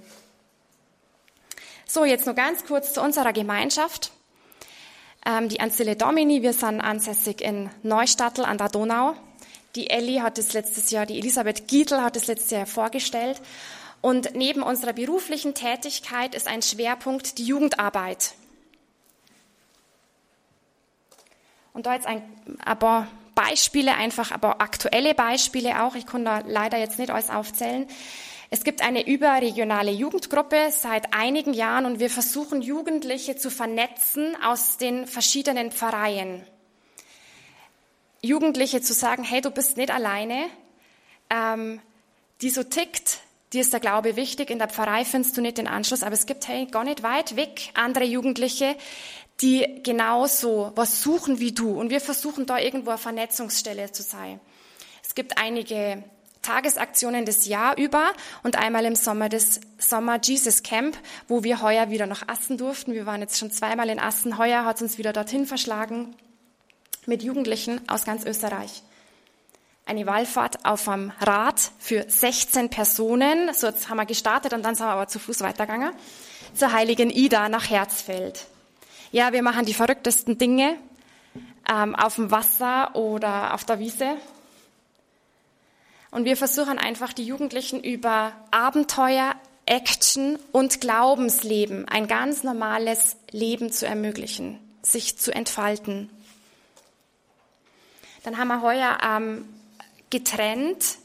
So, 1.85 2.05
jetzt 2.05 2.27
nur 2.27 2.35
ganz 2.35 2.63
kurz 2.63 2.93
zu 2.93 3.01
unserer 3.01 3.33
Gemeinschaft. 3.33 4.13
Ähm, 5.25 5.49
die 5.49 5.59
Anzille 5.59 5.97
Domini, 5.97 6.43
wir 6.43 6.53
sind 6.53 6.79
ansässig 6.79 7.41
in 7.41 7.71
Neustattel 7.83 8.45
an 8.45 8.57
der 8.57 8.69
Donau. 8.69 9.15
Die 9.75 9.89
Elli 9.89 10.19
hat 10.19 10.37
es 10.37 10.53
letztes 10.53 10.91
Jahr, 10.91 11.05
die 11.05 11.19
Elisabeth 11.19 11.67
Gietl 11.67 11.99
hat 11.99 12.15
es 12.15 12.27
letztes 12.27 12.51
Jahr 12.51 12.65
vorgestellt. 12.65 13.41
Und 14.03 14.35
neben 14.35 14.63
unserer 14.63 14.91
beruflichen 14.91 15.53
Tätigkeit 15.53 16.35
ist 16.35 16.49
ein 16.49 16.61
Schwerpunkt 16.61 17.37
die 17.37 17.45
Jugendarbeit. 17.45 18.33
Und 21.71 21.85
da 21.85 21.93
jetzt 21.93 22.05
ein, 22.05 22.21
paar 22.79 23.07
Beispiele 23.33 23.95
einfach, 23.95 24.31
aber 24.31 24.59
aktuelle 24.59 25.13
Beispiele 25.13 25.81
auch. 25.81 25.95
Ich 25.95 26.05
kann 26.05 26.25
da 26.25 26.43
leider 26.45 26.77
jetzt 26.77 26.99
nicht 26.99 27.11
alles 27.11 27.29
aufzählen. 27.29 27.87
Es 28.49 28.65
gibt 28.65 28.81
eine 28.81 29.07
überregionale 29.07 29.91
Jugendgruppe 29.91 30.67
seit 30.71 31.13
einigen 31.13 31.53
Jahren 31.53 31.85
und 31.85 31.99
wir 31.99 32.09
versuchen 32.09 32.61
Jugendliche 32.61 33.37
zu 33.37 33.49
vernetzen 33.49 34.35
aus 34.43 34.75
den 34.75 35.07
verschiedenen 35.07 35.71
Pfarreien. 35.71 36.45
Jugendliche 38.21 38.81
zu 38.81 38.91
sagen, 38.91 39.23
hey, 39.23 39.39
du 39.39 39.49
bist 39.49 39.77
nicht 39.77 39.91
alleine, 39.91 40.49
ähm, 41.29 41.81
die 42.41 42.49
so 42.49 42.63
tickt, 42.63 43.22
dir 43.53 43.61
ist 43.61 43.73
der 43.73 43.79
Glaube 43.79 44.15
wichtig, 44.15 44.49
in 44.49 44.59
der 44.59 44.67
Pfarrei 44.67 45.05
findest 45.05 45.37
du 45.37 45.41
nicht 45.41 45.57
den 45.57 45.67
Anschluss, 45.67 46.03
aber 46.03 46.13
es 46.13 46.25
gibt, 46.25 46.47
hey, 46.47 46.65
gar 46.65 46.83
nicht 46.83 47.03
weit 47.03 47.35
weg 47.35 47.69
andere 47.73 48.03
Jugendliche, 48.03 48.75
die 49.41 49.81
genauso 49.83 50.71
was 50.75 51.01
suchen 51.01 51.39
wie 51.39 51.51
du. 51.51 51.79
Und 51.79 51.89
wir 51.89 52.01
versuchen 52.01 52.45
da 52.45 52.59
irgendwo 52.59 52.91
eine 52.91 52.99
Vernetzungsstelle 52.99 53.91
zu 53.91 54.01
sein. 54.03 54.39
Es 55.03 55.15
gibt 55.15 55.37
einige 55.37 56.03
Tagesaktionen 56.41 57.25
das 57.25 57.45
Jahr 57.45 57.77
über 57.77 58.11
und 58.43 58.57
einmal 58.57 58.85
im 58.85 58.95
Sommer 58.95 59.29
das 59.29 59.61
Sommer 59.77 60.19
Jesus 60.21 60.61
Camp, 60.61 60.97
wo 61.27 61.43
wir 61.43 61.61
heuer 61.61 61.89
wieder 61.89 62.05
nach 62.05 62.27
Assen 62.27 62.57
durften. 62.57 62.93
Wir 62.93 63.05
waren 63.05 63.21
jetzt 63.21 63.39
schon 63.39 63.51
zweimal 63.51 63.89
in 63.89 63.99
Assen. 63.99 64.37
Heuer 64.37 64.65
hat 64.65 64.77
es 64.77 64.81
uns 64.81 64.97
wieder 64.97 65.13
dorthin 65.13 65.45
verschlagen 65.45 66.15
mit 67.05 67.23
Jugendlichen 67.23 67.81
aus 67.89 68.05
ganz 68.05 68.25
Österreich. 68.25 68.83
Eine 69.85 70.05
Wallfahrt 70.05 70.65
auf 70.65 70.87
einem 70.87 71.11
Rad 71.19 71.59
für 71.77 72.05
16 72.07 72.69
Personen. 72.69 73.53
So, 73.53 73.67
jetzt 73.67 73.89
haben 73.89 73.97
wir 73.97 74.05
gestartet 74.05 74.53
und 74.53 74.63
dann 74.63 74.75
sind 74.75 74.85
wir 74.85 74.91
aber 74.91 75.07
zu 75.07 75.19
Fuß 75.19 75.41
weitergegangen. 75.41 75.93
Zur 76.53 76.71
heiligen 76.71 77.09
Ida 77.09 77.49
nach 77.49 77.69
Herzfeld. 77.69 78.45
Ja, 79.11 79.33
wir 79.33 79.43
machen 79.43 79.65
die 79.65 79.73
verrücktesten 79.73 80.37
Dinge 80.37 80.77
ähm, 81.69 81.95
auf 81.95 82.15
dem 82.15 82.31
Wasser 82.31 82.95
oder 82.95 83.53
auf 83.53 83.65
der 83.65 83.79
Wiese. 83.79 84.15
Und 86.11 86.25
wir 86.25 86.37
versuchen 86.37 86.77
einfach 86.77 87.11
die 87.11 87.25
Jugendlichen 87.25 87.83
über 87.83 88.31
Abenteuer, 88.51 89.35
Action 89.65 90.37
und 90.51 90.79
Glaubensleben, 90.79 91.87
ein 91.87 92.07
ganz 92.07 92.43
normales 92.43 93.17
Leben 93.31 93.71
zu 93.71 93.85
ermöglichen, 93.85 94.59
sich 94.81 95.17
zu 95.17 95.33
entfalten. 95.33 96.09
Dann 98.23 98.37
haben 98.37 98.47
wir 98.47 98.61
heuer 98.61 98.97
ähm, 99.03 99.45
getrennt. 100.13 100.99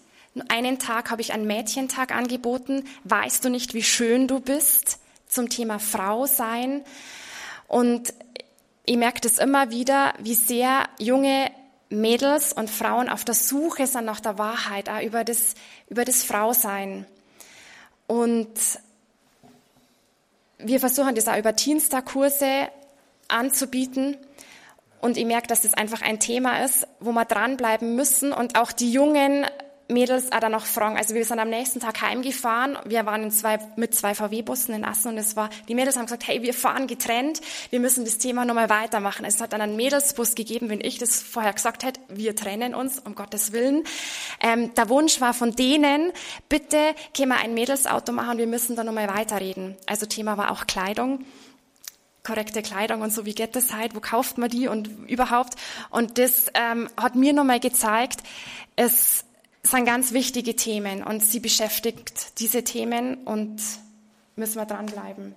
Einen 0.48 0.78
Tag 0.78 1.10
habe 1.10 1.22
ich 1.22 1.32
einen 1.32 1.46
Mädchentag 1.46 2.14
angeboten. 2.14 2.84
Weißt 3.04 3.44
du 3.44 3.48
nicht, 3.48 3.74
wie 3.74 3.82
schön 3.82 4.28
du 4.28 4.38
bist? 4.38 5.00
Zum 5.26 5.48
Thema 5.48 5.78
Frau 5.78 6.26
sein. 6.26 6.84
Und 7.66 8.12
ich 8.84 8.96
merke 8.96 9.20
das 9.20 9.38
immer 9.38 9.70
wieder, 9.70 10.14
wie 10.18 10.34
sehr 10.34 10.88
junge 10.98 11.50
Mädels 11.88 12.52
und 12.52 12.68
Frauen 12.70 13.08
auf 13.08 13.24
der 13.24 13.34
Suche 13.34 13.86
sind 13.86 14.04
nach 14.04 14.20
der 14.20 14.36
Wahrheit, 14.36 14.90
auch 14.90 15.00
über 15.00 15.24
das, 15.24 15.54
über 15.88 16.04
das 16.04 16.22
Frausein. 16.22 17.06
Und 18.06 18.48
wir 20.58 20.80
versuchen 20.80 21.14
das 21.14 21.28
auch 21.28 21.38
über 21.38 21.56
Teenstar-Kurse 21.56 22.68
anzubieten. 23.28 24.18
Und 25.00 25.16
ich 25.16 25.24
merke, 25.24 25.46
dass 25.46 25.62
das 25.62 25.74
einfach 25.74 26.02
ein 26.02 26.20
Thema 26.20 26.64
ist, 26.64 26.86
wo 27.00 27.12
wir 27.12 27.24
dranbleiben 27.24 27.94
müssen 27.94 28.32
und 28.32 28.58
auch 28.58 28.72
die 28.72 28.90
jungen 28.90 29.46
Mädels 29.88 30.30
auch 30.32 30.40
dann 30.40 30.52
noch 30.52 30.66
fragen. 30.66 30.96
Also 30.96 31.14
wir 31.14 31.24
sind 31.24 31.38
am 31.38 31.48
nächsten 31.48 31.80
Tag 31.80 32.02
heimgefahren. 32.02 32.78
Wir 32.84 33.06
waren 33.06 33.30
zwei, 33.30 33.58
mit 33.76 33.94
zwei 33.94 34.14
VW-Bussen 34.14 34.74
in 34.74 34.84
Assen 34.84 35.12
und 35.12 35.18
es 35.18 35.34
war, 35.34 35.48
die 35.68 35.74
Mädels 35.74 35.96
haben 35.96 36.04
gesagt, 36.04 36.26
hey, 36.26 36.42
wir 36.42 36.52
fahren 36.52 36.86
getrennt. 36.86 37.40
Wir 37.70 37.80
müssen 37.80 38.04
das 38.04 38.18
Thema 38.18 38.44
nochmal 38.44 38.68
weitermachen. 38.68 39.24
Es 39.24 39.40
hat 39.40 39.54
dann 39.54 39.62
einen 39.62 39.76
Mädelsbus 39.76 40.34
gegeben, 40.34 40.68
wenn 40.68 40.80
ich 40.82 40.98
das 40.98 41.22
vorher 41.22 41.52
gesagt 41.52 41.84
hätte, 41.84 42.00
wir 42.08 42.36
trennen 42.36 42.74
uns, 42.74 42.98
um 42.98 43.14
Gottes 43.14 43.52
Willen. 43.52 43.84
Ähm, 44.40 44.74
der 44.74 44.88
Wunsch 44.90 45.20
war 45.20 45.32
von 45.32 45.52
denen, 45.52 46.12
bitte 46.48 46.94
können 47.16 47.30
wir 47.30 47.38
ein 47.38 47.54
Mädelsauto 47.54 48.12
machen, 48.12 48.38
wir 48.38 48.46
müssen 48.46 48.76
da 48.76 48.84
nochmal 48.84 49.08
weiterreden. 49.08 49.76
Also 49.86 50.06
Thema 50.06 50.36
war 50.36 50.50
auch 50.50 50.66
Kleidung 50.66 51.24
korrekte 52.28 52.60
Kleidung 52.60 53.00
und 53.00 53.10
so, 53.10 53.24
wie 53.24 53.34
geht 53.34 53.56
das 53.56 53.72
halt, 53.72 53.94
wo 53.94 54.00
kauft 54.00 54.36
man 54.36 54.50
die 54.50 54.68
und 54.68 54.86
überhaupt. 55.08 55.54
Und 55.88 56.18
das 56.18 56.50
ähm, 56.52 56.90
hat 56.96 57.14
mir 57.14 57.32
nochmal 57.32 57.58
gezeigt, 57.58 58.20
es 58.76 59.24
sind 59.62 59.86
ganz 59.86 60.12
wichtige 60.12 60.54
Themen 60.54 61.02
und 61.02 61.24
sie 61.24 61.40
beschäftigt 61.40 62.38
diese 62.38 62.64
Themen 62.64 63.24
und 63.24 63.62
müssen 64.36 64.56
wir 64.56 64.66
dranbleiben. 64.66 65.34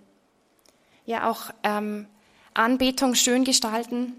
Ja, 1.05 1.29
auch 1.29 1.51
ähm, 1.63 2.07
Anbetung 2.53 3.15
schön 3.15 3.45
gestalten, 3.45 4.13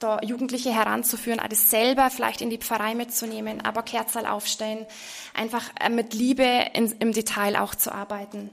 da 0.00 0.20
Jugendliche 0.20 0.74
heranzuführen, 0.74 1.40
alles 1.40 1.70
selber 1.70 2.10
vielleicht 2.10 2.42
in 2.42 2.50
die 2.50 2.58
Pfarrei 2.58 2.94
mitzunehmen, 2.94 3.62
aber 3.62 3.82
Kerzal 3.82 4.26
aufstellen, 4.26 4.84
einfach 5.32 5.70
äh, 5.80 5.88
mit 5.88 6.12
Liebe 6.12 6.66
in, 6.74 6.92
im 6.98 7.12
Detail 7.12 7.56
auch 7.56 7.74
zu 7.74 7.90
arbeiten. 7.90 8.50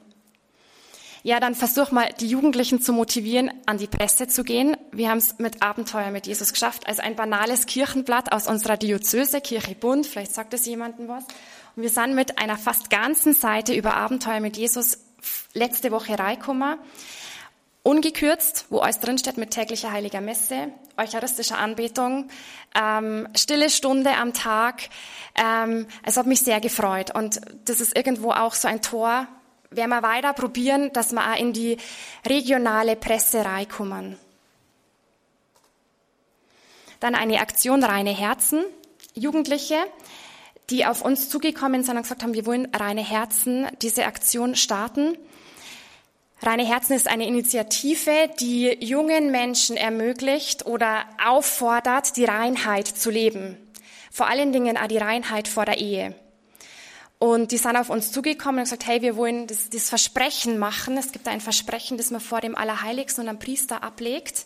Ja, 1.29 1.39
dann 1.39 1.53
versuch 1.53 1.91
mal, 1.91 2.09
die 2.19 2.27
Jugendlichen 2.27 2.81
zu 2.81 2.91
motivieren, 2.91 3.51
an 3.67 3.77
die 3.77 3.85
Presse 3.85 4.27
zu 4.27 4.43
gehen. 4.43 4.75
Wir 4.91 5.11
haben 5.11 5.19
es 5.19 5.37
mit 5.37 5.61
Abenteuer 5.61 6.09
mit 6.09 6.25
Jesus 6.25 6.53
geschafft. 6.53 6.87
Also 6.87 7.03
ein 7.03 7.15
banales 7.15 7.67
Kirchenblatt 7.67 8.31
aus 8.31 8.47
unserer 8.47 8.77
Diözese, 8.77 9.39
Kirche 9.39 9.75
Bund, 9.75 10.07
vielleicht 10.07 10.33
sagt 10.33 10.55
es 10.55 10.65
jemandem 10.65 11.07
was. 11.07 11.23
Und 11.75 11.83
wir 11.83 11.91
sind 11.91 12.15
mit 12.15 12.39
einer 12.39 12.57
fast 12.57 12.89
ganzen 12.89 13.35
Seite 13.35 13.75
über 13.75 13.93
Abenteuer 13.93 14.39
mit 14.39 14.57
Jesus 14.57 14.97
letzte 15.53 15.91
Woche 15.91 16.17
reingekommen. 16.17 16.79
Ungekürzt, 17.83 18.65
wo 18.71 18.79
alles 18.79 18.99
drinsteht 18.99 19.37
mit 19.37 19.51
täglicher 19.51 19.91
heiliger 19.91 20.21
Messe, 20.21 20.69
eucharistischer 20.97 21.59
Anbetung, 21.59 22.29
ähm, 22.73 23.27
stille 23.35 23.69
Stunde 23.69 24.15
am 24.15 24.33
Tag. 24.33 24.89
Ähm, 25.35 25.85
es 26.01 26.17
hat 26.17 26.25
mich 26.25 26.41
sehr 26.41 26.59
gefreut. 26.59 27.13
Und 27.13 27.39
das 27.65 27.81
ist 27.81 27.95
irgendwo 27.95 28.31
auch 28.31 28.55
so 28.55 28.67
ein 28.67 28.81
Tor 28.81 29.27
werden 29.71 29.89
wir 29.89 30.03
weiter 30.03 30.33
probieren, 30.33 30.91
dass 30.93 31.11
wir 31.11 31.21
auch 31.21 31.39
in 31.39 31.53
die 31.53 31.77
regionale 32.27 32.95
Presse 32.95 33.45
reinkommen. 33.45 34.17
Dann 36.99 37.15
eine 37.15 37.39
Aktion 37.39 37.83
Reine 37.83 38.11
Herzen. 38.11 38.63
Jugendliche, 39.13 39.77
die 40.69 40.85
auf 40.85 41.01
uns 41.01 41.29
zugekommen 41.29 41.83
sind 41.83 41.97
und 41.97 42.03
gesagt 42.03 42.23
haben, 42.23 42.33
wir 42.33 42.45
wollen 42.45 42.67
Reine 42.73 43.03
Herzen 43.03 43.67
diese 43.81 44.05
Aktion 44.05 44.55
starten. 44.55 45.17
Reine 46.41 46.65
Herzen 46.65 46.93
ist 46.93 47.07
eine 47.07 47.27
Initiative, 47.27 48.29
die 48.39 48.77
jungen 48.79 49.31
Menschen 49.31 49.75
ermöglicht 49.75 50.65
oder 50.65 51.05
auffordert, 51.23 52.15
die 52.15 52.25
Reinheit 52.25 52.87
zu 52.87 53.09
leben. 53.09 53.57
Vor 54.11 54.27
allen 54.27 54.53
Dingen 54.53 54.77
auch 54.77 54.87
die 54.87 54.97
Reinheit 54.97 55.47
vor 55.47 55.65
der 55.65 55.79
Ehe. 55.79 56.15
Und 57.19 57.51
die 57.51 57.57
sind 57.57 57.75
auf 57.75 57.89
uns 57.89 58.13
zugekommen 58.13 58.59
und 58.59 58.63
gesagt, 58.63 58.87
hey, 58.87 59.01
wir 59.01 59.17
wollen 59.17 59.45
das, 59.45 59.69
das 59.69 59.89
Versprechen 59.89 60.57
machen. 60.57 60.97
Es 60.97 61.11
gibt 61.11 61.27
ein 61.27 61.41
Versprechen, 61.41 61.97
das 61.97 62.11
man 62.11 62.21
vor 62.21 62.39
dem 62.39 62.55
Allerheiligsten 62.55 63.25
und 63.25 63.29
am 63.29 63.39
Priester 63.39 63.83
ablegt, 63.83 64.45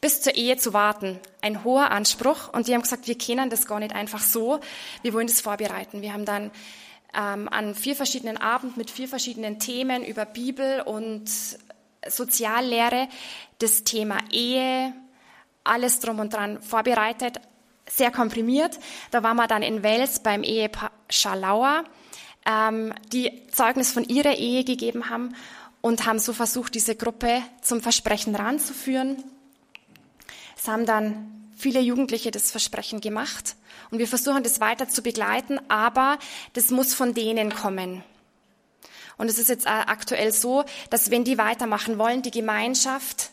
bis 0.00 0.20
zur 0.20 0.34
Ehe 0.34 0.56
zu 0.56 0.72
warten. 0.72 1.20
Ein 1.42 1.62
hoher 1.62 1.92
Anspruch. 1.92 2.52
Und 2.52 2.66
die 2.66 2.74
haben 2.74 2.82
gesagt, 2.82 3.06
wir 3.06 3.16
kennen 3.16 3.50
das 3.50 3.66
gar 3.66 3.78
nicht 3.78 3.94
einfach 3.94 4.20
so. 4.20 4.58
Wir 5.02 5.14
wollen 5.14 5.28
das 5.28 5.40
vorbereiten. 5.40 6.02
Wir 6.02 6.12
haben 6.12 6.24
dann 6.24 6.50
ähm, 7.14 7.48
an 7.48 7.76
vier 7.76 7.94
verschiedenen 7.94 8.36
Abend 8.36 8.76
mit 8.76 8.90
vier 8.90 9.06
verschiedenen 9.06 9.60
Themen 9.60 10.04
über 10.04 10.24
Bibel 10.24 10.80
und 10.80 11.30
Soziallehre 12.06 13.08
das 13.58 13.84
Thema 13.84 14.18
Ehe, 14.32 14.92
alles 15.62 16.00
drum 16.00 16.18
und 16.18 16.32
dran 16.32 16.60
vorbereitet, 16.62 17.40
sehr 17.88 18.10
komprimiert. 18.10 18.78
Da 19.12 19.22
waren 19.22 19.36
wir 19.36 19.46
dann 19.46 19.62
in 19.62 19.84
Wels 19.84 20.20
beim 20.20 20.42
Ehepaar 20.42 20.90
Schalauer 21.10 21.84
ähm, 22.48 22.94
die 23.12 23.30
Zeugnis 23.52 23.92
von 23.92 24.04
ihrer 24.04 24.36
Ehe 24.36 24.64
gegeben 24.64 25.10
haben 25.10 25.34
und 25.80 26.06
haben 26.06 26.18
so 26.18 26.32
versucht, 26.32 26.74
diese 26.74 26.96
Gruppe 26.96 27.42
zum 27.62 27.80
Versprechen 27.80 28.34
ranzuführen. 28.34 29.22
Es 30.56 30.66
haben 30.66 30.86
dann 30.86 31.50
viele 31.56 31.80
Jugendliche 31.80 32.30
das 32.30 32.50
Versprechen 32.50 33.00
gemacht 33.00 33.56
und 33.90 33.98
wir 33.98 34.08
versuchen 34.08 34.42
das 34.42 34.60
weiter 34.60 34.88
zu 34.88 35.02
begleiten, 35.02 35.60
aber 35.68 36.18
das 36.54 36.70
muss 36.70 36.94
von 36.94 37.14
denen 37.14 37.54
kommen. 37.54 38.02
Und 39.18 39.28
es 39.28 39.38
ist 39.38 39.48
jetzt 39.48 39.66
aktuell 39.66 40.32
so, 40.32 40.64
dass 40.90 41.10
wenn 41.10 41.24
die 41.24 41.38
weitermachen 41.38 41.98
wollen, 41.98 42.22
die 42.22 42.30
Gemeinschaft 42.30 43.30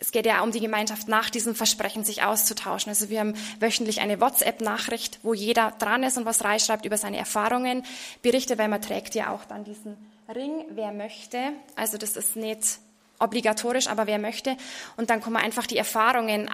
es 0.00 0.12
geht 0.12 0.24
ja 0.24 0.42
um 0.42 0.50
die 0.50 0.60
Gemeinschaft 0.60 1.08
nach 1.08 1.28
diesem 1.28 1.54
Versprechen, 1.54 2.04
sich 2.04 2.22
auszutauschen. 2.22 2.88
Also 2.88 3.10
wir 3.10 3.20
haben 3.20 3.34
wöchentlich 3.60 4.00
eine 4.00 4.18
WhatsApp-Nachricht, 4.18 5.20
wo 5.22 5.34
jeder 5.34 5.72
dran 5.78 6.02
ist 6.02 6.16
und 6.16 6.24
was 6.24 6.42
reinschreibt 6.42 6.86
über 6.86 6.96
seine 6.96 7.18
Erfahrungen, 7.18 7.84
berichtet, 8.22 8.58
weil 8.58 8.68
man 8.68 8.80
trägt 8.80 9.14
ja 9.14 9.30
auch 9.30 9.44
dann 9.44 9.62
diesen 9.62 9.96
Ring, 10.34 10.64
wer 10.70 10.92
möchte. 10.92 11.38
Also 11.76 11.98
das 11.98 12.16
ist 12.16 12.34
nicht 12.34 12.78
obligatorisch, 13.18 13.88
aber 13.88 14.06
wer 14.06 14.18
möchte. 14.18 14.56
Und 14.96 15.10
dann 15.10 15.20
kann 15.20 15.34
man 15.34 15.42
einfach 15.42 15.66
die 15.66 15.76
Erfahrungen 15.76 16.50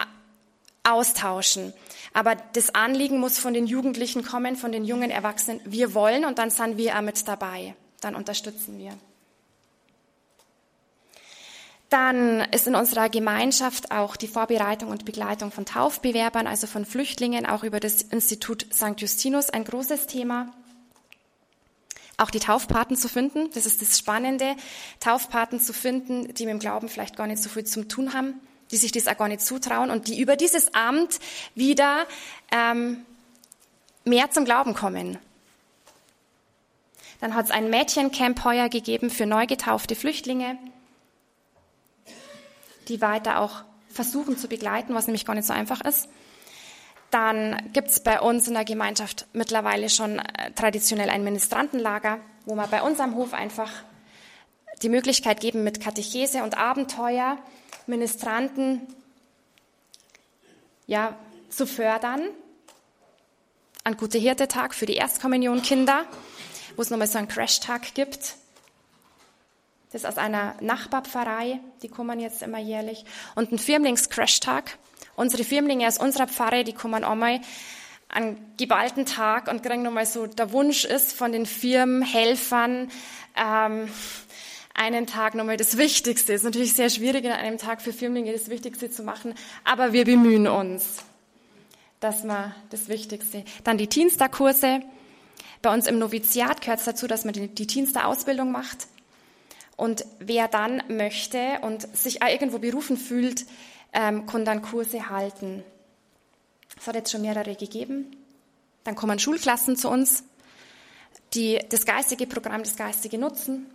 austauschen. 0.82 1.72
Aber 2.14 2.34
das 2.54 2.74
Anliegen 2.74 3.20
muss 3.20 3.38
von 3.38 3.54
den 3.54 3.68
Jugendlichen 3.68 4.24
kommen, 4.24 4.56
von 4.56 4.72
den 4.72 4.84
jungen 4.84 5.10
Erwachsenen. 5.10 5.60
Wir 5.64 5.94
wollen 5.94 6.24
und 6.24 6.38
dann 6.38 6.50
sind 6.50 6.78
wir 6.78 6.96
auch 6.96 7.02
mit 7.02 7.28
dabei. 7.28 7.76
Dann 8.00 8.16
unterstützen 8.16 8.78
wir. 8.78 8.92
Dann 11.88 12.40
ist 12.50 12.66
in 12.66 12.74
unserer 12.74 13.08
Gemeinschaft 13.08 13.92
auch 13.92 14.16
die 14.16 14.26
Vorbereitung 14.26 14.90
und 14.90 15.04
Begleitung 15.04 15.52
von 15.52 15.66
Taufbewerbern, 15.66 16.48
also 16.48 16.66
von 16.66 16.84
Flüchtlingen, 16.84 17.46
auch 17.46 17.62
über 17.62 17.78
das 17.78 18.02
Institut 18.02 18.66
St. 18.72 18.94
Justinus 19.00 19.50
ein 19.50 19.64
großes 19.64 20.08
Thema. 20.08 20.52
Auch 22.16 22.30
die 22.30 22.40
Taufpaten 22.40 22.96
zu 22.96 23.08
finden, 23.08 23.50
das 23.52 23.66
ist 23.66 23.82
das 23.82 23.98
Spannende, 23.98 24.56
Taufpaten 25.00 25.60
zu 25.60 25.72
finden, 25.72 26.32
die 26.34 26.46
mit 26.46 26.54
dem 26.54 26.58
Glauben 26.58 26.88
vielleicht 26.88 27.16
gar 27.16 27.26
nicht 27.26 27.42
so 27.42 27.48
viel 27.48 27.64
zu 27.64 27.86
tun 27.86 28.14
haben, 28.14 28.40
die 28.72 28.78
sich 28.78 28.90
das 28.90 29.06
auch 29.06 29.18
gar 29.18 29.28
nicht 29.28 29.42
zutrauen 29.42 29.90
und 29.90 30.08
die 30.08 30.18
über 30.18 30.34
dieses 30.34 30.74
Amt 30.74 31.20
wieder 31.54 32.06
ähm, 32.50 33.04
mehr 34.04 34.30
zum 34.30 34.44
Glauben 34.44 34.74
kommen. 34.74 35.18
Dann 37.20 37.34
hat 37.34 37.46
es 37.46 37.50
ein 37.50 37.70
Mädchencamp 37.70 38.44
heuer 38.44 38.68
gegeben 38.70 39.10
für 39.10 39.26
neu 39.26 39.46
getaufte 39.46 39.94
Flüchtlinge 39.94 40.58
die 42.88 43.00
weiter 43.00 43.40
auch 43.40 43.62
versuchen 43.88 44.36
zu 44.36 44.48
begleiten, 44.48 44.94
was 44.94 45.06
nämlich 45.06 45.24
gar 45.24 45.34
nicht 45.34 45.46
so 45.46 45.52
einfach 45.52 45.80
ist. 45.80 46.08
Dann 47.10 47.70
gibt 47.72 47.88
es 47.88 48.00
bei 48.00 48.20
uns 48.20 48.48
in 48.48 48.54
der 48.54 48.64
Gemeinschaft 48.64 49.26
mittlerweile 49.32 49.88
schon 49.88 50.18
äh, 50.18 50.50
traditionell 50.52 51.08
ein 51.08 51.24
Ministrantenlager, 51.24 52.18
wo 52.44 52.54
wir 52.54 52.66
bei 52.66 52.82
uns 52.82 53.00
am 53.00 53.14
Hof 53.14 53.32
einfach 53.32 53.70
die 54.82 54.88
Möglichkeit 54.88 55.40
geben, 55.40 55.64
mit 55.64 55.80
Katechese 55.80 56.42
und 56.42 56.58
Abenteuer 56.58 57.38
Ministranten 57.86 58.82
ja, 60.86 61.16
zu 61.48 61.66
fördern. 61.66 62.28
Ein 63.84 63.96
Gute 63.96 64.18
Hirte-Tag 64.18 64.74
für 64.74 64.86
die 64.86 64.96
Erstkommunion-Kinder, 64.96 66.04
wo 66.74 66.82
es 66.82 66.90
nochmal 66.90 67.06
so 67.06 67.18
einen 67.18 67.28
Crash-Tag 67.28 67.94
gibt 67.94 68.34
das 69.96 70.02
ist 70.02 70.08
aus 70.10 70.18
einer 70.18 70.54
Nachbarpfarrei, 70.60 71.58
die 71.82 71.88
kommen 71.88 72.20
jetzt 72.20 72.42
immer 72.42 72.58
jährlich. 72.58 73.06
Und 73.34 73.50
ein 73.50 73.58
Firmlings-Crash-Tag. 73.58 74.76
Unsere 75.14 75.42
Firmlinge 75.42 75.88
aus 75.88 75.96
unserer 75.96 76.26
Pfarre, 76.26 76.64
die 76.64 76.74
kommen 76.74 77.02
einmal 77.02 77.40
an 78.10 78.36
geballten 78.58 79.06
Tag 79.06 79.48
und 79.48 79.62
kriegen 79.62 79.82
nochmal 79.82 80.04
so, 80.04 80.26
der 80.26 80.52
Wunsch 80.52 80.84
ist 80.84 81.14
von 81.14 81.32
den 81.32 81.46
Firmenhelfern, 81.46 82.90
ähm, 83.36 83.88
einen 84.74 85.06
Tag 85.06 85.34
nochmal 85.34 85.56
das 85.56 85.78
Wichtigste. 85.78 86.34
Ist 86.34 86.44
natürlich 86.44 86.74
sehr 86.74 86.90
schwierig, 86.90 87.24
in 87.24 87.32
einem 87.32 87.56
Tag 87.56 87.80
für 87.80 87.94
Firmlinge 87.94 88.34
das 88.34 88.50
Wichtigste 88.50 88.90
zu 88.90 89.02
machen, 89.02 89.32
aber 89.64 89.94
wir 89.94 90.04
bemühen 90.04 90.46
uns, 90.46 90.98
dass 92.00 92.22
wir 92.22 92.54
das 92.68 92.90
Wichtigste. 92.90 93.46
Dann 93.64 93.78
die 93.78 93.88
Dienstagkurse. 93.88 94.82
Bei 95.62 95.72
uns 95.72 95.86
im 95.86 95.98
Noviziat 95.98 96.60
gehört 96.60 96.80
es 96.80 96.84
dazu, 96.84 97.06
dass 97.06 97.24
man 97.24 97.32
die, 97.32 97.66
Dienstagausbildung 97.66 98.52
macht. 98.52 98.88
Und 99.76 100.06
wer 100.18 100.48
dann 100.48 100.82
möchte 100.88 101.58
und 101.62 101.94
sich 101.96 102.22
irgendwo 102.22 102.58
berufen 102.58 102.96
fühlt, 102.96 103.44
ähm, 103.92 104.26
kann 104.26 104.44
dann 104.44 104.62
Kurse 104.62 105.10
halten. 105.10 105.62
Es 106.78 106.86
hat 106.86 106.94
jetzt 106.94 107.10
schon 107.10 107.22
mehrere 107.22 107.54
gegeben. 107.54 108.16
Dann 108.84 108.94
kommen 108.94 109.18
Schulklassen 109.18 109.76
zu 109.76 109.90
uns, 109.90 110.24
die 111.34 111.58
das 111.68 111.84
geistige 111.84 112.26
Programm, 112.26 112.62
das 112.62 112.76
geistige 112.76 113.18
nutzen, 113.18 113.66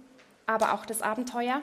aber 0.47 0.73
auch 0.73 0.85
das 0.85 1.01
Abenteuer. 1.01 1.61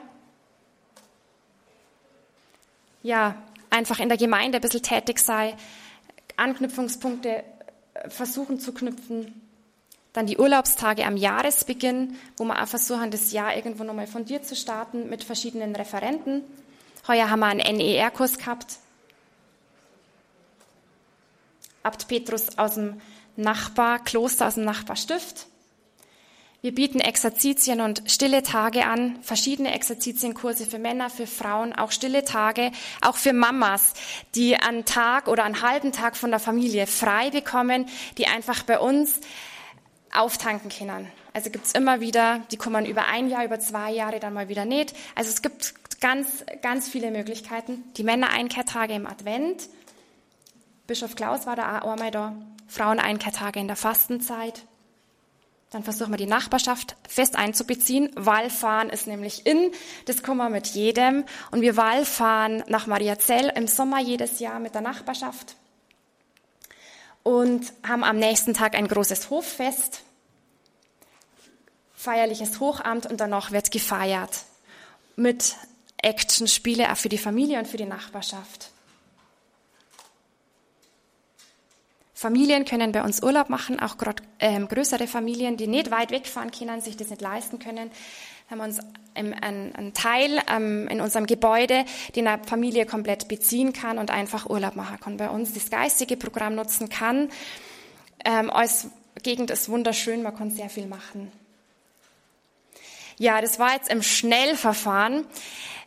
Ja, 3.01 3.41
einfach 3.69 3.99
in 3.99 4.09
der 4.09 4.17
Gemeinde 4.17 4.57
ein 4.57 4.61
bisschen 4.61 4.83
tätig 4.83 5.19
sei, 5.19 5.55
Anknüpfungspunkte 6.35 7.43
äh, 7.93 8.09
versuchen 8.09 8.59
zu 8.59 8.73
knüpfen, 8.73 9.48
dann 10.13 10.25
die 10.25 10.37
Urlaubstage 10.37 11.05
am 11.05 11.17
Jahresbeginn, 11.17 12.17
wo 12.37 12.45
wir 12.45 12.61
auch 12.61 12.67
versuchen, 12.67 13.11
das 13.11 13.31
Jahr 13.31 13.55
irgendwo 13.55 13.83
nochmal 13.83 14.07
fundiert 14.07 14.45
zu 14.45 14.55
starten 14.55 15.09
mit 15.09 15.23
verschiedenen 15.23 15.75
Referenten. 15.75 16.43
Heuer 17.07 17.29
haben 17.29 17.39
wir 17.39 17.47
einen 17.47 17.77
NER-Kurs 17.77 18.37
gehabt. 18.37 18.77
Abt 21.83 22.07
Petrus 22.07 22.57
aus 22.57 22.75
dem 22.75 22.99
Nachbarkloster, 23.35 24.47
aus 24.47 24.55
dem 24.55 24.65
Nachbarstift. 24.65 25.47
Wir 26.61 26.75
bieten 26.75 26.99
Exerzitien 26.99 27.79
und 27.79 28.03
stille 28.07 28.43
Tage 28.43 28.85
an, 28.85 29.17
verschiedene 29.21 29.73
Exerzitienkurse 29.73 30.65
für 30.65 30.77
Männer, 30.77 31.09
für 31.09 31.25
Frauen, 31.25 31.71
auch 31.71 31.93
stille 31.93 32.25
Tage, 32.25 32.73
auch 32.99 33.15
für 33.15 33.31
Mamas, 33.31 33.93
die 34.35 34.57
einen 34.57 34.83
Tag 34.83 35.29
oder 35.29 35.45
einen 35.45 35.61
halben 35.61 35.93
Tag 35.93 36.17
von 36.17 36.31
der 36.31 36.41
Familie 36.41 36.85
frei 36.85 37.29
bekommen, 37.29 37.85
die 38.17 38.27
einfach 38.27 38.63
bei 38.63 38.77
uns 38.77 39.21
auftanken 40.19 40.69
können. 40.69 41.07
Also 41.33 41.49
gibt's 41.49 41.71
immer 41.71 42.01
wieder, 42.01 42.41
die 42.51 42.57
kommen 42.57 42.85
über 42.85 43.05
ein 43.05 43.29
Jahr, 43.29 43.45
über 43.45 43.59
zwei 43.59 43.91
Jahre 43.91 44.19
dann 44.19 44.33
mal 44.33 44.49
wieder 44.49 44.65
nicht. 44.65 44.95
Also 45.15 45.29
es 45.29 45.41
gibt 45.41 45.73
ganz, 46.01 46.43
ganz 46.61 46.87
viele 46.87 47.11
Möglichkeiten. 47.11 47.83
Die 47.97 48.03
Männer-Einkehrtage 48.03 48.93
im 48.93 49.07
Advent. 49.07 49.69
Bischof 50.87 51.15
Klaus 51.15 51.45
war 51.45 51.55
da 51.55 51.81
auch 51.81 51.91
einmal 51.91 52.11
da. 52.11 52.33
Frauen-Einkehrtage 52.67 53.59
in 53.59 53.67
der 53.67 53.75
Fastenzeit. 53.75 54.63
Dann 55.71 55.83
versuchen 55.83 56.11
wir 56.11 56.17
die 56.17 56.25
Nachbarschaft 56.25 56.95
fest 57.07 57.35
einzubeziehen. 57.35 58.09
Wallfahren 58.15 58.89
ist 58.89 59.05
nämlich 59.05 59.45
in, 59.45 59.71
das 60.05 60.23
kommen 60.23 60.39
wir 60.39 60.49
mit 60.49 60.67
jedem. 60.67 61.25
Und 61.51 61.61
wir 61.61 61.77
Wallfahren 61.77 62.63
nach 62.67 62.87
Mariazell 62.87 63.51
im 63.55 63.67
Sommer 63.67 63.99
jedes 63.99 64.39
Jahr 64.39 64.59
mit 64.59 64.73
der 64.73 64.81
Nachbarschaft 64.81 65.55
und 67.23 67.71
haben 67.87 68.03
am 68.03 68.17
nächsten 68.17 68.53
Tag 68.53 68.75
ein 68.75 68.87
großes 68.87 69.29
Hoffest, 69.29 70.01
feierliches 71.99 72.59
Hochamt 72.59 73.05
und 73.05 73.19
danach 73.19 73.51
wird 73.51 73.71
gefeiert 73.71 74.43
mit 75.17 75.55
Action-Spiele 75.97 76.89
auch 76.91 76.97
für 76.97 77.09
die 77.09 77.17
Familie 77.17 77.59
und 77.59 77.67
für 77.67 77.75
die 77.75 77.85
Nachbarschaft. 77.85 78.71
Familien 82.13 82.63
können 82.63 82.93
bei 82.93 83.03
uns 83.03 83.21
Urlaub 83.21 83.49
machen, 83.49 83.79
auch 83.79 83.95
ähm, 84.39 84.67
größere 84.67 85.07
Familien, 85.07 85.57
die 85.57 85.67
nicht 85.67 85.91
weit 85.91 86.11
wegfahren 86.11 86.51
können, 86.51 86.81
sich 86.81 86.95
das 86.95 87.09
nicht 87.09 87.21
leisten 87.21 87.59
können 87.59 87.91
haben 88.49 88.57
wir 88.57 88.63
uns 88.63 88.79
einen, 89.13 89.33
einen 89.75 89.93
Teil 89.93 90.41
ähm, 90.49 90.87
in 90.87 91.01
unserem 91.01 91.27
Gebäude, 91.27 91.85
den 92.15 92.27
eine 92.27 92.43
Familie 92.43 92.85
komplett 92.85 93.27
beziehen 93.27 93.73
kann 93.73 93.99
und 93.99 94.09
einfach 94.09 94.49
Urlaub 94.49 94.75
machen 94.75 94.99
kann. 94.99 95.17
Bei 95.17 95.29
uns 95.29 95.53
das 95.53 95.69
geistige 95.69 96.17
Programm 96.17 96.55
nutzen 96.55 96.89
kann. 96.89 97.29
Ähm, 98.25 98.49
als 98.49 98.87
Gegend 99.21 99.51
ist 99.51 99.69
wunderschön, 99.69 100.23
man 100.23 100.35
kann 100.35 100.49
sehr 100.49 100.69
viel 100.69 100.87
machen. 100.87 101.31
Ja, 103.21 103.41
das 103.41 103.59
war 103.59 103.73
jetzt 103.73 103.89
im 103.89 104.01
Schnellverfahren. 104.01 105.25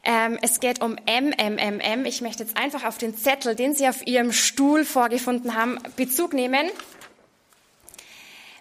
Ähm, 0.04 0.38
es 0.42 0.60
geht 0.60 0.82
um 0.82 0.98
MMMM. 1.06 2.04
Ich 2.04 2.20
möchte 2.20 2.42
jetzt 2.42 2.58
einfach 2.58 2.84
auf 2.84 2.98
den 2.98 3.16
Zettel, 3.16 3.54
den 3.54 3.74
Sie 3.74 3.88
auf 3.88 4.06
Ihrem 4.06 4.32
Stuhl 4.32 4.84
vorgefunden 4.84 5.54
haben, 5.54 5.78
Bezug 5.96 6.34
nehmen. 6.34 6.68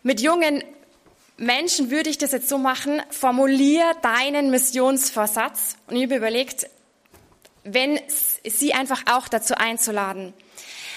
Mit 0.03 0.21
jungen 0.21 0.63
Menschen 1.35 1.91
würde 1.91 2.09
ich 2.09 2.17
das 2.17 2.31
jetzt 2.31 2.47
so 2.47 2.57
machen, 2.57 3.01
formulier 3.09 3.93
deinen 4.03 4.51
Missionsvorsatz. 4.51 5.75
Und 5.87 5.97
ich 5.97 6.03
habe 6.03 6.15
überlegt, 6.15 6.69
wenn 7.65 7.99
Sie 8.45 8.73
einfach 8.73 9.03
auch 9.11 9.27
dazu 9.27 9.55
einzuladen, 9.55 10.33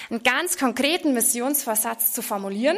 einen 0.09 0.23
ganz 0.23 0.57
konkreten 0.57 1.13
Missionsvorsatz 1.13 2.13
zu 2.13 2.21
formulieren, 2.21 2.77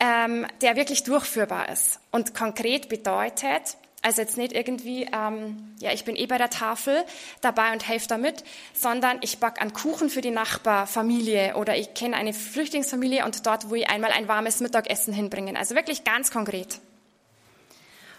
ähm, 0.00 0.46
der 0.60 0.76
wirklich 0.76 1.02
durchführbar 1.02 1.68
ist. 1.68 2.00
Und 2.10 2.34
konkret 2.34 2.88
bedeutet, 2.88 3.76
also 4.00 4.22
jetzt 4.22 4.36
nicht 4.36 4.52
irgendwie, 4.52 5.08
ähm, 5.12 5.74
ja, 5.80 5.92
ich 5.92 6.04
bin 6.04 6.14
eh 6.14 6.26
bei 6.26 6.38
der 6.38 6.50
Tafel 6.50 7.04
dabei 7.40 7.72
und 7.72 7.86
helfe 7.86 8.06
damit, 8.06 8.44
sondern 8.72 9.18
ich 9.22 9.38
backe 9.38 9.60
einen 9.60 9.72
Kuchen 9.72 10.08
für 10.08 10.20
die 10.20 10.30
Nachbarfamilie 10.30 11.56
oder 11.56 11.76
ich 11.76 11.94
kenne 11.94 12.16
eine 12.16 12.32
Flüchtlingsfamilie 12.32 13.24
und 13.24 13.44
dort, 13.44 13.70
wo 13.70 13.74
ich 13.74 13.88
einmal 13.88 14.12
ein 14.12 14.28
warmes 14.28 14.60
Mittagessen 14.60 15.12
hinbringen. 15.12 15.56
Also 15.56 15.74
wirklich 15.74 16.04
ganz 16.04 16.30
konkret. 16.30 16.80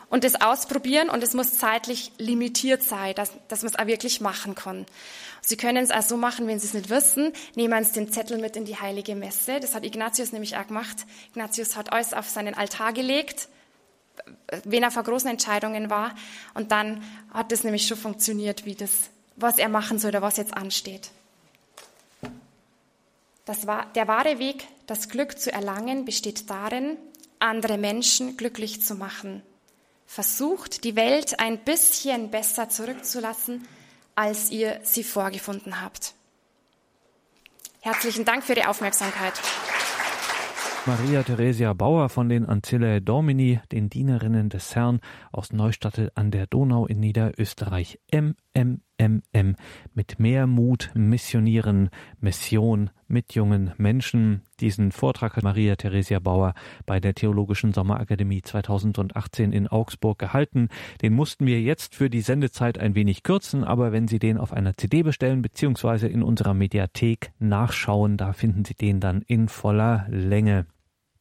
Und 0.10 0.24
das 0.24 0.42
ausprobieren 0.42 1.10
und 1.10 1.24
es 1.24 1.34
muss 1.34 1.58
zeitlich 1.58 2.12
limitiert 2.18 2.84
sein, 2.84 3.14
dass, 3.16 3.32
dass 3.48 3.62
man 3.62 3.72
es 3.72 3.80
auch 3.80 3.86
wirklich 3.86 4.22
machen 4.22 4.56
kann. 4.56 4.86
Sie 5.42 5.58
können 5.58 5.84
es 5.84 5.92
auch 5.92 6.02
so 6.02 6.18
machen, 6.18 6.48
wenn 6.48 6.60
Sie 6.60 6.68
es 6.68 6.74
nicht 6.74 6.90
wissen, 6.90 7.34
nehmen 7.56 7.84
Sie 7.84 7.94
den 7.94 8.12
Zettel 8.12 8.40
mit 8.40 8.56
in 8.56 8.66
die 8.66 8.76
heilige 8.76 9.16
Messe. 9.16 9.60
Das 9.60 9.76
hat 9.76 9.86
Ignatius 9.86 10.32
nämlich 10.32 10.58
auch 10.58 10.68
gemacht. 10.68 11.06
Ignatius 11.32 11.76
hat 11.76 11.92
alles 11.92 12.14
auf 12.14 12.30
seinen 12.30 12.54
Altar 12.54 12.94
gelegt 12.94 13.50
wenn 14.64 14.84
er 14.84 14.92
vor 14.92 15.04
großen 15.04 15.30
Entscheidungen 15.30 15.90
war. 15.90 16.16
Und 16.54 16.72
dann 16.72 17.04
hat 17.34 17.52
es 17.52 17.64
nämlich 17.64 17.88
schon 17.88 17.98
funktioniert, 17.98 18.66
wie 18.66 18.76
das, 18.76 19.10
was 19.36 19.58
er 19.58 19.70
machen 19.70 20.00
soll 20.00 20.10
oder 20.10 20.22
was 20.22 20.38
jetzt 20.38 20.54
ansteht. 20.54 21.12
Das 23.46 23.66
war, 23.66 23.88
der 23.96 24.08
wahre 24.08 24.40
Weg, 24.40 24.68
das 24.86 25.10
Glück 25.10 25.40
zu 25.40 25.52
erlangen, 25.52 26.06
besteht 26.06 26.50
darin, 26.50 26.98
andere 27.40 27.78
Menschen 27.78 28.38
glücklich 28.38 28.82
zu 28.82 28.96
machen. 28.96 29.42
Versucht, 30.06 30.84
die 30.84 30.96
Welt 30.96 31.40
ein 31.40 31.60
bisschen 31.60 32.32
besser 32.32 32.70
zurückzulassen, 32.70 33.68
als 34.20 34.52
ihr 34.52 34.82
sie 34.84 35.06
vorgefunden 35.06 35.82
habt. 35.82 36.14
Herzlichen 37.80 38.26
Dank 38.26 38.44
für 38.44 38.54
die 38.54 38.66
Aufmerksamkeit. 38.66 39.32
Maria 40.86 41.24
Theresia 41.24 41.72
Bauer 41.72 42.10
von 42.10 42.28
den 42.28 42.46
Ancillae 42.46 43.00
Domini, 43.00 43.62
den 43.72 43.90
Dienerinnen 43.90 44.50
des 44.50 44.76
Herrn 44.76 45.00
aus 45.32 45.54
Neustattel 45.54 46.12
an 46.16 46.32
der 46.32 46.48
Donau 46.48 46.86
in 46.86 47.00
Niederösterreich. 47.00 48.02
MMMM 49.00 49.56
mit 49.94 50.20
mehr 50.20 50.48
Mut 50.48 50.92
missionieren, 50.94 51.90
Mission 52.20 52.90
mit 53.08 53.34
jungen 53.34 53.74
Menschen. 53.78 54.42
Diesen 54.60 54.92
Vortrag 54.92 55.36
hat 55.36 55.44
Maria 55.44 55.76
Theresia 55.76 56.20
Bauer 56.20 56.54
bei 56.86 57.00
der 57.00 57.16
Theologischen 57.16 57.74
Sommerakademie 57.74 58.42
2018 58.42 59.52
in 59.52 59.68
Augsburg 59.68 60.20
gehalten. 60.20 60.70
Den 61.02 61.14
mussten 61.14 61.46
wir 61.46 61.62
jetzt 61.62 61.96
für 61.96 62.10
die 62.10 62.22
Sendezeit 62.22 62.78
ein 62.78 62.96
wenig 62.96 63.24
kürzen, 63.24 63.64
aber 63.64 63.92
wenn 63.92 64.08
Sie 64.08 64.20
den 64.20 64.38
auf 64.38 64.54
einer 64.54 64.78
CD 64.78 65.04
bestellen 65.04 65.42
bzw. 65.42 66.08
in 66.08 66.24
unserer 66.24 66.54
Mediathek 66.54 67.32
nachschauen, 67.40 68.18
da 68.18 68.34
finden 68.34 68.66
Sie 68.66 68.76
den 68.76 69.00
dann 69.00 69.22
in 69.24 69.48
voller 69.48 70.06
Länge. 70.10 70.66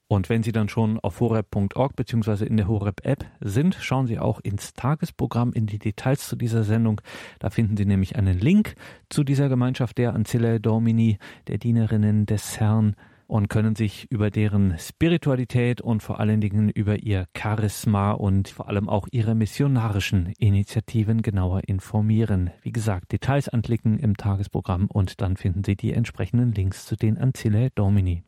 Und 0.09 0.30
wenn 0.30 0.42
Sie 0.42 0.52
dann 0.52 0.70
schon 0.70 0.98
auf 1.00 1.20
horeb.org 1.20 1.94
bzw. 1.94 2.46
in 2.46 2.56
der 2.56 2.66
Horeb-App 2.66 3.26
sind, 3.40 3.76
schauen 3.78 4.06
Sie 4.06 4.18
auch 4.18 4.40
ins 4.40 4.72
Tagesprogramm, 4.72 5.52
in 5.52 5.66
die 5.66 5.78
Details 5.78 6.26
zu 6.26 6.34
dieser 6.34 6.64
Sendung. 6.64 7.02
Da 7.38 7.50
finden 7.50 7.76
Sie 7.76 7.84
nämlich 7.84 8.16
einen 8.16 8.38
Link 8.38 8.74
zu 9.11 9.22
dieser 9.22 9.50
Gemeinschaft 9.50 9.98
der 9.98 10.14
Ancillae 10.14 10.61
Domini, 10.61 11.18
der 11.46 11.59
Dienerinnen 11.59 12.24
des 12.24 12.59
Herrn 12.59 12.96
und 13.26 13.48
können 13.48 13.76
sich 13.76 14.11
über 14.11 14.30
deren 14.30 14.78
Spiritualität 14.78 15.82
und 15.82 16.02
vor 16.02 16.18
allen 16.18 16.40
Dingen 16.40 16.70
über 16.70 16.96
ihr 17.02 17.26
Charisma 17.36 18.12
und 18.12 18.48
vor 18.48 18.68
allem 18.68 18.88
auch 18.88 19.06
ihre 19.12 19.34
missionarischen 19.34 20.32
Initiativen 20.38 21.20
genauer 21.20 21.61
informieren. 21.66 22.50
Wie 22.62 22.72
gesagt, 22.72 23.12
Details 23.12 23.50
anklicken 23.50 23.98
im 23.98 24.16
Tagesprogramm 24.16 24.86
und 24.90 25.20
dann 25.20 25.36
finden 25.36 25.62
Sie 25.62 25.76
die 25.76 25.92
entsprechenden 25.92 26.52
Links 26.52 26.86
zu 26.86 26.96
den 26.96 27.18
Ancillae 27.18 27.68
Domini. 27.74 28.24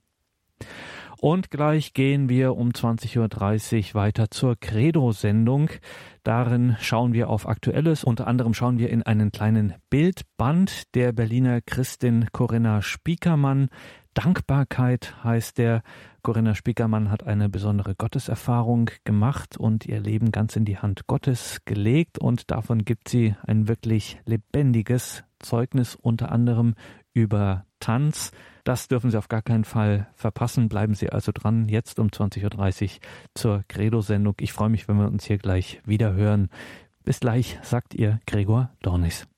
Und 1.20 1.50
gleich 1.50 1.92
gehen 1.92 2.30
wir 2.30 2.56
um 2.56 2.70
20.30 2.70 3.18
Uhr 3.90 3.94
weiter 3.94 4.30
zur 4.30 4.56
Credo-Sendung. 4.58 5.68
Darin 6.22 6.76
schauen 6.80 7.12
wir 7.12 7.28
auf 7.28 7.46
Aktuelles. 7.46 8.04
Unter 8.04 8.26
anderem 8.26 8.54
schauen 8.54 8.78
wir 8.78 8.88
in 8.88 9.02
einen 9.02 9.30
kleinen 9.30 9.74
Bildband 9.90 10.94
der 10.94 11.12
Berliner 11.12 11.60
Christin 11.60 12.28
Corinna 12.32 12.80
Spiekermann. 12.80 13.68
Dankbarkeit 14.14 15.22
heißt 15.22 15.58
der. 15.58 15.82
Corinna 16.22 16.54
Spiekermann 16.54 17.10
hat 17.10 17.26
eine 17.26 17.50
besondere 17.50 17.94
Gotteserfahrung 17.94 18.90
gemacht 19.04 19.58
und 19.58 19.84
ihr 19.84 20.00
Leben 20.00 20.32
ganz 20.32 20.56
in 20.56 20.64
die 20.64 20.78
Hand 20.78 21.06
Gottes 21.06 21.58
gelegt 21.66 22.18
und 22.18 22.50
davon 22.50 22.86
gibt 22.86 23.08
sie 23.10 23.34
ein 23.46 23.68
wirklich 23.68 24.18
lebendiges 24.24 25.24
Zeugnis 25.38 25.96
unter 25.96 26.32
anderem 26.32 26.74
über 27.12 27.66
Tanz. 27.80 28.32
Das 28.64 28.88
dürfen 28.88 29.10
Sie 29.10 29.18
auf 29.18 29.28
gar 29.28 29.42
keinen 29.42 29.64
Fall 29.64 30.06
verpassen. 30.14 30.68
Bleiben 30.68 30.94
Sie 30.94 31.10
also 31.10 31.32
dran, 31.32 31.68
jetzt 31.68 31.98
um 31.98 32.08
20.30 32.08 32.84
Uhr 32.84 32.90
zur 33.34 33.64
Credo-Sendung. 33.68 34.34
Ich 34.40 34.52
freue 34.52 34.68
mich, 34.68 34.86
wenn 34.86 34.96
wir 34.96 35.08
uns 35.08 35.24
hier 35.24 35.38
gleich 35.38 35.80
wieder 35.84 36.12
hören. 36.12 36.50
Bis 37.04 37.20
gleich, 37.20 37.58
sagt 37.62 37.94
ihr 37.94 38.20
Gregor 38.26 38.70
Dornis. 38.82 39.29